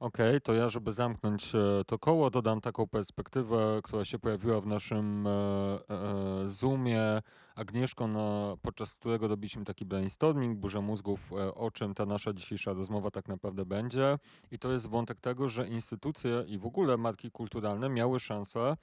Okej, 0.00 0.40
to 0.40 0.54
ja, 0.54 0.68
żeby 0.68 0.92
zamknąć 0.92 1.54
e, 1.54 1.84
to 1.86 1.98
koło, 1.98 2.30
dodam 2.30 2.60
taką 2.60 2.86
perspektywę, 2.86 3.80
która 3.84 4.04
się 4.04 4.18
pojawiła 4.18 4.60
w 4.60 4.66
naszym 4.66 5.26
e, 5.26 5.30
e, 5.30 6.48
Zoomie 6.48 7.20
Agnieszką, 7.54 8.08
na, 8.08 8.56
podczas 8.62 8.94
którego 8.94 9.28
robiliśmy 9.28 9.64
taki 9.64 9.84
brainstorming, 9.84 10.58
burzę 10.58 10.80
mózgów, 10.80 11.32
e, 11.32 11.54
o 11.54 11.70
czym 11.70 11.94
ta 11.94 12.06
nasza 12.06 12.32
dzisiejsza 12.32 12.72
rozmowa 12.72 13.10
tak 13.10 13.28
naprawdę 13.28 13.64
będzie. 13.64 14.18
I 14.50 14.58
to 14.58 14.72
jest 14.72 14.88
wątek 14.88 15.20
tego, 15.20 15.48
że 15.48 15.68
instytucje 15.68 16.44
i 16.46 16.58
w 16.58 16.66
ogóle 16.66 16.96
marki 16.96 17.30
kulturalne 17.30 17.88
miały 17.88 18.20
szansę 18.20 18.60
e, 18.60 18.76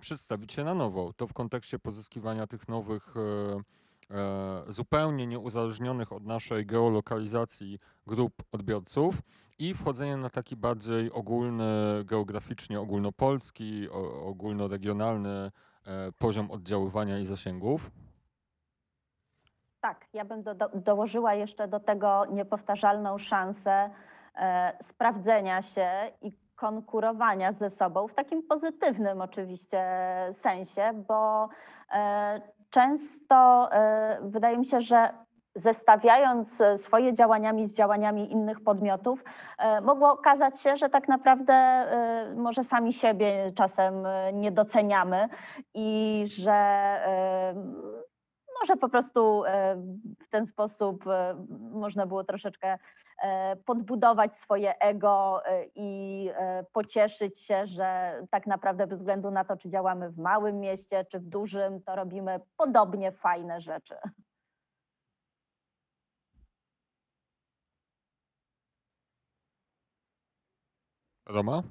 przedstawić 0.00 0.52
się 0.52 0.64
na 0.64 0.74
nowo. 0.74 1.12
To 1.12 1.26
w 1.26 1.32
kontekście 1.32 1.78
pozyskiwania 1.78 2.46
tych 2.46 2.68
nowych, 2.68 3.14
e, 3.16 4.16
e, 4.16 4.62
zupełnie 4.68 5.26
nieuzależnionych 5.26 6.12
od 6.12 6.26
naszej 6.26 6.66
geolokalizacji 6.66 7.78
grup 8.06 8.42
odbiorców 8.52 9.22
i 9.58 9.74
wchodzenie 9.74 10.16
na 10.16 10.30
taki 10.30 10.56
bardziej 10.56 11.12
ogólny, 11.12 12.04
geograficznie 12.04 12.80
ogólnopolski, 12.80 13.88
ogólnoregionalny 14.24 15.50
e, 15.86 16.12
poziom 16.18 16.50
oddziaływania 16.50 17.18
i 17.18 17.26
zasięgów. 17.26 17.90
Tak, 19.80 20.06
ja 20.12 20.24
bym 20.24 20.42
do, 20.42 20.54
do, 20.54 20.68
dołożyła 20.68 21.34
jeszcze 21.34 21.68
do 21.68 21.80
tego 21.80 22.26
niepowtarzalną 22.26 23.18
szansę 23.18 23.90
e, 24.34 24.76
sprawdzenia 24.80 25.62
się 25.62 25.90
i 26.22 26.32
konkurowania 26.62 27.52
ze 27.52 27.70
sobą 27.70 28.08
w 28.08 28.14
takim 28.14 28.42
pozytywnym 28.42 29.20
oczywiście 29.20 29.84
sensie, 30.32 31.04
bo 31.08 31.48
e, 31.92 32.40
często 32.70 33.68
e, 33.72 34.18
wydaje 34.22 34.58
mi 34.58 34.66
się, 34.66 34.80
że 34.80 35.08
zestawiając 35.54 36.60
e, 36.60 36.76
swoje 36.76 37.12
działaniami 37.12 37.66
z 37.66 37.76
działaniami 37.76 38.32
innych 38.32 38.60
podmiotów, 38.60 39.24
e, 39.58 39.80
mogło 39.80 40.12
okazać 40.12 40.60
się, 40.60 40.76
że 40.76 40.88
tak 40.88 41.08
naprawdę 41.08 41.54
e, 41.54 42.34
może 42.36 42.64
sami 42.64 42.92
siebie 42.92 43.52
czasem 43.54 44.06
e, 44.06 44.32
nie 44.32 44.52
doceniamy 44.52 45.28
i 45.74 46.24
że 46.26 46.52
e, 46.52 47.54
może 48.62 48.76
po 48.76 48.88
prostu 48.88 49.44
e, 49.44 49.76
w 50.20 50.28
ten 50.30 50.46
sposób 50.46 51.06
e, 51.06 51.46
można 51.72 52.06
było 52.06 52.24
troszeczkę 52.24 52.78
e, 53.22 53.56
podbudować 53.56 54.36
swoje 54.36 54.78
ego 54.78 55.42
i 55.74 56.30
pocieszyć 56.72 57.38
się, 57.38 57.66
że 57.66 58.14
tak 58.30 58.46
naprawdę 58.46 58.86
bez 58.86 58.98
względu 58.98 59.30
na 59.30 59.44
to, 59.44 59.56
czy 59.56 59.68
działamy 59.68 60.10
w 60.10 60.18
małym 60.18 60.60
mieście, 60.60 61.04
czy 61.04 61.18
w 61.18 61.24
dużym, 61.24 61.82
to 61.82 61.96
robimy 61.96 62.40
podobnie 62.56 63.12
fajne 63.12 63.60
rzeczy. 63.60 63.94
Roma? 71.26 71.62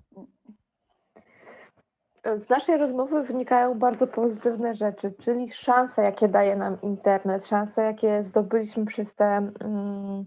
Z 2.24 2.50
naszej 2.50 2.78
rozmowy 2.78 3.24
wynikają 3.24 3.80
bardzo 3.80 4.08
pozytywne 4.08 4.76
rzeczy, 4.76 5.14
czyli 5.20 5.50
szanse, 5.50 6.04
jakie 6.04 6.28
daje 6.28 6.56
nam 6.56 6.82
internet, 6.82 7.48
szanse, 7.48 7.84
jakie 7.84 8.24
zdobyliśmy 8.24 8.86
przez 8.86 9.16
te 9.16 9.26
mm, 9.26 10.26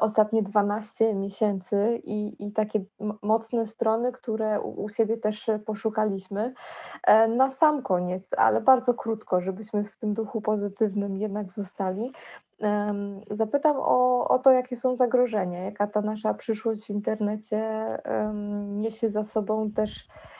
ostatnie 0.00 0.42
12 0.42 1.14
miesięcy 1.14 2.00
i, 2.04 2.46
i 2.46 2.52
takie 2.52 2.84
mocne 3.22 3.66
strony, 3.66 4.12
które 4.12 4.60
u, 4.60 4.82
u 4.82 4.88
siebie 4.88 5.16
też 5.16 5.50
poszukaliśmy. 5.66 6.54
E, 7.06 7.28
Na 7.28 7.50
sam 7.50 7.82
koniec, 7.82 8.22
ale 8.36 8.60
bardzo 8.60 8.94
krótko, 8.94 9.40
żebyśmy 9.40 9.84
w 9.84 9.96
tym 9.96 10.14
duchu 10.14 10.40
pozytywnym 10.40 11.16
jednak 11.16 11.50
zostali. 11.50 12.12
Zapytam 13.30 13.76
o, 13.76 14.28
o 14.28 14.38
to, 14.38 14.50
jakie 14.50 14.76
są 14.76 14.96
zagrożenia, 14.96 15.64
jaka 15.64 15.86
ta 15.86 16.00
nasza 16.00 16.34
przyszłość 16.34 16.86
w 16.86 16.90
internecie 16.90 17.58
em, 18.04 18.80
niesie 18.80 19.10
za 19.10 19.24
sobą 19.24 19.70
też 19.70 19.98
e, 20.00 20.37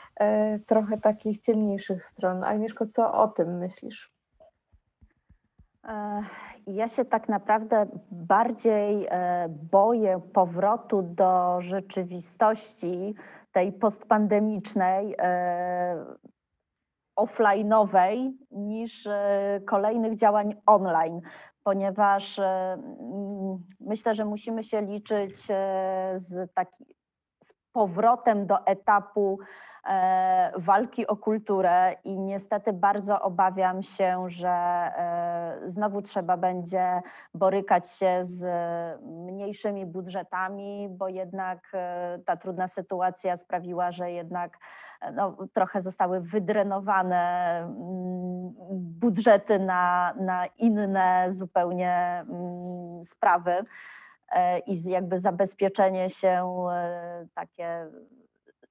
trochę 0.67 0.99
takich 0.99 1.41
ciemniejszych 1.41 2.05
stron. 2.05 2.45
Agnieszko, 2.45 2.87
co 2.87 3.13
o 3.13 3.29
tym 3.29 3.59
myślisz? 3.59 4.13
E, 5.85 6.23
Ja 6.67 6.89
się 6.89 7.05
tak 7.05 7.29
naprawdę 7.29 7.87
bardziej 8.11 9.07
e, 9.11 9.49
boję 9.49 10.21
powrotu 10.33 11.03
do 11.03 11.61
rzeczywistości 11.61 13.15
tej 13.53 13.73
postpandemicznej, 13.73 15.15
e, 15.19 16.05
offline'owej 17.21 18.33
niż 18.51 19.07
e, 19.07 19.61
kolejnych 19.67 20.15
działań 20.15 20.55
online, 20.67 21.21
ponieważ 21.65 22.39
e, 22.39 22.79
myślę, 23.81 24.15
że 24.15 24.25
musimy 24.25 24.63
się 24.63 24.83
liczyć 24.83 25.35
e, 25.51 26.13
z, 26.15 26.53
taki, 26.55 26.85
z 27.43 27.53
powrotem 27.73 28.47
do 28.47 28.67
etapu 28.67 29.39
e, 29.43 29.68
walki 30.57 31.07
o 31.07 31.17
kulturę 31.17 31.95
i 32.05 32.19
niestety 32.19 32.73
bardzo 32.73 33.23
obawiam 33.23 33.83
się, 33.83 34.25
że 34.29 34.49
e, 34.49 35.61
znowu 35.65 36.03
trzeba 36.03 36.37
będzie 36.37 37.03
borykać 37.35 37.91
się 37.91 38.19
z 38.21 38.47
mniejszymi 39.03 39.87
budżetami, 39.87 40.89
bo 40.91 41.09
jednak 41.09 41.71
e, 41.75 42.19
ta 42.27 42.37
trudna 42.37 42.69
sytuacja 42.69 43.37
sprawiła, 43.37 43.91
że 43.91 44.11
jednak 44.11 44.59
e, 45.01 45.13
no, 45.13 45.37
trochę 45.53 45.81
zostały 45.81 46.21
wydrenowane 46.21 47.59
mm, 47.59 48.55
budżety 48.73 49.59
na, 49.59 50.15
na 50.21 50.47
inne 50.47 51.25
zupełnie 51.29 52.25
mm, 52.29 53.05
sprawy 53.05 53.65
e, 54.33 54.59
i 54.59 54.91
jakby 54.91 55.19
zabezpieczenie 55.19 56.11
się 56.11 56.67
e, 56.73 57.27
takie 57.35 57.87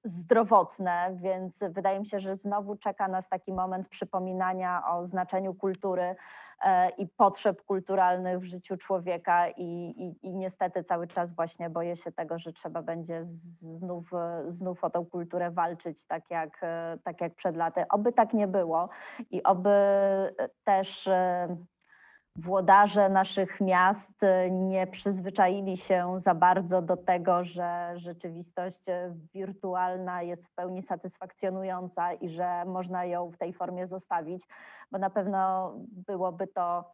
zdrowotne, 0.04 1.16
więc 1.22 1.64
wydaje 1.70 1.98
mi 1.98 2.06
się, 2.06 2.20
że 2.20 2.34
znowu 2.34 2.76
czeka 2.76 3.08
nas 3.08 3.28
taki 3.28 3.52
moment 3.52 3.88
przypominania 3.88 4.82
o 4.90 5.02
znaczeniu 5.02 5.54
kultury 5.54 6.16
e, 6.62 6.90
i 6.90 7.06
potrzeb 7.06 7.62
kulturalnych 7.64 8.38
w 8.38 8.44
życiu 8.44 8.76
człowieka 8.76 9.48
i, 9.48 9.62
i, 9.96 10.26
i 10.26 10.34
niestety 10.34 10.82
cały 10.82 11.06
czas 11.06 11.32
właśnie 11.32 11.70
boję 11.70 11.96
się 11.96 12.12
tego, 12.12 12.38
że 12.38 12.52
trzeba 12.52 12.82
będzie 12.82 13.22
znów, 13.22 14.10
znów 14.46 14.84
o 14.84 14.90
tą 14.90 15.06
kulturę 15.06 15.50
walczyć, 15.50 16.04
tak 16.04 16.30
jak, 16.30 16.60
tak 17.04 17.20
jak 17.20 17.34
przed 17.34 17.56
laty. 17.56 17.88
Oby 17.88 18.12
tak 18.12 18.34
nie 18.34 18.48
było 18.48 18.88
i 19.30 19.42
oby 19.42 19.70
e, 19.70 20.32
też 20.64 21.06
e, 21.06 21.56
włodarze 22.38 23.08
naszych 23.08 23.60
miast 23.60 24.22
e, 24.22 24.50
nie 24.50 24.86
przyzwyczaili 24.86 25.76
się 25.76 26.12
za 26.16 26.34
bardzo 26.34 26.82
do 26.82 26.96
tego, 26.96 27.44
że 27.44 27.92
rzeczywistość 27.94 28.88
e, 28.88 29.12
wirtualna 29.34 30.22
jest 30.22 30.46
w 30.46 30.54
pełni 30.54 30.82
satysfakcjonująca 30.82 32.12
i 32.12 32.28
że 32.28 32.64
można 32.64 33.04
ją 33.04 33.30
w 33.30 33.36
tej 33.36 33.52
formie 33.52 33.86
zostawić, 33.86 34.46
bo 34.92 34.98
na 34.98 35.10
pewno 35.10 35.72
byłoby 36.06 36.46
to 36.46 36.92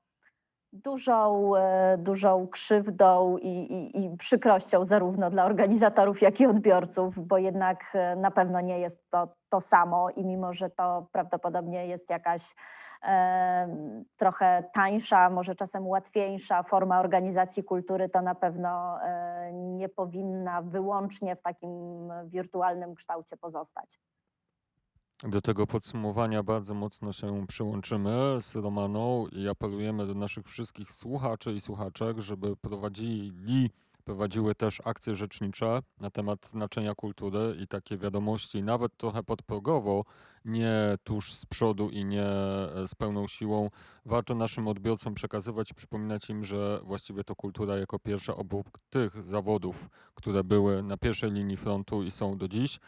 dużą, 0.73 1.57
e, 1.57 1.99
dużą 1.99 2.49
krzywdą 2.49 3.39
i, 3.39 3.49
i, 3.49 4.05
i 4.05 4.17
przykrością 4.17 4.85
zarówno 4.85 5.31
dla 5.31 5.45
organizatorów, 5.45 6.23
jak 6.23 6.41
i 6.41 6.47
odbiorców, 6.47 7.27
bo 7.27 7.39
jednak 7.39 7.97
na 8.17 8.31
pewno 8.31 8.61
nie 8.61 8.79
jest 8.79 9.11
to 9.11 9.29
to 9.49 9.61
samo 9.61 10.11
i 10.11 10.25
mimo, 10.25 10.53
że 10.53 10.71
to 10.71 11.07
prawdopodobnie 11.13 11.87
jest 11.87 12.11
jakaś 12.11 12.55
trochę 14.17 14.65
tańsza, 14.73 15.31
może 15.31 15.55
czasem 15.55 15.87
łatwiejsza 15.87 16.63
forma 16.63 17.01
organizacji 17.01 17.65
kultury, 17.65 18.09
to 18.09 18.23
na 18.23 18.35
pewno 18.35 19.03
e, 19.03 19.53
nie 19.53 19.89
powinna 19.89 20.63
wyłącznie 20.63 21.37
w 21.37 21.43
takim 21.43 21.71
wirtualnym 22.27 22.95
kształcie 22.95 23.37
pozostać. 23.37 24.01
Do 25.23 25.41
tego 25.41 25.67
podsumowania 25.67 26.43
bardzo 26.43 26.75
mocno 26.75 27.13
się 27.13 27.47
przyłączymy 27.47 28.41
z 28.41 28.55
Romaną 28.57 29.27
i 29.33 29.49
apelujemy 29.49 30.07
do 30.07 30.15
naszych 30.15 30.47
wszystkich 30.47 30.93
słuchaczy 30.93 31.53
i 31.53 31.61
słuchaczek, 31.61 32.19
żeby 32.19 32.57
prowadzili, 32.57 33.71
prowadziły 34.05 34.55
też 34.55 34.83
akcje 34.85 35.17
rzecznicze 35.17 35.81
na 36.01 36.11
temat 36.11 36.47
znaczenia 36.47 36.95
kultury 36.95 37.57
i 37.61 37.67
takie 37.67 37.97
wiadomości, 37.97 38.63
nawet 38.63 38.97
trochę 38.97 39.23
podprogowo, 39.23 40.05
nie 40.45 40.75
tuż 41.05 41.35
z 41.35 41.47
przodu 41.47 41.91
i 41.91 42.05
nie 42.05 42.27
e, 42.27 42.89
z 42.89 42.95
pełną 42.95 43.29
siłą. 43.29 43.71
Warto 44.05 44.35
naszym 44.35 44.69
odbiorcom 44.69 45.15
przekazywać 45.15 45.73
przypominać 45.73 46.31
im, 46.31 46.45
że 46.45 46.81
właściwie 46.83 47.25
to 47.25 47.37
kultura 47.37 47.77
jako 47.77 47.99
pierwsza 47.99 48.37
obok 48.37 48.67
tych 48.91 49.27
zawodów, 49.27 49.89
które 50.15 50.45
były 50.45 50.83
na 50.83 50.97
pierwszej 50.97 51.31
linii 51.33 51.57
frontu 51.57 52.03
i 52.03 52.11
są 52.11 52.39
do 52.39 52.49
dziś, 52.49 52.81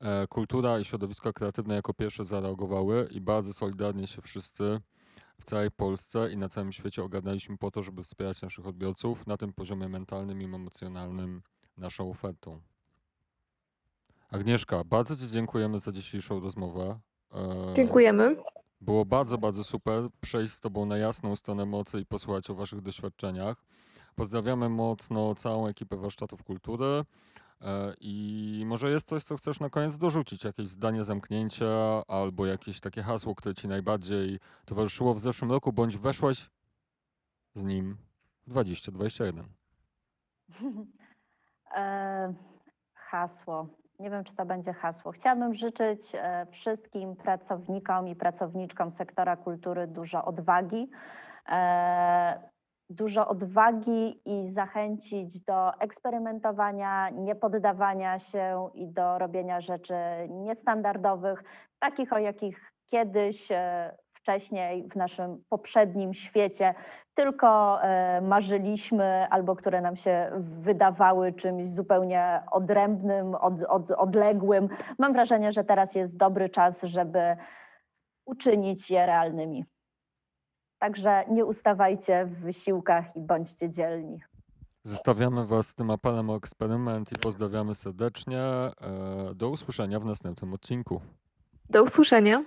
e, 0.00 0.26
kultura 0.26 0.78
i 0.78 0.84
środowiska 0.84 1.32
kreatywne 1.32 1.74
jako 1.74 1.94
pierwsze 1.94 2.24
zareagowały 2.24 3.08
i 3.10 3.20
bardzo 3.20 3.52
solidarnie 3.52 4.06
się 4.06 4.22
wszyscy 4.22 4.80
w 5.40 5.44
całej 5.44 5.70
Polsce 5.70 6.32
i 6.32 6.36
na 6.36 6.48
całym 6.48 6.72
świecie 6.72 7.04
ogarnęliśmy 7.04 7.58
po 7.58 7.70
to, 7.70 7.82
żeby 7.82 8.02
wspierać 8.02 8.42
naszych 8.42 8.66
odbiorców 8.66 9.26
na 9.26 9.36
tym 9.36 9.52
poziomie 9.52 9.88
mentalnym 9.88 10.42
i 10.42 10.44
emocjonalnym 10.44 11.42
naszą 11.76 12.10
ofertą. 12.10 12.60
Agnieszka, 14.30 14.84
bardzo 14.84 15.16
Ci 15.16 15.30
dziękujemy 15.30 15.80
za 15.80 15.92
dzisiejszą 15.92 16.40
rozmowę. 16.40 16.98
E, 17.32 17.74
Dziękujemy. 17.76 18.36
Było 18.80 19.04
bardzo, 19.04 19.38
bardzo 19.38 19.64
super 19.64 20.08
przejść 20.20 20.52
z 20.52 20.60
Tobą 20.60 20.86
na 20.86 20.98
jasną 20.98 21.36
stronę 21.36 21.66
mocy 21.66 22.00
i 22.00 22.06
posłuchać 22.06 22.50
o 22.50 22.54
Waszych 22.54 22.80
doświadczeniach. 22.80 23.64
Pozdrawiamy 24.14 24.68
mocno 24.68 25.34
całą 25.34 25.66
ekipę 25.66 25.96
warsztatów 25.96 26.42
kultury. 26.42 27.04
E, 27.64 27.94
I 28.00 28.62
może 28.66 28.90
jest 28.90 29.08
coś, 29.08 29.24
co 29.24 29.36
chcesz 29.36 29.60
na 29.60 29.70
koniec 29.70 29.98
dorzucić, 29.98 30.44
jakieś 30.44 30.68
zdanie 30.68 31.04
zamknięcia 31.04 31.66
albo 32.08 32.46
jakieś 32.46 32.80
takie 32.80 33.02
hasło, 33.02 33.34
które 33.34 33.54
Ci 33.54 33.68
najbardziej 33.68 34.40
towarzyszyło 34.64 35.14
w 35.14 35.20
zeszłym 35.20 35.50
roku, 35.50 35.72
bądź 35.72 35.96
weszłaś 35.96 36.50
z 37.54 37.64
nim 37.64 37.96
w 38.46 38.50
2021. 38.50 39.44
E, 41.76 42.34
hasło. 42.94 43.68
Nie 43.98 44.10
wiem, 44.10 44.24
czy 44.24 44.34
to 44.34 44.46
będzie 44.46 44.72
hasło. 44.72 45.12
Chciałabym 45.12 45.54
życzyć 45.54 46.00
e, 46.14 46.46
wszystkim 46.50 47.16
pracownikom 47.16 48.08
i 48.08 48.16
pracowniczkom 48.16 48.90
sektora 48.90 49.36
kultury 49.36 49.86
dużo 49.86 50.24
odwagi. 50.24 50.90
Dużo 52.90 53.28
odwagi 53.28 54.20
i 54.24 54.46
zachęcić 54.46 55.40
do 55.40 55.80
eksperymentowania, 55.80 57.10
nie 57.10 57.34
poddawania 57.34 58.18
się 58.18 58.70
i 58.74 58.88
do 58.88 59.18
robienia 59.18 59.60
rzeczy 59.60 59.94
niestandardowych, 60.30 61.44
takich 61.78 62.12
o 62.12 62.18
jakich 62.18 62.72
kiedyś 62.86 63.52
e, 63.52 63.96
wcześniej 64.12 64.88
w 64.88 64.96
naszym 64.96 65.44
poprzednim 65.48 66.14
świecie 66.14 66.74
tylko 67.14 67.82
e, 67.82 68.20
marzyliśmy 68.20 69.26
albo 69.30 69.56
które 69.56 69.80
nam 69.80 69.96
się 69.96 70.30
wydawały 70.38 71.32
czymś 71.32 71.68
zupełnie 71.68 72.40
odrębnym, 72.50 73.34
od, 73.34 73.62
od, 73.62 73.90
odległym. 73.90 74.68
Mam 74.98 75.12
wrażenie, 75.12 75.52
że 75.52 75.64
teraz 75.64 75.94
jest 75.94 76.16
dobry 76.16 76.48
czas, 76.48 76.82
żeby 76.82 77.36
uczynić 78.26 78.90
je 78.90 79.06
realnymi. 79.06 79.64
Także 80.84 81.24
nie 81.30 81.44
ustawajcie 81.44 82.24
w 82.26 82.38
wysiłkach 82.40 83.16
i 83.16 83.20
bądźcie 83.20 83.70
dzielni. 83.70 84.20
Zostawiamy 84.82 85.46
Was 85.46 85.66
z 85.66 85.74
tym 85.74 85.90
apelem 85.90 86.30
o 86.30 86.36
eksperyment 86.36 87.12
i 87.12 87.18
pozdrawiamy 87.18 87.74
serdecznie. 87.74 88.40
E, 88.40 88.72
Do 89.34 89.48
usłyszenia 89.50 90.00
w 90.00 90.04
następnym 90.04 90.54
odcinku. 90.54 91.00
Do 91.70 91.84
usłyszenia. 91.84 92.44